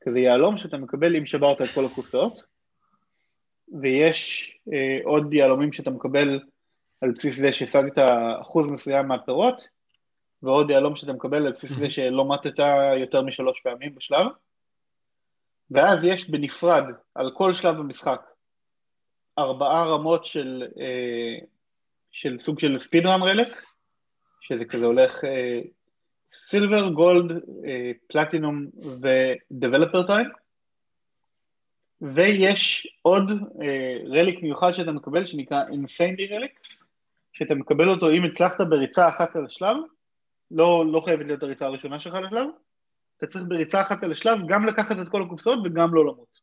כזה 0.05 0.19
יהלום 0.19 0.59
שאתה 0.59 0.77
מקבל 0.77 1.17
אם 1.17 1.27
שברת 1.27 1.63
את 1.63 1.69
כל 1.75 1.85
הקופסאות, 1.85 2.41
ויש 3.81 4.53
אה, 4.73 4.99
עוד 5.05 5.35
יהלומים 5.35 5.73
שאתה 5.73 5.91
מקבל 5.91 6.41
על 7.01 7.13
בסיס 7.13 7.37
זה 7.37 7.53
שהשגת 7.53 7.99
אחוז 8.41 8.67
מסוים 8.67 9.09
מהפירות, 9.09 9.69
ועוד 10.43 10.71
יהלום 10.71 10.97
שאתה 10.97 11.13
מקבל 11.13 11.47
על 11.47 11.53
בסיס 11.53 11.73
זה 11.73 11.91
שלא 11.91 12.29
מתת 12.29 12.59
יותר 13.01 13.23
משלוש 13.23 13.61
פעמים 13.61 13.95
בשלב, 13.95 14.27
ואז 15.71 16.05
יש 16.05 16.31
בנפרד 16.31 16.85
על 17.15 17.31
כל 17.35 17.55
שלב 17.55 17.77
במשחק 17.77 18.21
ארבעה 19.39 19.87
רמות 19.87 20.27
של, 20.27 20.65
אה, 20.81 21.47
של 22.11 22.39
סוג 22.41 22.61
של 22.61 22.79
ספידרן 22.79 23.23
רלק, 23.23 23.63
שזה 24.41 24.65
כזה 24.65 24.85
הולך 24.85 25.25
סילבר, 26.33 26.89
גולד, 26.89 27.43
פלטינום 28.09 28.67
ודבלפר 29.51 30.07
טיים, 30.07 30.29
ויש 32.01 32.87
עוד 33.03 33.31
אה, 33.63 33.99
רליק 34.07 34.43
מיוחד 34.43 34.73
שאתה 34.73 34.93
מקבל 34.93 35.27
שנקרא 35.27 35.63
אינסייני 35.73 36.27
רליק, 36.27 36.61
שאתה 37.33 37.55
מקבל 37.55 37.89
אותו 37.89 38.11
אם 38.11 38.25
הצלחת 38.25 38.61
בריצה 38.61 39.09
אחת 39.09 39.37
על 39.37 39.45
השלב, 39.45 39.77
לא, 40.51 40.85
לא 40.93 41.01
חייבת 41.01 41.27
להיות 41.27 41.43
הריצה 41.43 41.67
הראשונה 41.67 42.01
שלך 42.01 42.15
לשלב, 42.15 42.47
אתה 43.17 43.27
צריך 43.27 43.45
בריצה 43.49 43.83
אחת 43.83 44.03
על 44.03 44.13
השלב 44.13 44.39
גם 44.49 44.67
לקחת 44.67 44.97
את 45.03 45.09
כל 45.09 45.23
הקופסאות 45.23 45.59
וגם 45.65 45.95
לא 45.95 46.03
למות. 46.03 46.39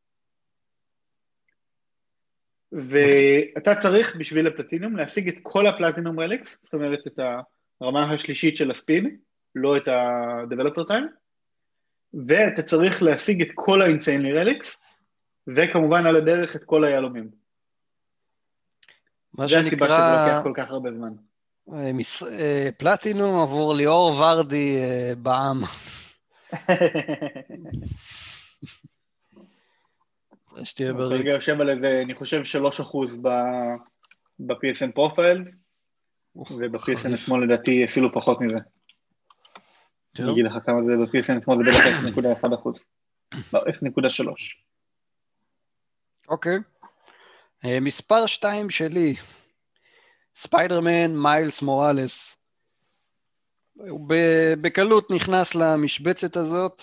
ואתה 2.71 3.75
צריך 3.75 4.15
בשביל 4.19 4.47
הפלטינום 4.47 4.95
להשיג 4.97 5.27
את 5.27 5.35
כל 5.43 5.67
הפלטינום 5.67 6.19
רליקס, 6.19 6.59
זאת 6.63 6.73
אומרת 6.73 7.07
את 7.07 7.19
הרמה 7.81 8.13
השלישית 8.13 8.57
של 8.57 8.71
הספיד, 8.71 9.03
לא 9.55 9.77
את 9.77 9.87
ה-Developer 9.87 10.89
Time, 10.89 11.07
ואתה 12.27 12.61
צריך 12.61 13.03
להשיג 13.03 13.41
את 13.41 13.47
כל 13.55 13.81
ה-Insanely 13.81 14.37
Relics, 14.37 14.77
וכמובן 15.55 16.05
על 16.05 16.15
הדרך 16.15 16.55
את 16.55 16.63
כל 16.63 16.85
היהלומים. 16.85 17.29
מה 19.33 19.47
שנקרא... 19.47 19.61
זה 19.61 19.67
הסיבה 19.67 19.85
שזה 19.85 19.95
לוקח 19.95 20.39
כל 20.43 20.51
כך 20.55 20.69
הרבה 20.69 20.91
זמן. 20.91 21.13
אה, 21.73 21.93
מס... 21.93 22.23
אה, 22.23 22.69
פלטינום 22.77 23.41
עבור 23.41 23.75
ליאור 23.75 24.19
ורדי 24.19 24.77
אה, 24.77 25.13
בעם. 25.17 25.61
שתהיה 30.63 30.93
בריא. 30.93 31.17
כרגע 31.17 31.31
יושב 31.31 31.61
על 31.61 31.69
איזה, 31.69 31.99
אני 32.03 32.15
חושב, 32.15 32.41
3% 32.41 32.45
ב-PSN 34.39 34.91
פרופיילס, 34.95 35.55
וב-PSN 36.35 37.15
שמאל 37.15 37.43
לדעתי 37.43 37.85
אפילו 37.85 38.13
פחות 38.13 38.41
מזה. 38.41 38.57
אני 40.19 40.31
אגיד 40.31 40.45
לך 40.45 40.53
כמה 40.65 40.79
זה 40.85 40.93
ב-PSN 40.97 41.43
שמאל, 41.43 41.57
זה 41.57 41.63
בערך 41.63 42.43
0.1%. 42.43 42.79
לא, 43.53 43.63
0.3. 43.63 44.27
אוקיי. 46.29 46.57
מספר 47.81 48.25
2 48.25 48.69
שלי, 48.69 49.15
ספיידרמן 50.35 51.17
מיילס 51.17 51.61
מוראלס. 51.61 52.37
הוא 53.73 54.09
בקלות 54.61 55.11
נכנס 55.11 55.55
למשבצת 55.55 56.37
הזאת, 56.37 56.81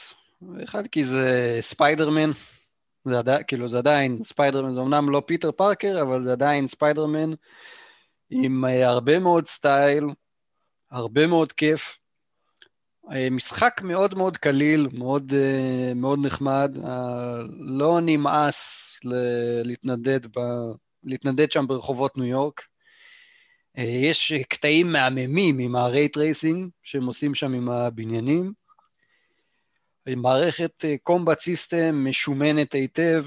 אחד 0.64 0.86
כי 0.86 1.04
זה 1.04 1.58
ספיידרמן, 1.60 2.30
זה 3.04 3.18
עדיין, 3.18 3.42
כאילו 3.46 3.68
זה 3.68 3.78
עדיין 3.78 4.22
ספיידרמן, 4.22 4.74
זה 4.74 4.80
אמנם 4.80 5.10
לא 5.10 5.22
פיטר 5.26 5.52
פארקר, 5.52 6.02
אבל 6.02 6.22
זה 6.22 6.32
עדיין 6.32 6.68
ספיידרמן 6.68 7.30
עם 8.30 8.64
אה, 8.64 8.88
הרבה 8.88 9.18
מאוד 9.18 9.46
סטייל, 9.46 10.04
הרבה 10.90 11.26
מאוד 11.26 11.52
כיף. 11.52 11.98
אה, 13.10 13.30
משחק 13.30 13.80
מאוד 13.84 14.14
מאוד 14.14 14.36
קליל, 14.36 14.88
מאוד, 14.92 15.32
אה, 15.34 15.94
מאוד 15.94 16.18
נחמד, 16.26 16.78
לא 17.58 18.00
נמאס 18.02 18.88
להתנדנד, 19.64 20.26
ב, 20.26 20.40
להתנדנד 21.04 21.50
שם 21.52 21.66
ברחובות 21.66 22.16
ניו 22.16 22.26
יורק. 22.26 22.62
יש 23.76 24.32
קטעים 24.32 24.92
מהממים 24.92 25.58
עם 25.58 25.76
ה 25.76 25.86
ray 25.86 26.16
tracing 26.16 26.70
שהם 26.82 27.04
עושים 27.06 27.34
שם 27.34 27.52
עם 27.54 27.68
הבניינים. 27.68 28.52
מערכת 30.06 30.84
combat 31.02 31.40
system 31.40 32.04
משומנת 32.08 32.74
היטב, 32.74 33.24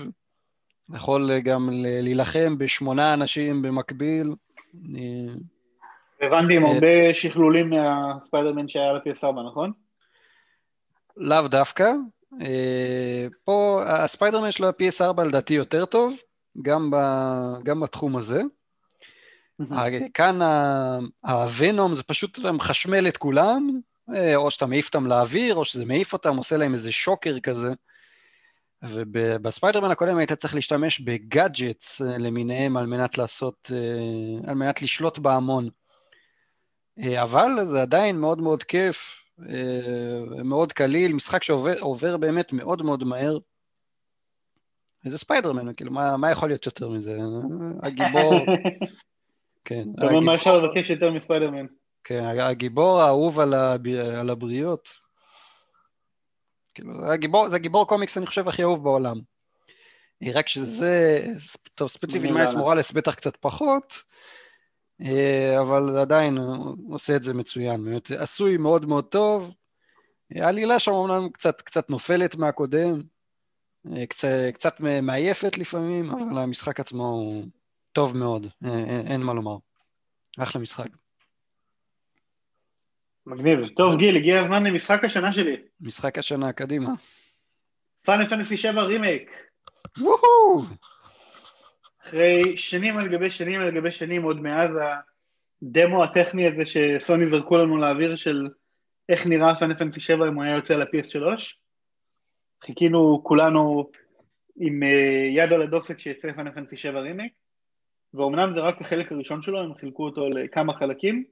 יכול 0.95 1.39
גם 1.39 1.69
להילחם 1.73 2.57
בשמונה 2.57 3.13
אנשים 3.13 3.61
במקביל. 3.61 4.34
הבנתי 6.22 6.57
עם 6.57 6.66
אה, 6.66 6.72
הרבה 6.72 7.13
שכלולים 7.13 7.70
מהספיידרמן 7.70 8.68
שהיה 8.68 8.89
על 8.89 8.95
ה-PS4, 8.95 9.41
נכון? 9.47 9.72
לאו 11.18 11.47
דווקא. 11.47 11.91
אה, 12.41 13.28
פה 13.43 13.84
הספיידרמן 13.86 14.51
של 14.51 14.63
ה-PS4 14.63 15.24
לדעתי 15.24 15.53
יותר 15.53 15.86
טוב, 15.86 16.16
גם, 16.61 16.91
ב, 16.91 16.95
גם 17.63 17.80
בתחום 17.80 18.18
הזה. 18.18 18.41
כאן 20.13 20.39
ה 21.25 21.37
venom 21.37 21.95
זה 21.95 22.03
פשוט 22.03 22.39
מחשמל 22.39 23.07
את 23.07 23.18
כולם, 23.18 23.80
אה, 24.16 24.36
או 24.36 24.51
שאתה 24.51 24.66
מעיף 24.66 24.86
אותם 24.88 25.07
לאוויר, 25.07 25.55
או 25.55 25.66
שזה 25.66 25.86
מעיף 25.86 26.13
אותם, 26.13 26.38
עושה 26.38 26.57
להם 26.57 26.74
איזה 26.74 26.91
שוקר 26.91 27.39
כזה. 27.39 27.74
ובספיידרמן 28.84 29.91
הקודם 29.91 30.18
היית 30.18 30.34
צריך 30.34 30.55
להשתמש 30.55 30.99
ב 30.99 31.12
gadgets 31.12 32.01
למיניהם 32.01 32.78
על 32.78 32.86
מנת 32.86 33.18
לעשות, 33.18 33.72
על 34.47 34.55
מנת 34.55 34.82
לשלוט 34.82 35.18
בהמון. 35.18 35.70
אה, 36.99 37.23
אבל 37.23 37.49
זה 37.65 37.81
עדיין 37.81 38.19
מאוד 38.19 38.41
מאוד 38.41 38.63
כיף, 38.63 39.23
אה, 39.49 40.43
מאוד 40.43 40.73
קליל, 40.73 41.13
משחק 41.13 41.43
שעובר 41.43 42.17
באמת 42.17 42.53
מאוד 42.53 42.81
מאוד 42.81 43.03
מהר. 43.03 43.37
איזה 45.05 45.17
ספיידרמן, 45.17 45.73
כאילו, 45.73 45.91
מה, 45.91 46.17
מה 46.17 46.31
יכול 46.31 46.49
להיות 46.49 46.65
יותר 46.65 46.89
מזה? 46.89 47.17
הגיבור... 47.83 48.33
כן. 49.65 49.83
אתה 49.95 50.05
אומר 50.05 50.19
מה 50.19 50.35
אפשר 50.35 50.59
לבקש 50.59 50.89
יותר 50.89 51.11
מספיידרמן. 51.11 51.65
כן, 52.03 52.23
הגיבור 52.23 53.01
האהוב 53.01 53.39
על, 53.39 53.53
הב... 53.53 53.87
על 54.19 54.29
הבריות. 54.29 54.89
כאילו, 56.73 57.11
הגיבור, 57.13 57.49
זה 57.49 57.55
הגיבור 57.55 57.87
קומיקס, 57.87 58.17
אני 58.17 58.25
חושב, 58.25 58.47
הכי 58.47 58.63
אהוב 58.63 58.83
בעולם. 58.83 59.19
רק 60.33 60.47
שזה, 60.47 61.25
טוב, 61.75 61.87
ספציפית 61.87 62.31
מיילס 62.31 62.53
מוראלס 62.53 62.91
בטח 62.91 63.15
קצת 63.15 63.37
פחות, 63.37 63.93
אה, 63.93 64.05
אבל 65.61 65.97
עדיין 65.97 66.37
הוא 66.37 66.95
עושה 66.95 67.15
את 67.15 67.23
זה 67.23 67.33
מצוין, 67.33 67.83
באמת 67.85 68.11
עשוי 68.11 68.57
מאוד 68.57 68.85
מאוד 68.85 69.05
טוב. 69.05 69.53
העלילה 70.31 70.79
שם 70.79 70.91
אומנם 70.91 71.29
קצת, 71.29 71.61
קצת 71.61 71.89
נופלת 71.89 72.35
מהקודם, 72.35 73.01
אה, 73.93 74.05
קצת, 74.05 74.27
קצת 74.53 74.79
מעייפת 74.79 75.57
לפעמים, 75.57 76.09
אבל 76.11 76.37
המשחק 76.37 76.79
עצמו 76.79 77.07
הוא 77.07 77.45
טוב 77.91 78.17
מאוד, 78.17 78.47
אין, 78.63 78.89
אה, 78.89 79.01
אין 79.11 79.21
מה 79.21 79.33
לומר. 79.33 79.57
אחלה 80.39 80.61
משחק. 80.61 80.87
מגניב. 83.25 83.59
טוב, 83.75 83.97
גיל, 83.97 84.15
הגיע 84.15 84.41
הזמן 84.41 84.63
למשחק 84.63 85.03
השנה 85.03 85.33
שלי. 85.33 85.55
משחק 85.81 86.17
השנה, 86.17 86.53
קדימה. 86.53 86.89
פאנל 88.05 88.27
פנטסי 88.27 88.57
7 88.57 88.81
רימייק. 88.81 89.31
וואו! 89.97 90.61
אחרי 92.05 92.57
שנים 92.57 92.97
על 92.97 93.07
גבי 93.09 93.31
שנים 93.31 93.61
על 93.61 93.71
גבי 93.71 93.91
שנים, 93.91 94.23
עוד 94.23 94.41
מאז 94.41 94.79
הדמו 95.61 96.03
הטכני 96.03 96.47
הזה 96.47 96.65
שסוני 96.65 97.29
זרקו 97.29 97.57
לנו 97.57 97.77
לאוויר 97.77 98.15
של 98.15 98.47
איך 99.09 99.27
נראה 99.27 99.55
פאנל 99.55 99.77
פנטסי 99.77 100.01
7 100.01 100.27
אם 100.27 100.35
הוא 100.35 100.43
היה 100.43 100.55
יוצא 100.55 100.75
ל-PS3. 100.75 101.41
חיכינו 102.65 103.21
כולנו 103.23 103.89
עם 104.55 104.83
אה, 104.83 105.29
יד 105.31 105.53
על 105.53 105.61
הדופק 105.61 105.99
שיצא 105.99 106.31
פאנל 106.31 106.51
פנטסי 106.51 106.77
7 106.77 106.99
רימייק, 106.99 107.33
ואומנם 108.13 108.53
זה 108.55 108.61
רק 108.61 108.81
החלק 108.81 109.11
הראשון 109.11 109.41
שלו, 109.41 109.59
הם 109.59 109.73
חילקו 109.73 110.05
אותו 110.05 110.29
לכמה 110.29 110.73
חלקים, 110.73 111.23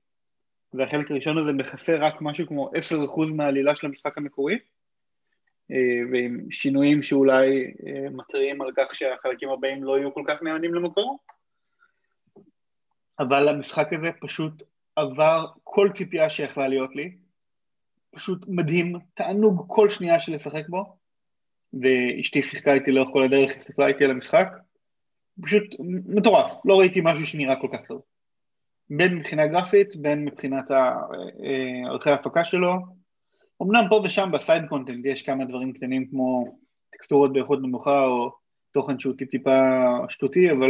והחלק 0.73 1.11
הראשון 1.11 1.37
הזה 1.37 1.51
מכסה 1.51 1.95
רק 1.95 2.21
משהו 2.21 2.47
כמו 2.47 2.71
10% 2.71 3.33
מהעלילה 3.35 3.75
של 3.75 3.87
המשחק 3.87 4.17
המקורי. 4.17 4.57
אה, 5.71 5.99
ועם 6.11 6.51
שינויים 6.51 7.03
שאולי 7.03 7.73
אה, 7.87 8.09
מתריעים 8.09 8.61
על 8.61 8.71
כך 8.77 8.95
שהחלקים 8.95 9.49
הבאים 9.49 9.83
לא 9.83 9.97
יהיו 9.97 10.13
כל 10.13 10.23
כך 10.27 10.41
נאמנים 10.43 10.73
למקור. 10.73 11.19
אבל 13.19 13.47
המשחק 13.47 13.93
הזה 13.93 14.11
פשוט 14.21 14.63
עבר 14.95 15.45
כל 15.63 15.89
ציפייה 15.93 16.29
שיכלה 16.29 16.67
להיות 16.67 16.95
לי. 16.95 17.17
פשוט 18.11 18.45
מדהים, 18.47 18.95
תענוג 19.13 19.65
כל 19.67 19.89
שנייה 19.89 20.19
של 20.19 20.35
לשחק 20.35 20.69
בו, 20.69 20.97
ואשתי 21.73 22.43
שיחקה 22.43 22.73
איתי 22.73 22.91
לאורך 22.91 23.09
כל 23.13 23.23
הדרך, 23.23 23.57
הסתכלה 23.57 23.87
איתי 23.87 24.05
על 24.05 24.11
המשחק. 24.11 24.47
פשוט 25.41 25.75
מטורף, 26.05 26.53
לא 26.65 26.79
ראיתי 26.79 26.99
משהו 27.03 27.25
שנראה 27.25 27.55
כל 27.61 27.67
כך 27.73 27.85
טוב. 27.87 28.01
בין 28.89 29.15
מבחינה 29.15 29.47
גרפית, 29.47 29.95
בין 29.95 30.25
מבחינת 30.25 30.71
אה, 30.71 30.95
ערכי 31.89 32.09
ההפקה 32.09 32.45
שלו, 32.45 32.73
אמנם 33.63 33.83
פה 33.89 34.01
ושם 34.03 34.29
בסייד 34.33 34.63
קונטנט 34.69 35.05
יש 35.05 35.21
כמה 35.21 35.45
דברים 35.45 35.73
קטנים 35.73 36.07
כמו 36.07 36.57
טקסטורות 36.91 37.33
באיכות 37.33 37.59
נמוכה 37.61 38.05
או 38.05 38.31
תוכן 38.71 38.99
שהוא 38.99 39.13
טיפ-טיפה 39.17 39.59
שטותי, 40.09 40.51
אבל 40.51 40.69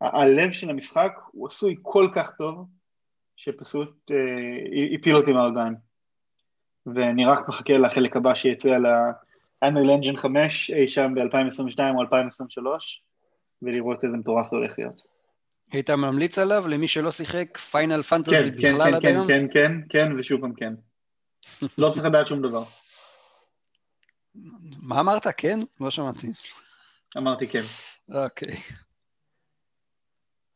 הלב 0.00 0.52
של 0.52 0.70
המשחק 0.70 1.12
הוא 1.32 1.46
עשוי 1.46 1.76
כל 1.82 2.08
כך 2.14 2.30
טוב, 2.38 2.66
שפשוט 3.36 4.10
אה, 4.10 4.94
הפיל 4.94 5.16
אותי 5.16 5.32
מהרגליים. 5.32 5.74
ואני 6.86 7.24
רק 7.24 7.48
מחכה 7.48 7.78
לחלק 7.78 8.16
הבא 8.16 8.34
שיצא 8.34 8.70
על 8.70 8.86
ה-Unreal 8.86 10.02
Engine 10.02 10.16
5 10.16 10.70
אי 10.70 10.88
שם 10.88 11.14
ב-2022 11.14 11.78
או 11.94 12.00
2023, 12.02 13.02
ולראות 13.62 14.04
איזה 14.04 14.16
מטורף 14.16 14.50
זה 14.50 14.56
הולך 14.56 14.78
להיות. 14.78 15.02
היית 15.72 15.90
ממליץ 15.90 16.38
עליו 16.38 16.64
למי 16.68 16.88
שלא 16.88 17.10
שיחק 17.10 17.58
פיינל 17.58 18.02
פנטזי 18.02 18.34
כן, 18.34 18.56
בכלל 18.56 18.90
כן, 18.90 18.94
עד 18.94 19.02
כן, 19.02 19.08
היום? 19.08 19.26
כן, 19.28 19.46
כן, 19.52 19.80
כן, 19.88 20.08
כן, 20.08 20.18
ושוב 20.18 20.40
פעם 20.40 20.54
כן. 20.54 20.74
לא 21.78 21.90
צריך 21.90 22.06
לדעת 22.06 22.26
שום 22.26 22.42
דבר. 22.42 22.64
מה 24.82 25.00
אמרת? 25.00 25.26
כן? 25.36 25.60
לא 25.80 25.90
שמעתי. 25.90 26.26
אמרתי 27.16 27.48
כן. 27.48 27.62
אוקיי. 28.08 28.56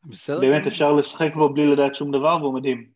בסדר. 0.03 0.39
באמת 0.39 0.67
אפשר 0.67 0.91
לשחק 0.91 1.33
בו 1.33 1.53
בלי 1.53 1.67
לדעת 1.67 1.95
שום 1.95 2.11
דבר 2.11 2.37
והוא 2.41 2.53
מדהים. 2.53 2.89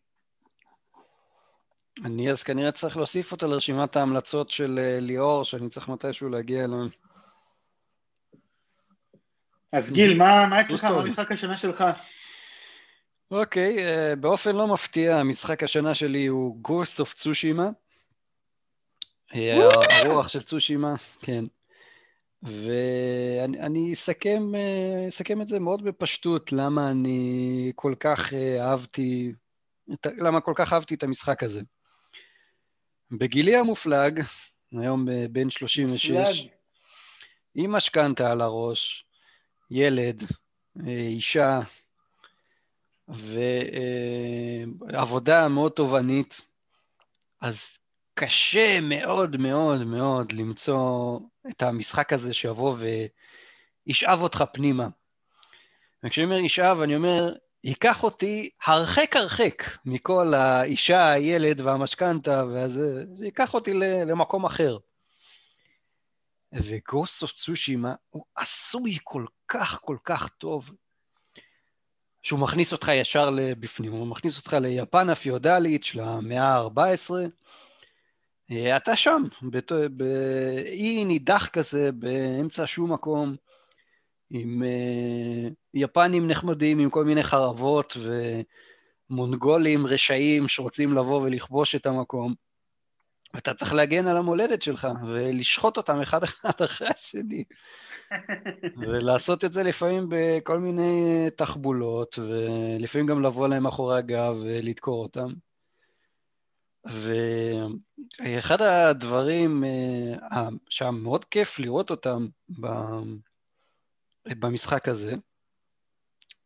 אני 2.04 2.30
אז 2.30 2.42
כנראה 2.42 2.72
צריך 2.72 2.96
להוסיף 2.96 3.32
אותו 3.32 3.46
לרשימת 3.46 3.96
ההמלצות 3.96 4.48
של 4.48 4.78
אה, 4.82 5.00
ליאור, 5.00 5.44
שאני 5.44 5.68
צריך 5.68 5.88
מתישהו 5.88 6.28
להגיע 6.28 6.64
אליהם. 6.64 6.88
אז 9.72 9.92
גיל, 9.92 10.18
מה 10.18 10.60
אצלך? 10.60 10.84
מה 10.84 11.04
משחק 11.04 11.32
השנה 11.32 11.58
שלך? 11.58 11.84
אוקיי, 13.30 13.76
uh, 13.76 14.16
באופן 14.16 14.56
לא 14.56 14.66
מפתיע, 14.66 15.16
המשחק 15.16 15.62
השנה 15.62 15.94
שלי 15.94 16.26
הוא 16.26 16.60
Ghost 16.68 17.00
of 17.00 17.14
Tsushima. 17.14 17.83
הרוח 19.32 20.28
של 20.28 20.42
צושימה, 20.42 20.94
כן. 21.20 21.44
ואני 22.42 23.92
אסכם, 23.92 24.54
אה, 24.54 25.08
אסכם 25.08 25.42
את 25.42 25.48
זה 25.48 25.60
מאוד 25.60 25.84
בפשטות, 25.84 26.52
למה 26.52 26.90
אני 26.90 27.72
כל 27.74 27.94
כך 28.00 28.34
אה, 28.34 28.70
אהבתי, 28.70 29.32
למה 30.06 30.40
כל 30.40 30.52
כך 30.56 30.72
אהבתי 30.72 30.94
את 30.94 31.02
המשחק 31.02 31.42
הזה. 31.42 31.60
בגילי 33.10 33.56
המופלג, 33.56 34.22
היום 34.72 35.06
בן 35.32 35.50
36, 35.50 36.48
עם 37.54 37.72
משכנתה 37.72 38.32
על 38.32 38.40
הראש, 38.40 39.04
ילד, 39.70 40.22
אה, 40.86 40.92
אישה, 40.92 41.60
ועבודה 44.88 45.48
מאוד 45.48 45.72
תובענית, 45.72 46.40
אז 47.40 47.78
קשה 48.14 48.80
מאוד 48.80 49.36
מאוד 49.36 49.84
מאוד 49.84 50.32
למצוא 50.32 51.18
את 51.50 51.62
המשחק 51.62 52.12
הזה 52.12 52.34
שיבוא 52.34 52.76
וישאב 53.86 54.20
אותך 54.20 54.44
פנימה. 54.52 54.88
וכשאני 56.04 56.24
אומר 56.24 56.38
ישאב, 56.38 56.80
אני 56.80 56.96
אומר, 56.96 57.34
ייקח 57.64 58.02
אותי 58.02 58.50
הרחק 58.64 59.16
הרחק 59.16 59.62
מכל 59.84 60.34
האישה, 60.34 61.10
הילד 61.10 61.60
והמשכנתה, 61.60 62.44
וזה, 62.46 63.04
ייקח 63.20 63.54
אותי 63.54 63.74
למקום 64.06 64.44
אחר. 64.44 64.78
וגוסט 66.52 67.22
אוף 67.22 67.32
צושימה 67.32 67.94
הוא 68.10 68.24
עשוי 68.36 68.98
כל 69.04 69.24
כך 69.48 69.80
כל 69.82 69.96
כך 70.04 70.28
טוב, 70.28 70.70
שהוא 72.22 72.40
מכניס 72.40 72.72
אותך 72.72 72.90
ישר 72.94 73.30
לבפנים, 73.30 73.92
הוא 73.92 74.06
מכניס 74.06 74.38
אותך 74.38 74.56
ליפן 74.60 75.10
הפיודלית 75.10 75.84
של 75.84 76.00
המאה 76.00 76.56
ה-14, 76.56 76.78
אה, 77.14 77.26
אתה 78.76 78.96
שם, 78.96 79.22
באי 79.90 81.04
נידח 81.04 81.48
כזה, 81.52 81.92
באמצע 81.92 82.62
שום 82.66 82.92
מקום, 82.92 83.36
עם 84.30 84.62
uh, 84.62 85.52
יפנים 85.74 86.28
נחמדים, 86.28 86.78
עם 86.78 86.90
כל 86.90 87.04
מיני 87.04 87.22
חרבות 87.22 87.96
ומונגולים 89.10 89.86
רשעים 89.86 90.48
שרוצים 90.48 90.94
לבוא 90.94 91.22
ולכבוש 91.22 91.74
את 91.74 91.86
המקום. 91.86 92.34
ואתה 93.34 93.54
צריך 93.54 93.72
להגן 93.72 94.06
על 94.06 94.16
המולדת 94.16 94.62
שלך 94.62 94.88
ולשחוט 95.06 95.76
אותם 95.76 96.00
אחד 96.00 96.22
אחד 96.24 96.62
אחרי 96.64 96.88
השני. 96.88 97.44
ולעשות 98.76 99.44
את 99.44 99.52
זה 99.52 99.62
לפעמים 99.62 100.06
בכל 100.08 100.58
מיני 100.58 101.26
תחבולות, 101.36 102.18
ולפעמים 102.18 103.06
גם 103.06 103.22
לבוא 103.22 103.48
להם 103.48 103.62
מאחורי 103.62 103.98
הגב 103.98 104.36
ולדקור 104.42 105.02
אותם. 105.02 105.32
ואחד 106.84 108.62
הדברים 108.62 109.64
אה, 109.64 110.48
שהיה 110.68 110.90
מאוד 110.90 111.24
כיף 111.24 111.58
לראות 111.58 111.90
אותם 111.90 112.26
במשחק 114.26 114.88
הזה, 114.88 115.14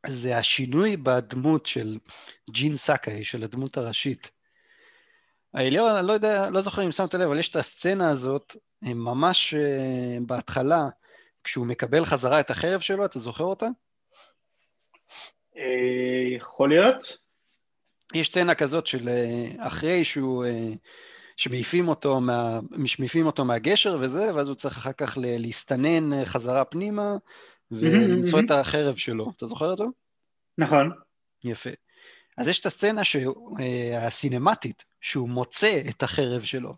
זה 0.06 0.38
השינוי 0.38 0.96
בדמות 0.96 1.66
של 1.66 1.98
ג'ין 2.50 2.76
סאקאי, 2.76 3.24
של 3.24 3.44
הדמות 3.44 3.76
הראשית. 3.76 4.30
אני 5.54 5.70
לא 5.70 6.12
יודע, 6.12 6.50
לא 6.50 6.60
זוכר 6.60 6.84
אם 6.86 6.92
שמת 6.92 7.14
לב, 7.14 7.20
אבל 7.20 7.38
יש 7.38 7.50
את 7.50 7.56
הסצנה 7.56 8.10
הזאת, 8.10 8.56
ממש 8.82 9.54
uh, 9.54 10.22
בהתחלה, 10.26 10.88
כשהוא 11.44 11.66
מקבל 11.66 12.04
חזרה 12.04 12.40
את 12.40 12.50
החרב 12.50 12.80
שלו, 12.80 13.04
אתה 13.04 13.18
זוכר 13.18 13.44
אותה? 13.44 13.66
אה, 15.56 16.36
יכול 16.36 16.68
להיות. 16.68 17.18
יש 18.14 18.28
סצנה 18.28 18.54
כזאת 18.54 18.86
של 18.86 19.08
אה, 19.08 19.66
אחרי 19.66 20.04
שהוא, 20.04 20.44
שמעיפים 21.36 21.88
אותו, 21.88 22.20
מה, 22.20 22.60
אותו 23.26 23.44
מהגשר 23.44 23.96
וזה, 24.00 24.34
ואז 24.34 24.48
הוא 24.48 24.54
צריך 24.54 24.76
אחר 24.76 24.92
כך 24.92 25.18
להסתנן 25.20 26.24
חזרה 26.24 26.64
פנימה 26.64 27.16
ולמצוא 27.70 28.40
את 28.40 28.50
החרב 28.50 28.96
שלו. 28.96 29.30
אתה 29.36 29.46
זוכר 29.46 29.70
אותו? 29.70 29.84
נכון. 30.58 30.90
יפה. 31.44 31.70
אז 32.38 32.48
יש 32.48 32.60
את 32.60 32.66
הסצנה 32.66 33.04
הסינמטית, 33.96 34.84
שהוא 35.00 35.28
מוצא 35.28 35.82
את 35.88 36.02
החרב 36.02 36.42
שלו. 36.42 36.74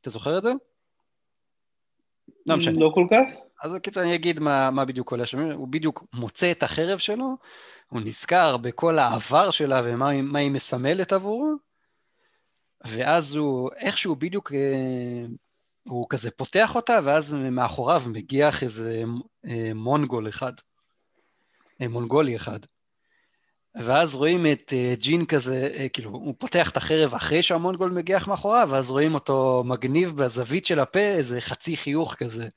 אתה 0.00 0.10
זוכר 0.10 0.38
את 0.38 0.42
זה? 0.42 0.52
לא 2.46 2.56
משנה. 2.56 2.80
לא 2.80 2.90
כל 2.94 3.06
כך. 3.10 3.24
אז 3.62 3.72
בקיצור 3.72 4.02
אני 4.02 4.14
אגיד 4.14 4.38
מה, 4.38 4.70
מה 4.70 4.84
בדיוק 4.84 5.10
עולה 5.10 5.26
שם. 5.26 5.38
הוא 5.38 5.68
בדיוק 5.68 6.04
מוצא 6.12 6.50
את 6.50 6.62
החרב 6.62 6.98
שלו, 6.98 7.36
הוא 7.88 8.00
נזכר 8.00 8.56
בכל 8.56 8.98
העבר 8.98 9.50
שלה 9.50 9.80
ומה 9.84 10.38
היא 10.38 10.50
מסמלת 10.50 11.12
עבורו, 11.12 11.54
ואז 12.84 13.36
הוא, 13.36 13.70
איכשהו 13.76 14.16
בדיוק, 14.16 14.52
אה, 14.52 15.26
הוא 15.82 16.06
כזה 16.08 16.30
פותח 16.30 16.74
אותה, 16.74 16.98
ואז 17.02 17.32
מאחוריו 17.34 18.02
מגיח 18.06 18.62
איזה 18.62 19.02
אה, 19.46 19.70
מונגול 19.74 20.28
אחד, 20.28 20.52
אה, 21.80 21.88
מונגולי 21.88 22.36
אחד. 22.36 22.60
ואז 23.74 24.14
רואים 24.14 24.46
את 24.52 24.72
uh, 24.72 25.00
ג'ין 25.02 25.24
כזה, 25.24 25.68
uh, 25.74 25.88
כאילו, 25.88 26.10
הוא 26.10 26.34
פותח 26.38 26.70
את 26.70 26.76
החרב 26.76 27.14
אחרי 27.14 27.42
שהמונגול 27.42 27.90
מגיח 27.90 28.28
מאחוריו, 28.28 28.68
ואז 28.70 28.90
רואים 28.90 29.14
אותו 29.14 29.62
מגניב 29.66 30.16
בזווית 30.16 30.66
של 30.66 30.80
הפה, 30.80 31.00
איזה 31.00 31.40
חצי 31.40 31.76
חיוך 31.76 32.14
כזה, 32.14 32.48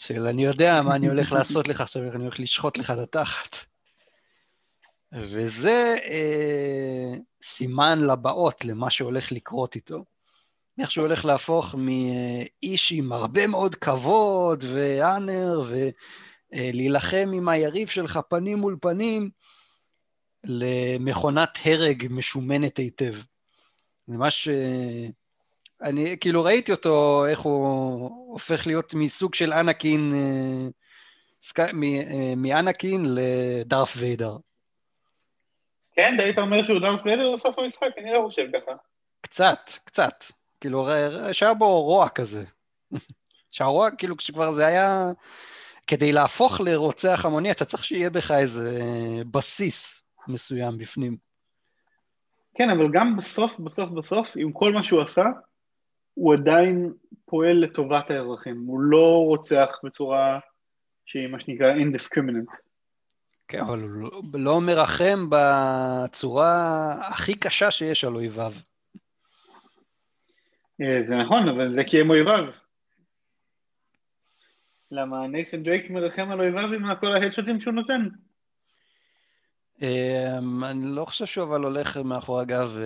של 0.00 0.26
אני 0.26 0.44
יודע 0.44 0.82
מה 0.82 0.94
אני 0.94 1.08
הולך 1.08 1.32
לעשות 1.32 1.68
לך 1.68 1.80
עכשיו, 1.80 2.02
אני 2.02 2.22
הולך 2.22 2.40
לשחוט 2.40 2.78
לך 2.78 2.90
את 2.90 2.98
התחת. 2.98 3.56
וזה 5.12 5.96
uh, 5.98 7.18
סימן 7.42 7.98
לבאות 8.00 8.64
למה 8.64 8.90
שהולך 8.90 9.32
לקרות 9.32 9.74
איתו. 9.74 10.04
איך 10.78 10.90
שהוא 10.90 11.04
הולך 11.04 11.24
להפוך 11.24 11.74
מאיש 11.74 12.92
עם 12.92 13.12
הרבה 13.12 13.46
מאוד 13.46 13.74
כבוד 13.74 14.64
ואנר, 14.74 15.60
ולהילחם 16.52 17.30
עם 17.34 17.48
היריב 17.48 17.88
שלך 17.88 18.20
פנים 18.28 18.58
מול 18.58 18.76
פנים, 18.80 19.30
למכונת 20.44 21.58
הרג 21.64 22.06
משומנת 22.10 22.76
היטב. 22.76 23.14
ממש... 24.08 24.48
אני 25.82 26.16
כאילו 26.20 26.44
ראיתי 26.44 26.72
אותו, 26.72 27.26
איך 27.26 27.40
הוא 27.40 28.10
הופך 28.32 28.66
להיות 28.66 28.94
מסוג 28.94 29.34
של 29.34 29.52
אנקין, 29.52 30.12
אה, 30.14 30.68
סק... 31.40 31.60
אה, 31.60 31.70
מאנקין 32.36 33.06
לדארף 33.08 33.94
ויידר. 33.96 34.36
כן, 35.92 36.14
היית 36.18 36.38
אומר 36.38 36.64
שהוא 36.64 36.80
דארף 36.80 37.00
ויידר 37.04 37.36
בסוף 37.36 37.58
המשחק? 37.58 37.88
אני 37.98 38.12
לא 38.12 38.22
חושב 38.26 38.42
ככה. 38.54 38.72
קצת, 39.20 39.70
קצת. 39.84 40.24
כאילו, 40.60 40.88
שהיה 41.32 41.54
בו 41.54 41.82
רוע 41.82 42.08
כזה. 42.08 42.44
שהרוע, 43.50 43.90
כאילו, 43.90 44.16
כשכבר 44.16 44.52
זה 44.52 44.66
היה... 44.66 45.04
כדי 45.90 46.12
להפוך 46.12 46.60
לרוצח 46.60 47.24
המוני, 47.24 47.50
אתה 47.50 47.64
צריך 47.64 47.84
שיהיה 47.84 48.10
בך 48.10 48.30
איזה 48.30 48.80
בסיס 49.30 50.02
מסוים 50.28 50.78
בפנים. 50.78 51.16
כן, 52.54 52.70
אבל 52.70 52.88
גם 52.92 53.16
בסוף, 53.16 53.52
בסוף, 53.58 53.90
בסוף, 53.90 54.28
עם 54.36 54.52
כל 54.52 54.72
מה 54.72 54.84
שהוא 54.84 55.02
עשה, 55.02 55.22
הוא 56.14 56.34
עדיין 56.34 56.92
פועל 57.24 57.56
לטובת 57.56 58.10
האזרחים. 58.10 58.64
הוא 58.66 58.80
לא 58.80 59.24
רוצח 59.26 59.68
בצורה 59.84 60.38
שהיא 61.06 61.26
מה 61.26 61.40
שנקרא 61.40 61.72
indiscriminate. 61.72 62.56
כן, 63.48 63.60
אבל 63.60 63.80
הוא 63.80 63.90
לא, 63.90 64.22
לא 64.34 64.60
מרחם 64.60 65.26
בצורה 65.30 66.92
הכי 67.08 67.34
קשה 67.34 67.70
שיש 67.70 68.04
על 68.04 68.14
אויביו. 68.14 68.52
אה, 70.80 71.00
זה 71.08 71.16
נכון, 71.16 71.48
אבל 71.48 71.74
זה 71.76 71.84
כי 71.84 72.00
הם 72.00 72.10
אויביו. 72.10 72.44
למה 74.90 75.26
נייסן 75.26 75.62
דרייק 75.62 75.90
מרחם 75.90 76.30
על 76.30 76.40
אויביו 76.40 76.72
עם 76.72 76.94
כל 77.00 77.16
ההדשוטים 77.16 77.60
שהוא 77.60 77.74
נותן? 77.74 78.08
אמ, 79.82 80.64
אני 80.64 80.84
לא 80.84 81.04
חושב 81.04 81.26
שהוא 81.26 81.44
אבל 81.44 81.64
הולך 81.64 81.96
מאחורי 81.96 82.42
הגב 82.42 82.76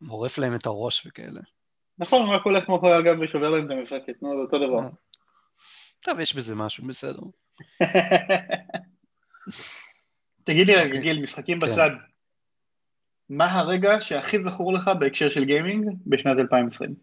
ומורף 0.00 0.38
להם 0.38 0.54
את 0.54 0.66
הראש 0.66 1.06
וכאלה. 1.06 1.40
נכון, 1.98 2.30
רק 2.30 2.42
הולך 2.44 2.68
מאחורי 2.68 2.94
הגב 2.94 3.16
ושובר 3.20 3.50
להם 3.50 3.66
את 3.66 3.70
המפרקת, 3.70 4.22
נו, 4.22 4.36
זה 4.36 4.42
אותו 4.42 4.58
דבר. 4.58 4.78
אה. 4.78 4.88
טוב, 6.00 6.20
יש 6.20 6.36
בזה 6.36 6.54
משהו, 6.54 6.86
בסדר. 6.86 7.22
תגיד 10.44 10.66
לי 10.66 10.74
רגע, 10.74 10.84
אוקיי. 10.84 11.00
גיל, 11.00 11.22
משחקים 11.22 11.60
כן. 11.60 11.66
בצד. 11.66 11.90
מה 13.28 13.52
הרגע 13.52 14.00
שהכי 14.00 14.44
זכור 14.44 14.72
לך 14.72 14.90
בהקשר 14.98 15.30
של 15.30 15.44
גיימינג 15.44 15.88
בשנת 16.06 16.38
2020? 16.38 16.94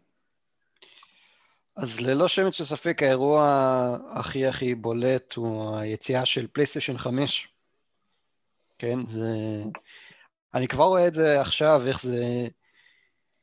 אז 1.75 2.01
ללא 2.01 2.27
שמץ 2.27 2.53
של 2.53 2.63
ספק, 2.63 3.03
האירוע 3.03 3.97
הכי 4.09 4.47
הכי 4.47 4.75
בולט 4.75 5.33
הוא 5.33 5.77
היציאה 5.77 6.25
של 6.25 6.47
פלייסטיישן 6.47 6.97
5 6.97 7.51
כן? 8.81 8.99
זה... 9.07 9.63
אני 10.53 10.67
כבר 10.67 10.83
רואה 10.83 11.07
את 11.07 11.13
זה 11.13 11.41
עכשיו, 11.41 11.81
איך 11.87 12.01
זה 12.01 12.47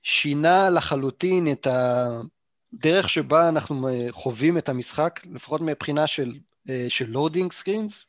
שינה 0.08 0.70
לחלוטין 0.70 1.52
את 1.52 1.66
הדרך 1.66 3.08
שבה 3.08 3.48
אנחנו 3.48 3.88
חווים 4.10 4.58
את 4.58 4.68
המשחק, 4.68 5.20
לפחות 5.32 5.60
מבחינה 5.60 6.06
של, 6.06 6.34
אה, 6.68 6.86
של 6.88 7.10
loading 7.10 7.52
screens, 7.52 8.06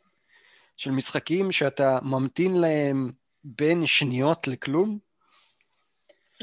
של 0.77 0.91
משחקים 0.91 1.51
שאתה 1.51 1.99
ממתין 2.01 2.53
להם 2.61 3.11
בין 3.43 3.85
שניות 3.85 4.47
לכלום. 4.47 4.97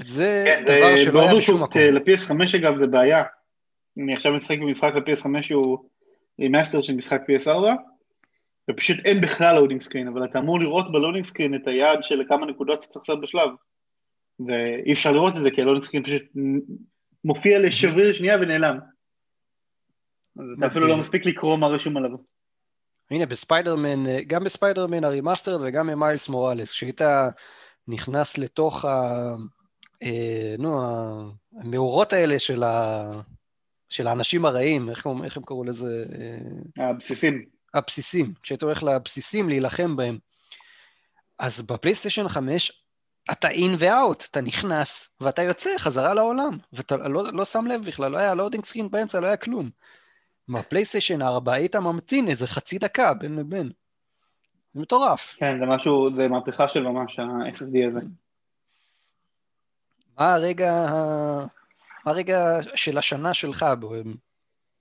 זה 0.06 0.44
כן, 0.46 0.62
דבר 0.64 0.92
אה, 0.92 0.98
שלא 0.98 1.22
היה 1.22 1.34
בשום 1.38 1.62
מקום. 1.62 1.82
ל-PS5 1.82 2.56
אגב 2.56 2.78
זה 2.78 2.86
בעיה. 2.86 3.22
אני 3.98 4.14
עכשיו 4.14 4.32
משחק 4.32 4.58
במשחק 4.58 4.92
ל-PS5 4.94 5.42
שהוא 5.42 5.78
remaster 6.38 6.82
של 6.82 6.94
משחק 6.94 7.20
PS4, 7.30 7.50
ופשוט 8.70 8.98
אין 9.04 9.20
בכלל 9.20 9.54
loading 9.54 9.80
screen, 9.80 10.08
אבל 10.08 10.24
אתה 10.24 10.38
אמור 10.38 10.60
לראות 10.60 10.92
ב 10.92 10.96
loading 10.96 11.24
screen 11.24 11.54
את 11.54 11.68
היעד 11.68 11.98
של 12.02 12.22
כמה 12.28 12.46
נקודות 12.46 12.78
אתה 12.78 12.88
צריך 12.88 13.08
לעשות 13.08 13.20
בשלב. 13.22 13.48
ואי 14.40 14.92
אפשר 14.92 15.12
לראות 15.12 15.36
את 15.36 15.42
זה, 15.42 15.50
כי 15.50 15.60
ה 15.60 15.63
loading 15.63 15.86
screen 15.86 16.02
פשוט 16.02 16.22
מופיע 17.24 17.58
לשבריר 17.58 18.14
שנייה 18.14 18.36
ונעלם. 18.36 18.78
אז 20.36 20.44
אתה 20.58 20.66
אפילו 20.66 20.86
לא 20.86 20.96
מספיק 20.96 21.26
לקרוא 21.26 21.56
מה 21.56 21.66
רשום 21.66 21.96
עליו. 21.96 22.10
הנה 23.10 23.26
בספיידרמן, 23.26 24.04
גם 24.26 24.44
בספיידרמן 24.44 25.04
ה 25.04 25.09
remastered 25.09 25.60
וגם 25.64 25.86
במיילס 25.86 26.28
מוראלס, 26.28 26.72
כשהיית 26.72 27.00
נכנס 27.88 28.38
לתוך 28.38 28.84
ה... 28.84 29.12
אה, 30.02 30.54
נו, 30.58 30.80
המאורות 31.60 32.12
האלה 32.12 32.38
של, 32.38 32.62
ה... 32.62 33.04
של 33.88 34.06
האנשים 34.06 34.44
הרעים, 34.44 34.90
איך, 34.90 35.06
איך 35.24 35.36
הם 35.36 35.42
קראו 35.42 35.64
לזה? 35.64 36.04
אה, 36.78 36.88
הבסיסים. 36.90 37.44
הבסיסים, 37.74 38.34
כשאתה 38.42 38.66
הולך 38.66 38.82
לבסיסים 38.82 39.48
להילחם 39.48 39.96
בהם. 39.96 40.18
אז 41.38 41.62
בפלייסטיישן 41.62 42.28
5 42.28 42.85
אתה 43.32 43.50
in 43.50 43.76
and 43.78 43.98
out, 43.98 44.24
אתה 44.30 44.40
נכנס 44.40 45.10
ואתה 45.20 45.42
יוצא 45.42 45.70
חזרה 45.78 46.14
לעולם, 46.14 46.58
ואתה 46.72 46.96
לא, 46.96 47.32
לא 47.32 47.44
שם 47.44 47.66
לב 47.66 47.84
בכלל, 47.84 48.12
לא 48.12 48.18
היה 48.18 48.34
loading 48.34 48.64
screen 48.64 48.90
באמצע, 48.90 49.20
לא 49.20 49.26
היה 49.26 49.36
כלום. 49.36 49.70
בפלייסטיישן 50.48 51.22
4 51.22 51.52
היית 51.52 51.76
ממתין 51.76 52.28
איזה 52.28 52.46
חצי 52.46 52.78
דקה 52.78 53.14
בין 53.14 53.36
לבין. 53.36 53.70
זה 54.74 54.80
מטורף. 54.80 55.34
כן, 55.38 55.58
זה 55.60 55.66
משהו, 55.66 56.08
זה 56.16 56.28
מהפכה 56.28 56.68
של 56.68 56.82
ממש 56.82 57.18
ה-SSD 57.18 57.88
הזה. 57.88 58.00
מה 60.18 60.34
הרגע, 60.34 60.86
מה 62.04 62.12
הרגע 62.12 62.56
של 62.74 62.98
השנה 62.98 63.34
שלך 63.34 63.66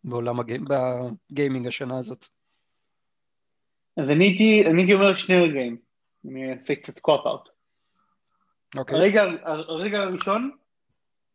בעולם 0.03 0.39
הגיימינג 0.39 1.67
השנה 1.67 1.97
הזאת? 1.99 2.25
אז 3.97 4.09
אני 4.09 4.25
הייתי 4.25 4.93
אומר 4.93 5.15
שני 5.15 5.39
רגעים, 5.39 5.77
אני 6.25 6.53
אעשה 6.53 6.75
קצת 6.75 6.99
cop-out. 6.99 7.55
אוקיי. 8.78 8.97
הרגע, 8.97 9.23
הרגע 9.43 9.99
הראשון 9.99 10.51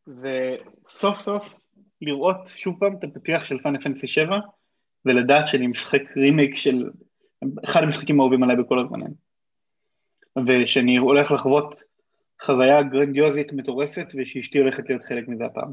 זה 0.06 0.56
סוף 0.88 1.18
סוף 1.18 1.54
לראות 2.00 2.48
שוב 2.56 2.76
פעם 2.80 2.96
את 2.96 3.04
הפתיח 3.04 3.44
של 3.44 3.58
Final 3.62 3.80
Fantasy 3.80 4.08
7 4.08 4.38
ולדעת 5.04 5.48
שאני 5.48 5.66
משחק 5.66 6.02
רימייק 6.16 6.56
של 6.56 6.90
אחד 7.64 7.82
המשחקים 7.82 8.20
האהובים 8.20 8.42
עליי 8.42 8.56
בכל 8.56 8.78
הזמנים. 8.78 9.14
ושאני 10.46 10.96
הולך 10.96 11.30
לחוות 11.30 11.82
חוויה 12.42 12.82
גרנדיוזית 12.82 13.52
מטורפת 13.52 14.06
ושאשתי 14.14 14.58
הולכת 14.58 14.88
להיות 14.88 15.04
חלק 15.04 15.28
מזה 15.28 15.44
הפעם. 15.44 15.72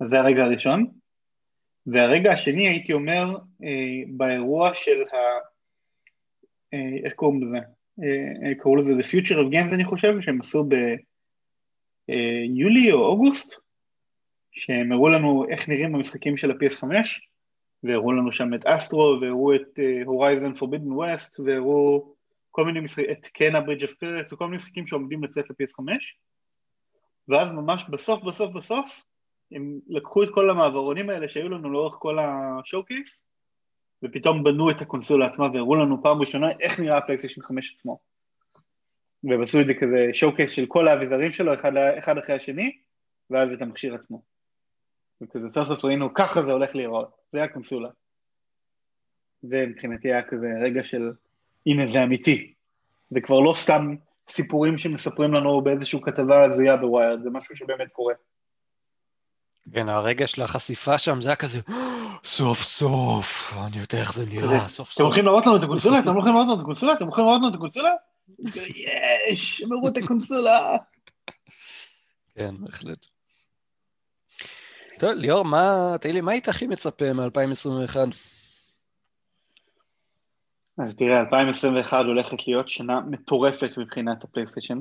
אז 0.00 0.10
זה 0.10 0.20
הרגע 0.20 0.44
הראשון. 0.44 0.86
והרגע 1.86 2.32
השני 2.32 2.68
הייתי 2.68 2.92
אומר 2.92 3.24
אה, 3.64 4.02
באירוע 4.08 4.74
של 4.74 5.02
ה... 5.12 5.16
אה, 6.74 7.04
איך 7.04 7.12
קוראים 7.12 7.42
לזה? 7.42 7.75
אה, 8.02 8.54
קראו 8.54 8.76
לזה 8.76 8.92
The 8.92 9.04
Future 9.04 9.36
of 9.36 9.52
Games 9.52 9.74
אני 9.74 9.84
חושב, 9.84 10.20
שהם 10.20 10.40
עשו 10.40 10.64
ביולי 12.08 12.92
או 12.92 13.06
אוגוסט, 13.06 13.54
שהם 14.52 14.92
הראו 14.92 15.08
לנו 15.08 15.46
איך 15.48 15.68
נראים 15.68 15.94
המשחקים 15.94 16.36
של 16.36 16.50
ה-PS5, 16.50 16.84
והראו 17.82 18.12
לנו 18.12 18.32
שם 18.32 18.54
את 18.54 18.66
אסטרו, 18.66 19.18
והראו 19.20 19.54
את 19.54 19.78
Horizon 20.04 20.54
Forbidden 20.54 20.92
West, 20.92 21.40
והראו 21.40 22.14
כל 22.50 22.64
מיני 22.64 22.80
משחקים, 22.80 23.10
את 23.10 23.26
Kena 23.26 23.60
Bridge 23.60 23.82
of 23.82 23.90
Spirits, 23.90 24.32
וכל 24.32 24.44
מיני 24.44 24.56
משחקים 24.56 24.86
שעומדים 24.86 25.24
לצאת 25.24 25.50
ל-PS5, 25.50 25.82
ואז 27.28 27.52
ממש 27.52 27.84
בסוף 27.90 28.22
בסוף 28.22 28.52
בסוף, 28.52 29.02
הם 29.52 29.78
לקחו 29.88 30.22
את 30.22 30.28
כל 30.34 30.50
המעברונים 30.50 31.10
האלה 31.10 31.28
שהיו 31.28 31.48
לנו 31.48 31.70
לאורך 31.70 31.94
כל 31.98 32.18
השואו 32.18 32.84
קייס, 32.84 33.25
ופתאום 34.02 34.44
בנו 34.44 34.70
את 34.70 34.80
הקונסולה 34.80 35.26
עצמה 35.26 35.46
והראו 35.52 35.74
לנו 35.74 36.02
פעם 36.02 36.20
ראשונה 36.20 36.46
איך 36.60 36.80
נראה 36.80 36.98
הפלייסטיישן 36.98 37.42
5 37.42 37.76
עצמו. 37.78 37.98
והם 39.24 39.42
עשו 39.42 39.60
את 39.60 39.66
זה 39.66 39.74
כזה 39.74 40.10
שואו 40.12 40.34
קייס 40.34 40.50
של 40.50 40.66
כל 40.68 40.88
האביזרים 40.88 41.32
שלו 41.32 41.54
אחד, 41.54 41.72
אחד 41.98 42.18
אחרי 42.18 42.34
השני, 42.34 42.76
ואז 43.30 43.52
את 43.52 43.62
המכשיר 43.62 43.94
עצמו. 43.94 44.22
וכזה 45.22 45.46
סוף 45.54 45.68
סוף 45.68 45.84
ראינו 45.84 46.14
ככה 46.14 46.42
זה 46.42 46.52
הולך 46.52 46.74
להיראות, 46.74 47.16
זה 47.32 47.42
הקונסולה. 47.42 47.88
זה 49.42 49.64
מבחינתי 49.68 50.08
היה 50.08 50.22
כזה 50.22 50.46
רגע 50.62 50.84
של 50.84 51.12
הנה 51.66 51.92
זה 51.92 52.02
אמיתי. 52.02 52.54
זה 53.10 53.20
כבר 53.20 53.40
לא 53.40 53.54
סתם 53.56 53.94
סיפורים 54.30 54.78
שמספרים 54.78 55.34
לנו 55.34 55.60
באיזושהי 55.60 56.00
כתבה 56.02 56.44
הזויה 56.44 56.76
בוויירד, 56.76 57.22
זה 57.22 57.30
משהו 57.30 57.56
שבאמת 57.56 57.88
קורה. 57.92 58.14
כן, 59.72 59.88
הרגע 59.88 60.26
של 60.26 60.42
החשיפה 60.42 60.98
שם 60.98 61.20
זה 61.20 61.28
היה 61.28 61.36
כזה, 61.36 61.60
סוף 62.24 62.62
סוף, 62.62 63.54
אני 63.66 63.78
יודע 63.78 63.98
איך 64.00 64.12
זה 64.12 64.26
נראה, 64.26 64.68
סוף 64.68 64.88
סוף. 64.88 64.94
אתם 64.94 65.04
הולכים 65.04 65.24
להראות 65.24 65.46
לנו 65.46 65.56
את 65.56 65.62
הקונסולה? 65.62 65.98
אתם 65.98 66.08
הולכים 66.08 66.32
להראות 66.32 66.46
לנו 66.46 66.54
את 66.54 66.60
הקונסולה? 66.60 66.92
אתם 66.92 67.04
הולכים 67.04 67.24
להראות 67.24 67.40
לנו 67.40 67.48
את 67.48 67.54
הקונסולה? 67.54 67.90
יש, 69.32 69.62
הם 69.62 69.72
הראו 69.72 69.88
את 69.88 69.96
הקונסולה. 70.04 70.76
כן, 72.34 72.54
בהחלט. 72.58 73.06
טוב, 74.98 75.10
ליאור, 75.10 75.44
מה, 75.44 75.94
תגיד 76.00 76.14
לי, 76.14 76.20
מה 76.20 76.32
היית 76.32 76.48
הכי 76.48 76.66
מצפה 76.66 77.12
מ-2021? 77.12 77.96
אז 80.78 80.94
תראה, 80.94 81.20
2021 81.20 82.04
הולכת 82.04 82.46
להיות 82.46 82.70
שנה 82.70 83.00
מטורפת 83.00 83.70
מבחינת 83.78 84.24
הפלייסטיישן, 84.24 84.78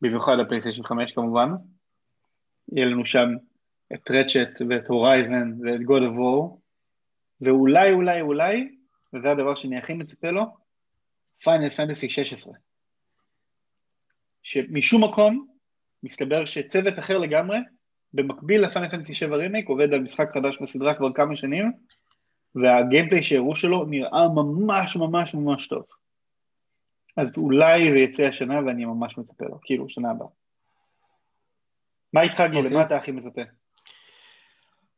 במיוחד 0.00 0.38
הפלייסטיישן 0.38 0.82
5 0.82 1.12
כמובן. 1.12 1.48
יהיה 2.72 2.86
לנו 2.86 3.06
שם 3.06 3.28
את 3.94 4.10
Ratchet 4.10 4.62
ואת 4.70 4.86
Horizon 4.86 5.52
ואת 5.62 5.80
God 5.80 6.02
of 6.02 6.18
War, 6.18 6.56
ואולי, 7.40 7.92
אולי, 7.92 8.20
אולי, 8.20 8.76
וזה 9.12 9.30
הדבר 9.30 9.54
שאני 9.54 9.78
הכי 9.78 9.94
מצפה 9.94 10.30
לו, 10.30 10.44
Final 11.44 11.70
Fantasy 11.70 12.10
16. 12.10 12.52
שמשום 14.42 15.04
מקום, 15.04 15.46
מסתבר 16.02 16.44
שצוות 16.44 16.98
אחר 16.98 17.18
לגמרי, 17.18 17.58
במקביל 18.12 18.64
ל 18.64 18.68
Final 18.68 18.88
Fantasy 18.88 19.14
7 19.14 19.36
רימיק, 19.36 19.68
עובד 19.68 19.92
על 19.92 20.00
משחק 20.00 20.32
חדש 20.32 20.58
בסדרה 20.62 20.94
כבר 20.94 21.12
כמה 21.12 21.36
שנים, 21.36 21.72
והגיימפליי 22.54 23.22
שהראו 23.22 23.56
שלו 23.56 23.84
נראה 23.84 24.28
ממש 24.28 24.96
ממש 24.96 25.34
ממש 25.34 25.68
טוב. 25.68 25.84
אז 27.16 27.36
אולי 27.36 27.90
זה 27.90 27.98
יצא 27.98 28.22
השנה 28.22 28.60
ואני 28.66 28.84
ממש 28.84 29.18
מצפה 29.18 29.44
לו, 29.44 29.58
כאילו, 29.62 29.88
שנה 29.88 30.10
הבאה. 30.10 30.28
מה 32.12 32.22
איתך 32.22 32.42
גיל? 32.50 32.54
Okay. 32.54 32.56
אוקיי. 32.56 32.70
למה 32.70 32.82
אתה 32.82 32.96
הכי 32.96 33.12
מצפה? 33.12 33.42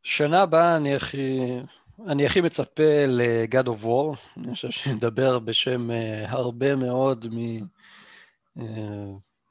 שנה 0.09 0.43
הבאה 0.43 0.77
אני 0.77 0.95
הכי, 0.95 1.39
אני 2.07 2.27
הכי 2.27 2.41
מצפה 2.41 3.07
ל-God 3.07 3.67
of 3.67 3.85
War, 3.85 4.17
אני 4.37 4.55
חושב 4.55 4.71
שנדבר 4.71 5.39
בשם 5.39 5.91
uh, 5.91 5.93
הרבה 6.29 6.77
מאוד 6.77 7.27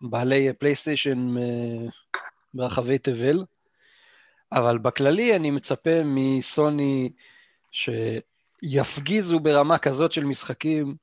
מבעלי 0.01 0.49
uh, 0.49 0.53
פלייסטיישן 0.53 1.35
uh, 1.37 2.21
ברחבי 2.53 2.97
תבל, 2.97 3.43
אבל 4.51 4.77
בכללי 4.77 5.35
אני 5.35 5.51
מצפה 5.51 6.03
מסוני 6.05 7.11
שיפגיזו 7.71 9.39
ברמה 9.39 9.77
כזאת 9.77 10.11
של 10.11 10.23
משחקים, 10.23 10.95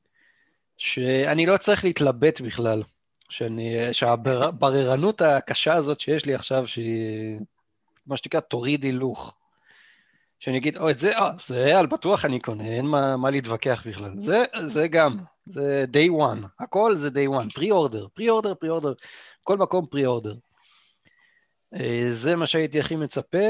שאני 0.77 1.47
לא 1.47 1.57
צריך 1.57 1.85
להתלבט 1.85 2.41
בכלל. 2.41 2.83
שאני, 3.29 3.93
שהבררנות 3.93 5.23
הקשה 5.23 5.75
הזאת 5.75 6.01
שיש 6.01 6.27
לי 6.27 6.35
עכשיו, 6.35 6.67
שהיא, 6.67 7.39
מה 8.07 8.17
שנקרא, 8.17 8.41
תוריד 8.41 8.85
הילוך. 8.85 9.35
שאני 10.43 10.59
אגיד, 10.59 10.77
או, 10.77 10.91
את 10.91 10.99
זה, 10.99 11.19
אה, 11.19 11.31
זה 11.47 11.79
על 11.79 11.87
בטוח 11.87 12.25
אני 12.25 12.41
קונה, 12.41 12.65
אין 12.65 12.87
מה, 12.87 13.17
מה 13.17 13.31
להתווכח 13.31 13.87
בכלל. 13.87 14.13
זה, 14.17 14.45
זה 14.67 14.89
גם, 14.89 15.17
זה 15.47 15.85
day 15.93 16.11
one, 16.11 16.47
הכל 16.59 16.95
זה 16.95 17.09
day 17.09 17.29
one, 17.29 17.59
pre-order, 17.59 18.21
pre-order, 18.21 18.65
pre-order, 18.65 18.95
כל 19.43 19.57
מקום 19.57 19.87
pre-order. 19.95 20.37
אה, 21.75 22.07
זה 22.11 22.37
מה 22.37 22.47
שהייתי 22.47 22.81
הכי 22.81 22.97
מצפה, 22.97 23.47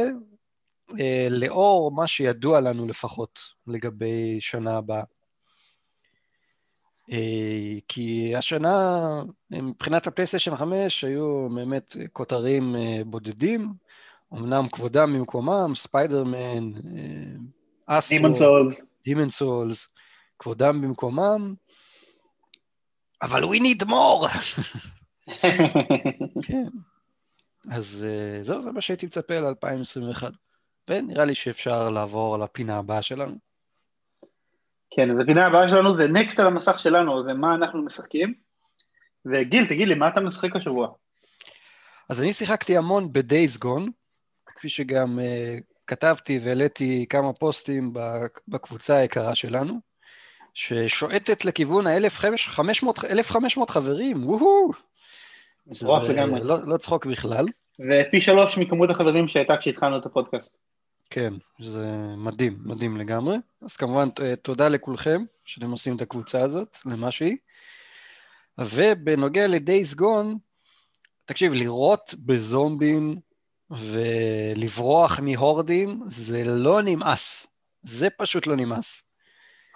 אה, 1.01 1.27
לאור 1.31 1.93
מה 1.93 2.07
שידוע 2.07 2.61
לנו 2.61 2.87
לפחות 2.87 3.41
לגבי 3.67 4.41
שנה 4.41 4.77
הבאה. 4.77 5.03
כי 7.89 8.37
השנה, 8.37 8.99
מבחינת 9.51 10.07
הפלייסטיישן 10.07 10.57
5, 10.57 11.05
היו 11.05 11.49
באמת 11.55 11.97
כותרים 12.13 12.77
בודדים, 13.07 13.73
אמנם 14.33 14.69
כבודם 14.69 15.13
במקומם, 15.13 15.75
ספיידרמן, 15.75 16.73
אה, 16.75 17.99
אסטרו, 17.99 18.19
Demon's 18.19 18.35
Souls, 18.35 18.85
Demon's 19.05 19.31
Souls, 19.31 19.89
כבודם 20.39 20.81
במקומם, 20.81 21.55
אבל 23.23 23.45
we 23.45 23.59
need 23.59 23.85
more. 23.89 24.29
כן. 26.47 26.69
אז 27.71 28.07
uh, 28.09 28.43
זהו, 28.43 28.63
זה 28.63 28.73
מה 28.73 28.81
שהייתי 28.81 29.07
מצפה 29.07 29.35
ל-2021. 29.41 30.23
ונראה 30.91 31.25
לי 31.25 31.35
שאפשר 31.35 31.91
לעבור 31.91 32.39
לפינה 32.39 32.79
הבאה 32.79 33.03
שלנו. 33.03 33.35
כן, 34.97 35.11
אז 35.11 35.23
הפינה 35.23 35.47
הבאה 35.47 35.69
שלנו 35.69 35.99
זה 35.99 36.09
נקסט 36.09 36.41
על 36.41 36.47
המסך 36.47 36.79
שלנו, 36.79 37.25
זה 37.25 37.33
מה 37.33 37.55
אנחנו 37.55 37.85
משחקים. 37.85 38.35
וגיל, 39.27 39.67
תגיד 39.67 39.89
לי, 39.89 39.95
מה 39.95 40.09
אתה 40.09 40.21
משחק 40.21 40.57
השבוע? 40.57 40.89
אז 42.11 42.23
אני 42.23 42.33
שיחקתי 42.33 42.77
המון 42.77 43.13
ב-Days 43.13 43.65
Gone, 43.65 43.91
כפי 44.55 44.69
שגם 44.69 45.19
uh, 45.19 45.63
כתבתי 45.87 46.39
והעליתי 46.43 47.07
כמה 47.09 47.33
פוסטים 47.33 47.93
בקבוצה 48.49 48.97
היקרה 48.97 49.35
שלנו, 49.35 49.81
ששועטת 50.55 51.45
לכיוון 51.45 51.87
ה-1500 51.87 53.67
חברים, 53.69 54.29
וואו! 54.29 54.71
לגמרי. 56.09 56.41
לא, 56.43 56.59
לא 56.67 56.77
צחוק 56.77 57.07
בכלל. 57.07 57.47
זה 57.79 58.03
פי 58.11 58.21
שלוש 58.21 58.59
מכמות 58.59 58.91
החברים 58.91 59.29
שהייתה 59.29 59.57
כשהתחלנו 59.57 59.99
את 59.99 60.07
הפודקאסט. 60.07 60.51
כן, 61.11 61.35
זה 61.61 61.87
מדהים, 62.17 62.59
מדהים 62.65 62.97
לגמרי. 62.97 63.37
אז 63.63 63.77
כמובן, 63.77 64.09
תודה 64.43 64.69
לכולכם 64.69 65.25
שאתם 65.45 65.71
עושים 65.71 65.97
את 65.97 66.03
הקבוצה 66.03 66.43
הזאת, 66.43 66.77
למה 66.87 67.11
שהיא. 67.11 67.37
ובנוגע 68.59 69.47
ל-Days 69.47 69.99
Gone, 69.99 70.37
תקשיב, 71.25 71.53
לראות 71.53 72.15
בזומבים 72.19 73.17
ולברוח 73.73 75.21
מהורדים, 75.21 76.01
זה 76.07 76.45
לא 76.45 76.83
נמאס. 76.83 77.47
זה 77.83 78.09
פשוט 78.19 78.47
לא 78.47 78.57
נמאס. 78.57 79.03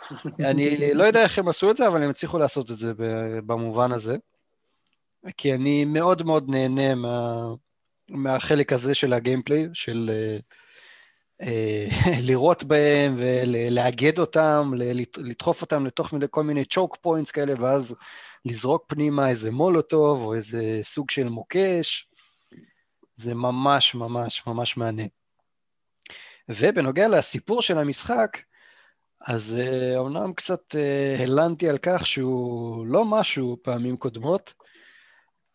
אני 0.50 0.94
לא 0.94 1.04
יודע 1.04 1.22
איך 1.22 1.38
הם 1.38 1.48
עשו 1.48 1.70
את 1.70 1.76
זה, 1.76 1.88
אבל 1.88 2.02
הם 2.02 2.10
הצליחו 2.10 2.38
לעשות 2.38 2.70
את 2.70 2.78
זה 2.78 2.92
במובן 3.46 3.92
הזה. 3.92 4.16
כי 5.36 5.54
אני 5.54 5.84
מאוד 5.84 6.22
מאוד 6.22 6.48
נהנה 6.48 6.94
מה, 6.94 7.46
מהחלק 8.08 8.72
הזה 8.72 8.94
של 8.94 9.12
ה 9.12 9.18
gameplay, 9.18 9.68
של 9.72 10.10
uh, 11.42 11.44
uh, 11.44 12.08
לירות 12.22 12.64
בהם 12.64 13.14
ולאגד 13.16 14.18
אותם, 14.18 14.72
לדחוף 15.16 15.62
אותם 15.62 15.86
לתוך 15.86 16.14
כל 16.30 16.42
מיני 16.42 16.64
choke 16.64 16.96
points 16.96 17.30
כאלה, 17.30 17.54
ואז 17.58 17.96
לזרוק 18.44 18.84
פנימה 18.86 19.28
איזה 19.28 19.50
מולוטוב 19.50 20.22
או 20.22 20.34
איזה 20.34 20.78
סוג 20.82 21.10
של 21.10 21.28
מוקש. 21.28 22.08
זה 23.16 23.34
ממש 23.34 23.94
ממש 23.94 24.42
ממש 24.46 24.76
מענה. 24.76 25.02
ובנוגע 26.48 27.08
לסיפור 27.08 27.62
של 27.62 27.78
המשחק, 27.78 28.38
אז 29.26 29.58
אומנם 29.96 30.32
קצת 30.32 30.74
הלנתי 31.18 31.68
על 31.68 31.78
כך 31.82 32.06
שהוא 32.06 32.86
לא 32.86 33.04
משהו 33.04 33.56
פעמים 33.62 33.96
קודמות, 33.96 34.54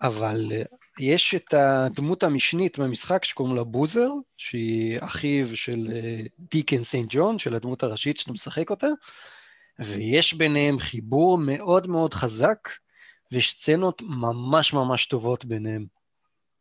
אבל 0.01 0.51
יש 0.99 1.35
את 1.35 1.53
הדמות 1.53 2.23
המשנית 2.23 2.79
במשחק 2.79 3.25
שקוראים 3.25 3.55
לה 3.55 3.63
בוזר, 3.63 4.09
שהיא 4.37 4.99
אחיו 5.01 5.57
של 5.57 5.87
דיקן 6.39 6.83
סנט 6.83 7.05
ג'ון, 7.09 7.39
של 7.39 7.55
הדמות 7.55 7.83
הראשית 7.83 8.17
שאתה 8.17 8.31
משחק 8.31 8.69
אותה, 8.69 8.87
ויש 9.79 10.33
ביניהם 10.33 10.79
חיבור 10.79 11.37
מאוד 11.37 11.87
מאוד 11.87 12.13
חזק, 12.13 12.69
ויש 13.31 13.51
סצנות 13.51 14.01
ממש 14.01 14.73
ממש 14.73 15.05
טובות 15.05 15.45
ביניהם. 15.45 16.00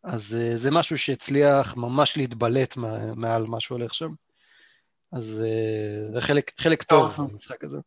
אז 0.04 0.36
uh, 0.38 0.56
זה 0.56 0.70
משהו 0.70 0.98
שהצליח 0.98 1.76
ממש 1.76 2.16
להתבלט 2.16 2.76
מעל 3.16 3.46
מה 3.46 3.60
שהולך 3.60 3.94
שם. 3.94 4.10
אז 5.12 5.44
uh, 5.44 6.12
זה 6.12 6.20
חלק, 6.20 6.52
חלק 6.60 6.82
טוב 6.82 7.12
במשחק 7.18 7.64
הזה. 7.64 7.78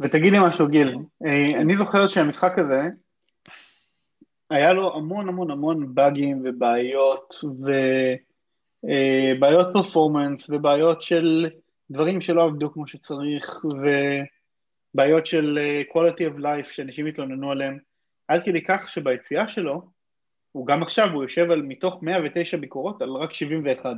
ותגיד 0.00 0.32
לי 0.32 0.38
משהו, 0.48 0.68
גיל. 0.68 0.96
אני 1.54 1.76
זוכר 1.76 2.08
שהמשחק 2.08 2.58
הזה, 2.58 2.82
היה 4.50 4.72
לו 4.72 4.96
המון 4.96 5.28
המון 5.28 5.50
המון 5.50 5.94
באגים 5.94 6.42
ובעיות, 6.44 7.34
ובעיות 8.82 9.66
פרפורמנס, 9.72 10.46
ובעיות 10.50 11.02
של 11.02 11.50
דברים 11.90 12.20
שלא 12.20 12.42
עבדו 12.42 12.72
כמו 12.72 12.86
שצריך, 12.86 13.64
ובעיות 14.94 15.26
של 15.26 15.58
quality 15.92 16.34
of 16.34 16.38
life 16.40 16.72
שאנשים 16.72 17.06
התלוננו 17.06 17.50
עליהם. 17.50 17.78
עד 18.28 18.44
כדי 18.44 18.64
כך 18.64 18.90
שביציאה 18.90 19.48
שלו, 19.48 19.93
הוא 20.54 20.66
גם 20.66 20.82
עכשיו, 20.82 21.08
הוא 21.12 21.22
יושב 21.22 21.50
על 21.50 21.62
מתוך 21.62 22.02
109 22.02 22.56
ביקורות 22.56 23.02
על 23.02 23.10
רק 23.10 23.32
71. 23.32 23.90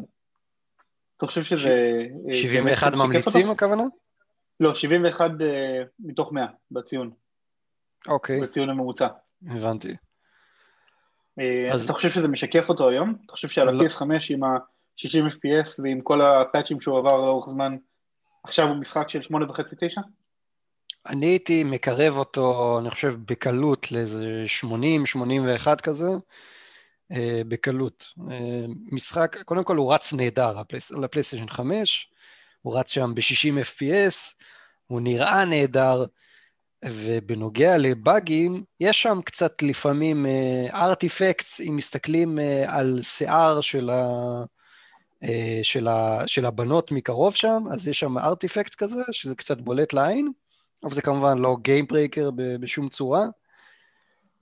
אתה 1.16 1.26
חושב 1.26 1.42
שזה... 1.42 2.02
71 2.32 2.92
אה, 2.92 2.98
ממליצים 2.98 3.50
הכוונה? 3.50 3.82
לא, 4.60 4.74
71 4.74 5.30
uh, 5.30 5.42
אה, 5.42 5.82
מתוך 5.98 6.32
100 6.32 6.46
בציון. 6.70 7.10
אוקיי. 8.08 8.40
בציון 8.40 8.70
הממוצע. 8.70 9.08
הבנתי. 9.50 9.96
Uh, 11.40 11.74
אז 11.74 11.84
אתה 11.84 11.92
חושב 11.92 12.10
שזה 12.10 12.28
משקף 12.28 12.68
אותו 12.68 12.88
היום? 12.88 13.16
אתה 13.24 13.32
חושב 13.32 13.48
שעל 13.48 13.70
לא. 13.70 13.82
ה-PS5 13.82 14.02
עם 14.30 14.44
ה-60 14.44 15.32
FPS 15.32 15.70
ועם 15.82 16.00
כל 16.00 16.22
הפאצ'ים 16.22 16.80
שהוא 16.80 16.98
עבר 16.98 17.20
לאורך 17.20 17.48
זמן, 17.52 17.76
עכשיו 18.44 18.68
הוא 18.68 18.76
משחק 18.76 19.08
של 19.08 19.20
8.5-9? 19.20 20.00
אני 21.08 21.26
הייתי 21.26 21.64
מקרב 21.64 22.16
אותו, 22.16 22.78
אני 22.80 22.90
חושב, 22.90 23.14
בקלות 23.26 23.92
לאיזה 23.92 24.44
80-81 25.64 25.80
כזה, 25.82 26.08
אה, 27.12 27.42
בקלות. 27.48 28.06
אה, 28.30 28.66
משחק, 28.92 29.36
קודם 29.44 29.64
כל 29.64 29.76
הוא 29.76 29.94
רץ 29.94 30.12
נהדר 30.12 30.58
על 30.94 31.04
הפלייסטיישן 31.04 31.48
5, 31.48 32.10
הוא 32.62 32.78
רץ 32.78 32.90
שם 32.90 33.14
ב-60 33.14 33.62
FPS, 33.62 34.34
הוא 34.86 35.00
נראה 35.00 35.44
נהדר, 35.44 36.04
ובנוגע 36.84 37.76
לבאגים, 37.76 38.64
יש 38.80 39.02
שם 39.02 39.20
קצת 39.24 39.62
לפעמים 39.62 40.26
ארטיפקטס, 40.72 41.60
אם 41.60 41.76
מסתכלים 41.76 42.38
על 42.66 43.02
שיער 43.02 43.60
של, 43.60 43.90
ה, 43.90 44.04
של, 45.62 45.88
ה, 45.88 46.22
של 46.26 46.46
הבנות 46.46 46.92
מקרוב 46.92 47.34
שם, 47.34 47.64
אז 47.72 47.88
יש 47.88 47.98
שם 47.98 48.18
artifact 48.18 48.74
כזה, 48.74 49.02
שזה 49.12 49.34
קצת 49.34 49.60
בולט 49.60 49.92
לעין. 49.92 50.32
אבל 50.84 50.94
זה 50.94 51.02
כמובן 51.02 51.38
לא 51.38 51.56
gamebreaker 51.62 52.30
בשום 52.34 52.88
צורה. 52.88 53.24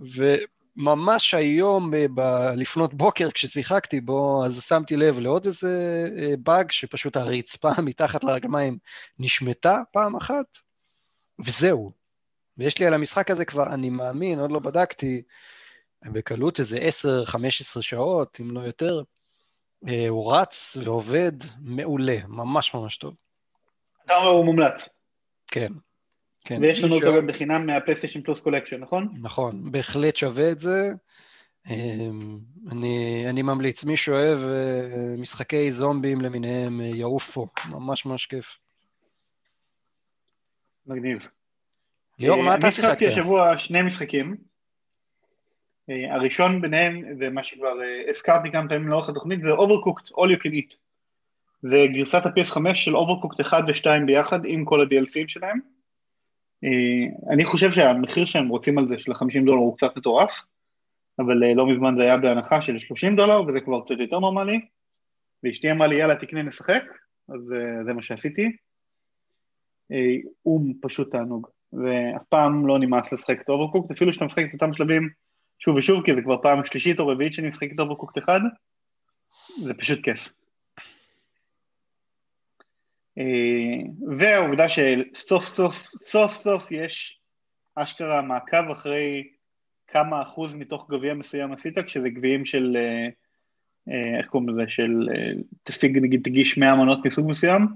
וממש 0.00 1.34
היום, 1.34 1.90
ב- 2.14 2.50
לפנות 2.56 2.94
בוקר, 2.94 3.30
כששיחקתי 3.30 4.00
בו, 4.00 4.44
אז 4.46 4.62
שמתי 4.64 4.96
לב 4.96 5.20
לעוד 5.20 5.46
איזה 5.46 6.06
אה, 6.18 6.34
באג, 6.38 6.70
שפשוט 6.70 7.16
הרצפה 7.16 7.70
מתחת 7.82 8.24
לרגליים 8.24 8.78
נשמטה 9.18 9.82
פעם 9.92 10.16
אחת, 10.16 10.58
וזהו. 11.38 11.92
ויש 12.58 12.78
לי 12.78 12.86
על 12.86 12.94
המשחק 12.94 13.30
הזה 13.30 13.44
כבר, 13.44 13.74
אני 13.74 13.90
מאמין, 13.90 14.38
עוד 14.38 14.52
לא 14.52 14.58
בדקתי, 14.58 15.22
בקלות 16.04 16.60
איזה 16.60 16.78
10-15 17.78 17.82
שעות, 17.82 18.40
אם 18.40 18.50
לא 18.50 18.60
יותר. 18.60 19.02
אה, 19.88 20.08
הוא 20.08 20.34
רץ 20.34 20.76
ועובד 20.84 21.32
מעולה, 21.60 22.16
ממש 22.28 22.74
ממש 22.74 22.96
טוב. 22.96 23.14
אתה 24.04 24.16
אומר 24.16 24.28
הוא 24.28 24.44
מומלץ. 24.44 24.88
כן. 25.50 25.72
כן. 26.44 26.58
ויש 26.62 26.84
לנו 26.84 26.94
אותו 26.94 27.16
גם 27.16 27.26
בחינם 27.26 27.66
מה-PlayStation 27.66 28.22
Plus 28.22 28.40
Collection, 28.40 28.80
נכון? 28.80 29.08
נכון, 29.22 29.72
בהחלט 29.72 30.16
שווה 30.16 30.52
את 30.52 30.60
זה. 30.60 30.92
אמ, 31.70 32.38
אני, 32.70 33.24
אני 33.30 33.42
ממליץ, 33.42 33.84
מי 33.84 33.96
שאוהב 33.96 34.38
אה, 34.38 35.14
משחקי 35.18 35.70
זומבים 35.70 36.20
למיניהם, 36.20 36.80
אה, 36.80 36.86
יעוף 36.86 37.30
פה, 37.30 37.46
ממש 37.70 38.06
ממש 38.06 38.26
כיף. 38.26 38.58
מגניב. 40.86 41.18
ליאור, 42.18 42.42
מה 42.42 42.54
אתה 42.54 42.70
שיחקת? 42.70 42.90
אני 42.90 42.98
שיחקתי 42.98 43.20
השבוע 43.20 43.58
שני 43.58 43.82
משחקים. 43.82 44.36
אה, 45.90 46.14
הראשון 46.14 46.60
ביניהם, 46.60 47.02
זה 47.18 47.30
מה 47.30 47.44
שכבר 47.44 47.72
הזכרתי 48.10 48.50
כמה 48.52 48.68
פעמים 48.68 48.88
לאורך 48.88 49.08
התוכנית, 49.08 49.40
זה 49.40 49.52
Overcooked 49.52 50.08
All 50.10 50.36
You 50.36 50.40
Can 50.42 50.52
Eat. 50.52 50.76
זה 51.62 51.78
גרסת 51.94 52.26
ה-PS5 52.26 52.74
של 52.74 52.96
Overcooked 52.96 53.40
1 53.40 53.64
ו-2 53.68 54.06
ביחד, 54.06 54.40
עם 54.44 54.64
כל 54.64 54.80
ה-DLCים 54.80 55.28
שלהם. 55.28 55.73
אה, 56.64 57.32
אני 57.34 57.44
חושב 57.44 57.70
שהמחיר 57.72 58.24
שהם 58.24 58.48
רוצים 58.48 58.78
על 58.78 58.88
זה 58.88 58.94
של 58.98 59.12
ה-50 59.12 59.44
דולר 59.44 59.58
הוא 59.58 59.76
קצת 59.76 59.96
מטורף, 59.96 60.30
אבל 61.18 61.44
אה, 61.44 61.54
לא 61.54 61.66
מזמן 61.66 61.94
זה 61.98 62.02
היה 62.02 62.18
בהנחה 62.18 62.62
של 62.62 62.78
30 62.78 63.16
דולר 63.16 63.42
וזה 63.42 63.60
כבר 63.60 63.80
קצת 63.80 63.94
יותר 63.98 64.18
נורמלי, 64.18 64.60
ואשתי 65.42 65.70
אמרה 65.70 65.86
לי 65.86 65.96
יאללה 65.96 66.16
תקנה 66.16 66.42
נשחק, 66.42 66.82
אז 67.28 67.52
אה, 67.52 67.84
זה 67.84 67.92
מה 67.92 68.02
שעשיתי. 68.02 68.56
הוא 70.42 70.74
פשוט 70.82 71.10
תענוג, 71.10 71.48
ואף 71.72 72.24
פעם 72.28 72.66
לא 72.66 72.78
נמאס 72.78 73.12
לשחק 73.12 73.40
את 73.40 73.48
Overcooked, 73.48 73.90
אפילו 73.90 74.12
שאתה 74.12 74.24
משחק 74.24 74.44
את 74.48 74.52
אותם 74.52 74.72
שלבים 74.72 75.08
שוב 75.58 75.76
ושוב, 75.76 76.04
כי 76.04 76.14
זה 76.14 76.22
כבר 76.22 76.42
פעם 76.42 76.64
שלישית 76.64 77.00
או 77.00 77.08
רביעית 77.08 77.32
שאני 77.32 77.48
משחק 77.48 77.68
את 77.74 77.80
Overcooked 77.80 78.18
אחד, 78.18 78.40
זה 79.62 79.74
פשוט 79.74 80.00
כיף. 80.02 80.28
אה, 83.18 83.90
והעובדה 84.18 84.66
שסוף 84.68 85.44
סוף, 85.44 85.74
סוף 85.96 86.32
סוף 86.32 86.70
יש 86.70 87.20
אשכרה 87.74 88.22
מעקב 88.22 88.70
אחרי 88.72 89.28
כמה 89.86 90.22
אחוז 90.22 90.54
מתוך 90.54 90.90
גביע 90.90 91.14
מסוים 91.14 91.52
עשית, 91.52 91.78
כשזה 91.78 92.08
גביעים 92.08 92.44
של, 92.44 92.76
אה, 92.76 93.08
אה, 93.88 94.18
איך 94.18 94.26
קוראים 94.26 94.48
לזה, 94.48 94.62
של 94.68 95.08
תשיג 95.62 95.98
נגיד 95.98 96.20
תגיש 96.24 96.58
100 96.58 96.76
מנות 96.76 97.06
מסוג 97.06 97.30
מסוים, 97.30 97.66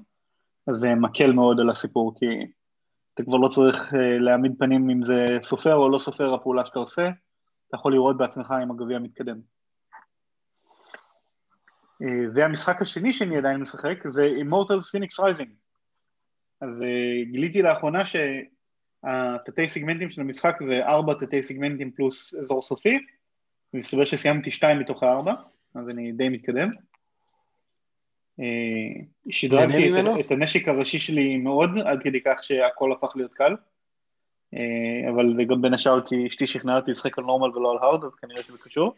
אז 0.66 0.76
זה 0.76 0.94
מקל 0.94 1.32
מאוד 1.32 1.60
על 1.60 1.70
הסיפור, 1.70 2.18
כי 2.18 2.26
אתה 3.14 3.22
כבר 3.22 3.36
לא 3.36 3.48
צריך 3.48 3.94
להעמיד 4.20 4.52
פנים 4.58 4.90
אם 4.90 5.04
זה 5.04 5.38
סופר 5.42 5.74
או 5.74 5.88
לא 5.88 5.98
סופר 5.98 6.34
הפעולה 6.34 6.66
שאתה 6.66 6.78
עושה, 6.78 7.08
אתה 7.68 7.76
יכול 7.76 7.92
לראות 7.92 8.16
בעצמך 8.16 8.54
אם 8.62 8.70
הגביע 8.70 8.98
מתקדם. 8.98 9.40
אה, 12.02 12.24
והמשחק 12.34 12.82
השני 12.82 13.12
שאני 13.12 13.36
עדיין 13.36 13.60
משחק 13.60 14.08
זה 14.12 14.28
Immortals 14.40 14.96
Phoenix 14.96 15.20
Rising. 15.20 15.50
אז 16.60 16.82
אה, 16.82 17.24
גיליתי 17.30 17.62
לאחרונה 17.62 18.02
שהתתי 18.06 19.68
סיגמנטים 19.68 20.10
של 20.10 20.20
המשחק 20.20 20.58
זה 20.62 20.86
ארבע 20.86 21.14
תתי 21.14 21.42
סיגמנטים 21.42 21.90
פלוס 21.90 22.34
אזור 22.34 22.62
סופי, 22.62 22.98
ומסתבר 23.74 24.04
שסיימתי 24.04 24.50
שתיים 24.50 24.78
מתוך 24.78 25.02
הארבע, 25.02 25.34
אז 25.74 25.88
אני 25.88 26.12
די 26.12 26.28
מתקדם. 26.28 26.70
אה, 28.40 29.02
שדרגתי 29.30 30.00
את, 30.00 30.04
את 30.20 30.30
הנשק 30.30 30.68
הראשי 30.68 30.98
שלי 30.98 31.36
מאוד, 31.36 31.70
עד 31.84 32.02
כדי 32.02 32.20
כך 32.20 32.44
שהכל 32.44 32.92
הפך 32.92 33.12
להיות 33.16 33.32
קל. 33.32 33.54
אבל 35.10 35.34
זה 35.36 35.44
גם 35.44 35.62
בין 35.62 35.74
השאר 35.74 36.06
כי 36.06 36.26
אשתי 36.28 36.46
שכנעה 36.46 36.76
אותי 36.76 36.90
לשחק 36.90 37.18
על 37.18 37.24
נורמל 37.24 37.56
ולא 37.56 37.72
על 37.72 37.78
הארד, 37.78 38.04
אז 38.04 38.14
כנראה 38.14 38.42
שזה 38.42 38.58
קשור. 38.58 38.94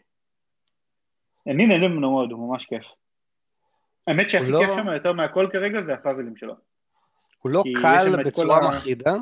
אני 1.51 1.67
נהנה 1.67 1.89
ממנו 1.89 2.11
מאוד, 2.11 2.33
הוא 2.33 2.49
ממש 2.49 2.67
כיף. 2.67 2.85
האמת 4.07 4.31
שהכי 4.31 4.51
לא... 4.51 4.61
כיף 4.61 4.71
שם 4.77 4.87
יותר 4.87 5.13
מהכל 5.13 5.47
כרגע 5.53 5.83
זה 5.83 5.95
הפאזלים 5.95 6.37
שלו. 6.37 6.55
הוא 7.39 7.53
לא 7.53 7.65
קל 7.83 8.25
בצורה 8.25 8.69
מחרידה? 8.69 9.15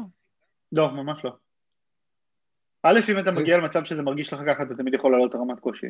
לא, 0.73 0.91
ממש 0.91 1.25
לא. 1.25 1.33
א', 2.83 3.01
אם 3.13 3.19
אתה 3.19 3.31
מגיע 3.31 3.59
למצב 3.59 3.85
שזה 3.85 4.03
מרגיש 4.03 4.33
לך 4.33 4.41
ככה, 4.47 4.63
אתה 4.63 4.75
תמיד 4.75 4.95
יכול 4.95 5.13
לעלות 5.13 5.35
רמת 5.35 5.61
קושי. 5.61 5.87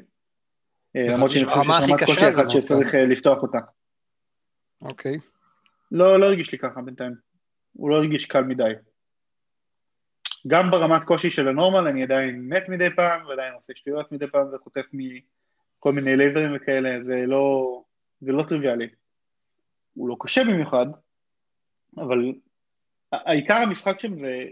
אה, 0.96 1.06
למרות 1.14 1.30
שאני 1.30 1.44
חושב 1.44 1.62
שיש 1.62 1.90
רמת 1.90 2.04
קושי 2.04 2.28
אחת 2.28 2.50
שצריך 2.50 2.94
אה, 2.94 3.06
לפתוח 3.06 3.42
אותה. 3.42 3.58
אוקיי. 4.82 5.18
לא, 5.92 6.20
לא 6.20 6.26
הרגיש 6.26 6.52
לי 6.52 6.58
ככה 6.58 6.80
בינתיים. 6.80 7.14
הוא 7.72 7.90
לא 7.90 7.96
הרגיש 7.96 8.26
קל 8.26 8.44
מדי. 8.44 8.72
גם 10.46 10.70
ברמת 10.70 11.02
קושי 11.04 11.30
של 11.30 11.48
הנורמל 11.48 11.88
אני 11.88 12.02
עדיין 12.02 12.48
מת 12.48 12.68
מדי 12.68 12.88
פעם, 12.96 13.26
ועדיין 13.26 13.54
עושה 13.54 13.72
שטויות 13.76 14.12
מדי 14.12 14.26
פעם 14.26 14.46
וחוטף 14.54 14.86
כל 15.78 15.92
מיני 15.92 16.16
לייזרים 16.16 16.56
וכאלה, 16.56 17.04
זה 17.04 17.26
לא, 17.26 17.82
זה 18.20 18.32
לא 18.32 18.42
טריוויאלי. 18.42 18.88
הוא 19.94 20.08
לא 20.08 20.16
קשה 20.20 20.44
במיוחד, 20.44 20.86
אבל 21.96 22.32
העיקר 23.12 23.54
המשחק 23.54 24.00
שם 24.00 24.18
זה 24.18 24.44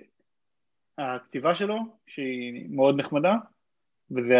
הכתיבה 0.99 1.55
שלו, 1.55 1.79
שהיא 2.07 2.67
מאוד 2.71 2.99
נחמדה, 2.99 3.35
וזה 4.11 4.39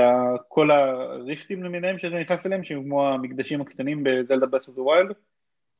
כל 0.49 0.71
הריפטים 0.71 1.63
למיניהם 1.63 1.99
שזה 1.99 2.15
נכנס 2.15 2.47
אליהם, 2.47 2.65
שהם 2.65 2.83
כמו 2.83 3.09
המקדשים 3.09 3.61
הקטנים 3.61 4.05
בזלדה 4.05 4.47
Breath 4.47 4.69
of 4.69 4.79
the 4.79 4.91
Wild, 4.91 5.13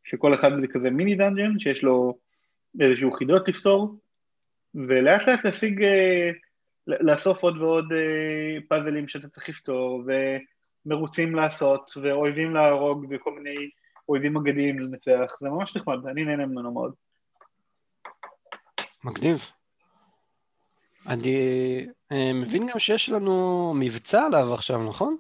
שכל 0.05 0.35
אחד 0.35 0.51
זה 0.61 0.67
כזה 0.67 0.91
מיני 0.91 1.15
dungeon, 1.15 1.59
שיש 1.59 1.83
לו 1.83 2.19
איזשהו 2.81 3.13
חידות 3.13 3.49
לפתור, 3.49 3.95
ולאט 4.75 5.29
לאט 5.29 5.45
להשיג, 5.45 5.85
אה, 5.85 6.31
לאסוף 6.87 7.43
עוד 7.43 7.59
ועוד 7.59 7.93
אה, 7.93 8.61
פאזלים 8.69 9.09
שאתה 9.09 9.29
צריך 9.29 9.49
לפתור, 9.49 10.03
ומרוצים 10.87 11.35
לעשות, 11.35 11.93
ואויבים 12.03 12.55
להרוג, 12.55 13.07
וכל 13.11 13.33
מיני 13.33 13.71
אויבים 14.09 14.37
אגדיים 14.37 14.79
לנצח, 14.79 15.37
זה 15.41 15.51
ממש 15.51 15.77
נחמד, 15.77 16.07
אני 16.07 16.25
נהנה 16.25 16.47
ממנו 16.47 16.73
מאוד. 16.73 16.93
מגניב. 19.05 19.51
אני 21.09 21.37
אה, 22.13 22.33
מבין 22.35 22.67
גם 22.67 22.79
שיש 22.79 23.09
לנו 23.09 23.73
מבצע 23.77 24.27
עליו 24.27 24.55
עכשיו, 24.55 24.89
נכון? 24.89 25.17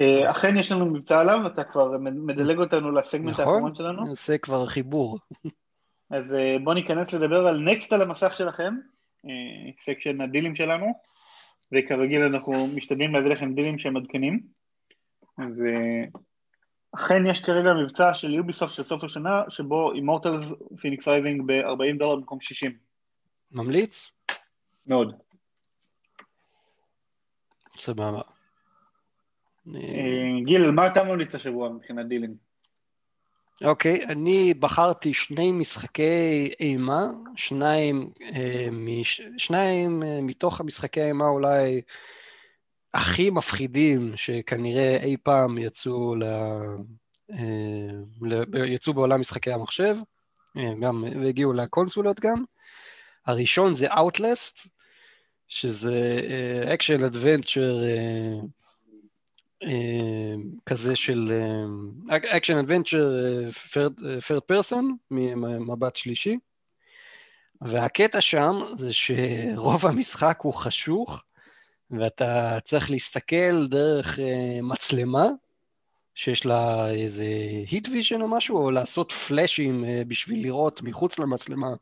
אה, 0.00 0.30
אכן 0.30 0.56
יש 0.56 0.72
לנו 0.72 0.86
מבצע 0.86 1.20
עליו, 1.20 1.46
אתה 1.46 1.64
כבר 1.64 1.98
מדלג 2.00 2.58
אותנו 2.58 2.92
לסגמנט 2.92 3.40
נכון, 3.40 3.54
האחרון 3.54 3.74
שלנו. 3.74 3.92
נכון, 3.92 4.08
נעשה 4.08 4.38
כבר 4.38 4.66
חיבור. 4.66 5.18
אז 6.10 6.24
אה, 6.34 6.56
בואו 6.64 6.74
ניכנס 6.74 7.12
לדבר 7.12 7.46
על 7.46 7.60
Next 7.60 7.92
על 7.92 8.02
המסך 8.02 8.34
שלכם, 8.36 8.74
section 9.80 10.20
הדילים 10.20 10.56
שלנו, 10.56 10.86
וכרגיל 11.72 12.22
אנחנו 12.22 12.66
משתדלים 12.66 13.14
להביא 13.14 13.30
לכם 13.30 13.54
דילים 13.54 13.78
שהם 13.78 13.96
עדכנים. 13.96 14.40
אז 15.38 15.62
אכן 16.92 17.26
יש 17.26 17.40
כרגע 17.40 17.74
מבצע 17.74 18.14
של 18.14 18.34
Ubisoft 18.34 18.74
של 18.74 18.84
סוף 18.84 19.04
השנה, 19.04 19.42
שבו 19.48 19.92
Immortals 19.92 20.52
Fenyx 20.80 21.08
Rising 21.08 21.42
ב-40 21.46 21.98
דולר 21.98 22.16
במקום 22.16 22.40
60. 22.40 22.76
ממליץ? 23.52 24.10
מאוד. 24.86 25.14
סבבה. 27.76 28.20
אה, 29.74 30.40
גיל, 30.44 30.70
מה 30.70 30.86
אתה 30.86 31.04
ממליץ 31.04 31.34
השבוע 31.34 31.68
מבחינת 31.68 32.06
דילים? 32.08 32.45
אוקיי, 33.64 34.04
okay, 34.04 34.08
אני 34.08 34.54
בחרתי 34.54 35.14
שני 35.14 35.52
משחקי 35.52 36.50
אימה, 36.60 37.06
שניים, 37.36 38.10
אה, 38.34 38.68
מש, 38.72 39.20
שניים 39.38 40.02
אה, 40.02 40.20
מתוך 40.22 40.60
המשחקי 40.60 41.00
האימה 41.00 41.28
אולי 41.28 41.80
הכי 42.94 43.30
מפחידים 43.30 44.12
שכנראה 44.16 44.96
אי 45.02 45.16
פעם 45.22 45.58
יצאו, 45.58 46.14
ל, 46.16 46.24
אה, 47.32 47.38
ל, 48.22 48.64
יצאו 48.66 48.94
בעולם 48.94 49.20
משחקי 49.20 49.52
המחשב, 49.52 49.96
אה, 50.56 50.72
גם, 50.80 51.04
והגיעו 51.22 51.52
לקונסולות 51.52 52.20
גם. 52.20 52.44
הראשון 53.26 53.74
זה 53.74 53.92
Outlast, 53.92 54.68
שזה 55.48 56.20
action 56.74 57.04
adventure 57.04 57.76
כזה 60.66 60.96
של 60.96 61.32
action 62.08 62.56
adventure 62.56 63.10
third 64.26 64.40
person 64.46 64.96
ממבט 65.10 65.96
שלישי. 65.96 66.36
והקטע 67.60 68.20
שם 68.20 68.60
זה 68.74 68.92
שרוב 68.92 69.86
המשחק 69.86 70.38
הוא 70.42 70.54
חשוך, 70.54 71.22
ואתה 71.90 72.58
צריך 72.64 72.90
להסתכל 72.90 73.66
דרך 73.66 74.18
uh, 74.18 74.62
מצלמה, 74.62 75.26
שיש 76.14 76.46
לה 76.46 76.90
איזה 76.90 77.24
heat 77.70 77.88
vision 77.92 78.22
או 78.22 78.28
משהו, 78.28 78.56
או 78.56 78.70
לעשות 78.70 79.12
פלאשים 79.12 79.84
uh, 79.84 80.04
בשביל 80.08 80.42
לראות 80.42 80.82
מחוץ 80.82 81.18
למצלמה. 81.18 81.74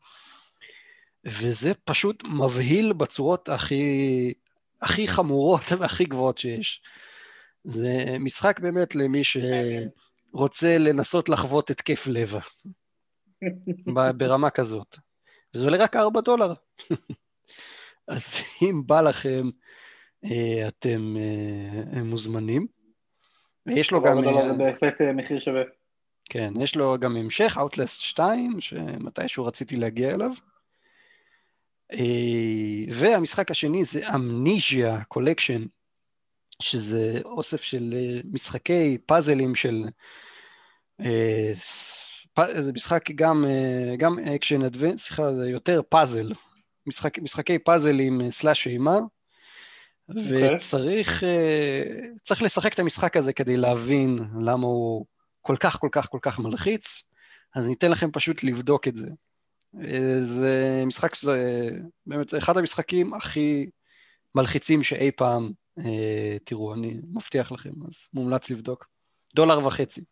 וזה 1.25 1.73
פשוט 1.85 2.25
מבהיל 2.25 2.93
בצורות 2.93 3.49
הכי, 3.49 4.33
הכי 4.83 5.09
חמורות 5.09 5.73
והכי 5.79 6.05
גבוהות 6.05 6.39
שיש. 6.39 6.83
זה 7.65 8.17
משחק 8.21 8.61
באמת 8.61 8.95
למי 8.95 9.23
שרוצה 9.25 10.79
לנסות 10.79 11.29
לחוות 11.29 11.71
התקף 11.71 12.07
לב, 12.07 12.35
ברמה 14.17 14.51
כזאת. 14.51 14.97
וזה 15.55 15.65
עולה 15.65 15.85
רק 15.85 15.97
4 15.97 16.21
דולר. 16.21 16.55
אז 18.09 18.35
אם 18.63 18.83
בא 18.87 19.01
לכם, 19.01 19.49
אה, 20.25 20.69
אתם 20.69 21.17
אה, 21.97 22.03
מוזמנים. 22.03 22.67
ויש 23.67 23.91
לו 23.91 24.03
גם... 24.03 24.23
דולר 24.23 24.53
זה 24.53 24.59
בהחלט 24.59 25.01
אה, 25.01 25.13
מחיר 25.13 25.41
שווה. 25.41 25.63
כן, 26.31 26.53
יש 26.61 26.77
לו 26.77 26.99
גם 26.99 27.17
המשך, 27.17 27.59
Outlast 27.59 27.87
2, 27.87 28.61
שמתישהו 28.61 29.45
רציתי 29.45 29.77
להגיע 29.77 30.15
אליו. 30.15 30.31
והמשחק 32.91 33.51
השני 33.51 33.85
זה 33.85 34.15
Amnesia 34.15 35.05
Collection, 35.05 35.65
שזה 36.63 37.21
אוסף 37.25 37.63
של 37.63 37.95
משחקי 38.33 38.99
פאזלים 39.07 39.55
של... 39.55 39.85
זה 42.61 42.73
משחק 42.73 43.11
גם, 43.11 43.45
גם 43.99 44.19
action 44.19 44.63
adventure, 44.63 45.05
סליחה, 45.05 45.35
זה 45.35 45.51
יותר 45.51 45.81
פאזל, 45.89 46.33
משחק, 46.87 47.19
משחקי 47.19 47.59
פאזלים 47.59 48.31
סלאש 48.31 48.67
אימה, 48.67 48.99
אוקיי. 50.09 50.55
וצריך 50.55 51.23
okay. 51.23 52.45
לשחק 52.45 52.75
את 52.75 52.79
המשחק 52.79 53.17
הזה 53.17 53.33
כדי 53.33 53.57
להבין 53.57 54.19
למה 54.41 54.67
הוא 54.67 55.07
כל 55.43 55.57
כך 55.57 55.79
כל 55.81 55.89
כך 55.93 56.09
כל 56.09 56.19
כך 56.23 56.39
מלחיץ, 56.39 57.03
אז 57.55 57.69
ניתן 57.69 57.91
לכם 57.91 58.11
פשוט 58.13 58.43
לבדוק 58.43 58.89
את 58.89 58.97
זה. 58.97 59.07
זה 60.23 60.83
משחק 60.87 61.15
שזה 61.15 61.71
באמת 62.07 62.35
אחד 62.35 62.57
המשחקים 62.57 63.15
הכי 63.15 63.71
מלחיצים 64.35 64.83
שאי 64.83 65.11
פעם 65.11 65.45
אה, 65.45 65.64
תראו, 66.45 66.75
אני 66.75 66.95
מבטיח 67.13 67.53
לכם, 67.53 67.71
אז 67.87 68.09
מומלץ 68.13 68.51
לבדוק. 68.51 68.89
דולר 69.35 69.67
וחצי. 69.67 70.05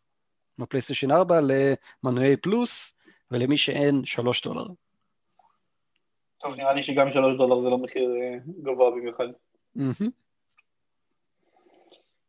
בפלייסטיישן 0.59 1.11
4 1.11 1.41
למנועי 1.41 2.37
פלוס, 2.37 2.97
ולמי 3.31 3.57
שאין, 3.57 4.05
שלוש 4.05 4.43
דולר. 4.43 4.67
טוב, 6.39 6.55
נראה 6.55 6.73
לי 6.73 6.83
שגם 6.83 7.13
שלוש 7.13 7.37
דולר 7.37 7.63
זה 7.63 7.69
לא 7.69 7.79
מחיר 7.79 8.11
אה, 8.23 8.39
גבוה 8.63 8.91
במיוחד. 8.91 9.25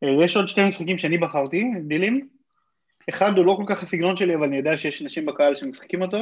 אה, 0.03 0.25
יש 0.25 0.37
עוד 0.37 0.47
שתי 0.47 0.67
משחקים 0.67 0.97
שאני 0.97 1.17
בחרתי, 1.17 1.63
דילים. 1.87 2.29
אחד 3.09 3.31
הוא 3.37 3.45
לא 3.45 3.53
כל 3.57 3.63
כך 3.67 3.83
הסגנון 3.83 4.17
שלי, 4.17 4.35
אבל 4.35 4.47
אני 4.47 4.57
יודע 4.57 4.77
שיש 4.77 5.01
אנשים 5.01 5.25
בקהל 5.25 5.55
שמשחקים 5.55 6.01
אותו, 6.01 6.17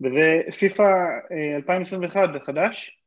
וזה 0.00 0.40
פיפא 0.58 0.92
2021 1.56 2.28
החדש, 2.36 3.01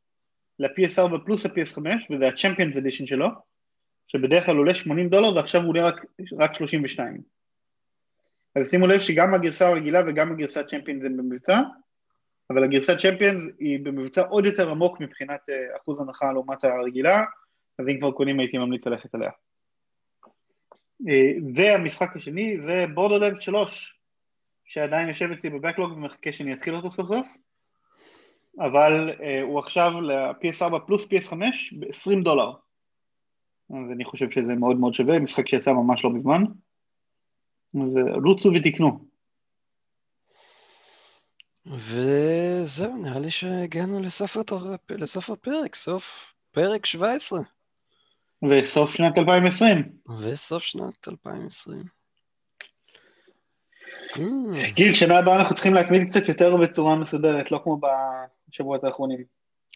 ל-PS4 0.60 1.26
פלוס 1.26 1.45
ה-PS5, 1.45 1.80
וזה 2.11 2.27
ה-Champions 2.27 2.76
Edition 2.76 3.06
שלו, 3.06 3.27
שבדרך 4.07 4.45
כלל 4.45 4.57
עולה 4.57 4.76
80 4.76 5.10
דולר 5.10 5.36
ועכשיו 5.36 5.61
הוא 5.61 5.69
עולה 5.69 5.84
רק, 5.84 6.06
רק 6.40 6.56
32. 6.56 7.22
אז 8.56 8.69
שימו 8.69 8.88
לב 8.88 8.99
שגם 8.99 9.34
הגרסה 9.34 9.68
הרגילה 9.68 10.02
וגם 10.07 10.32
הגרסת 10.32 10.68
צ'מפיונס 10.68 11.06
הם 11.06 11.18
במבצע, 11.18 11.60
אבל 12.49 12.64
הגרסת 12.64 12.98
צ'מפיונס 12.98 13.41
היא 13.60 13.80
במבצע 13.84 14.22
עוד 14.22 14.45
יותר 14.45 14.69
עמוק 14.69 14.99
מבחינת 14.99 15.40
אה, 15.49 15.77
אחוז 15.77 15.99
הנחה 15.99 16.32
לעומת 16.32 16.64
הרגילה, 16.64 17.22
אז 17.80 17.88
אם 17.88 17.99
כבר 17.99 18.11
קונים 18.11 18.40
הייתי 18.40 18.57
ממליץ 18.57 18.88
ללכת 18.88 19.15
עליה. 19.15 19.32
אה, 21.10 21.32
והמשחק 21.56 22.15
השני 22.15 22.57
זה 22.61 22.86
בורדרלנד 22.94 23.41
3, 23.41 23.99
שעדיין 24.65 25.10
יושב 25.10 25.32
אצלי 25.32 25.49
בבקלוג 25.49 25.91
ומחכה 25.91 26.34
שאני 26.34 26.53
אתחיל 26.53 26.76
אותו 26.76 26.91
סוף 26.91 27.07
סוף, 27.07 27.27
אבל 28.60 29.10
uh, 29.10 29.22
הוא 29.44 29.60
עכשיו 29.60 30.02
ל-PS4 30.02 30.80
פלוס 30.88 31.03
PS5 31.06 31.36
ב-20 31.80 32.23
דולר. 32.23 32.52
אז 33.69 33.91
אני 33.91 34.06
חושב 34.06 34.32
שזה 34.32 34.53
מאוד 34.53 34.80
מאוד 34.80 34.94
שווה, 34.94 35.19
משחק 35.19 35.48
שיצא 35.48 35.73
ממש 35.73 36.03
לא 36.03 36.10
מזמן. 36.10 36.44
אז 37.76 37.98
רוצו 38.26 38.49
ותקנו. 38.56 39.06
וזהו, 41.65 42.98
נראה 42.98 43.19
לי 43.19 43.32
שהגענו 43.32 43.99
לסוף, 43.99 44.38
לסוף 44.90 45.30
הפרק, 45.30 45.76
סוף 45.76 46.34
פרק 46.52 46.86
17. 46.86 47.40
וסוף 48.49 48.91
שנת 48.91 49.18
2020. 49.18 49.84
וסוף 50.19 50.64
שנת 50.64 51.07
2020. 51.07 51.84
Mm. 54.15 54.19
גיל, 54.73 54.94
שנה 54.94 55.19
הבאה 55.19 55.36
אנחנו 55.40 55.56
צריכים 55.56 55.73
להתמיד 55.73 56.10
קצת 56.10 56.27
יותר 56.27 56.57
בצורה 56.57 56.95
מסודרת, 56.95 57.52
לא 57.52 57.60
כמו 57.64 57.77
בשבועות 58.56 58.84
האחרונים. 58.84 59.23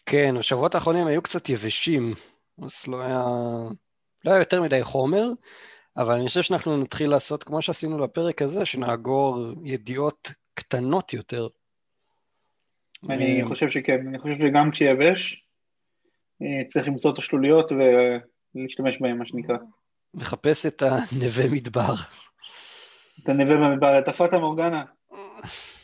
כן, 0.05 0.35
השבועות 0.39 0.75
האחרונים 0.75 1.07
היו 1.07 1.21
קצת 1.21 1.49
יבשים, 1.49 2.13
אז 2.63 2.87
לא 2.87 3.01
היה, 3.01 3.23
לא 4.25 4.31
היה 4.31 4.39
יותר 4.39 4.61
מדי 4.61 4.83
חומר, 4.83 5.29
אבל 5.97 6.13
אני 6.13 6.27
חושב 6.27 6.41
שאנחנו 6.41 6.77
נתחיל 6.77 7.09
לעשות 7.09 7.43
כמו 7.43 7.61
שעשינו 7.61 7.97
לפרק 7.97 8.41
הזה, 8.41 8.65
שנאגור 8.65 9.37
ידיעות 9.63 10.31
קטנות 10.53 11.13
יותר. 11.13 11.47
אני 13.09 13.41
חושב 13.47 13.69
שכן, 13.69 14.07
אני 14.07 14.19
חושב 14.19 14.35
שגם 14.39 14.71
כשיבש, 14.71 15.43
אה, 16.41 16.69
צריך 16.69 16.87
למצוא 16.87 17.13
את 17.13 17.17
השלוליות 17.17 17.71
ולהשתמש 17.71 18.97
בהן, 19.01 19.17
מה 19.17 19.25
שנקרא. 19.25 19.57
לחפש 20.13 20.65
את 20.65 20.83
הנווה 20.85 21.49
מדבר. 21.51 21.93
את 23.23 23.29
הנווה 23.29 23.57
במדבר, 23.57 23.99
את 23.99 24.07
הפאטה 24.07 24.39
מורגנה. 24.39 24.83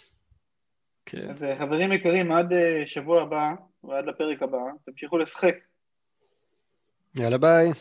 כן. 1.05 1.29
אז 1.29 1.43
אה, 1.43 1.55
חברים 1.55 1.91
יקרים, 1.91 2.31
עד 2.31 2.53
אה, 2.53 2.83
שבוע 2.85 3.21
הבא 3.21 3.53
ועד 3.83 4.05
לפרק 4.05 4.41
הבא, 4.41 4.57
תמשיכו 4.85 5.17
לשחק. 5.17 5.55
יאללה 7.19 7.37
ביי. 7.37 7.71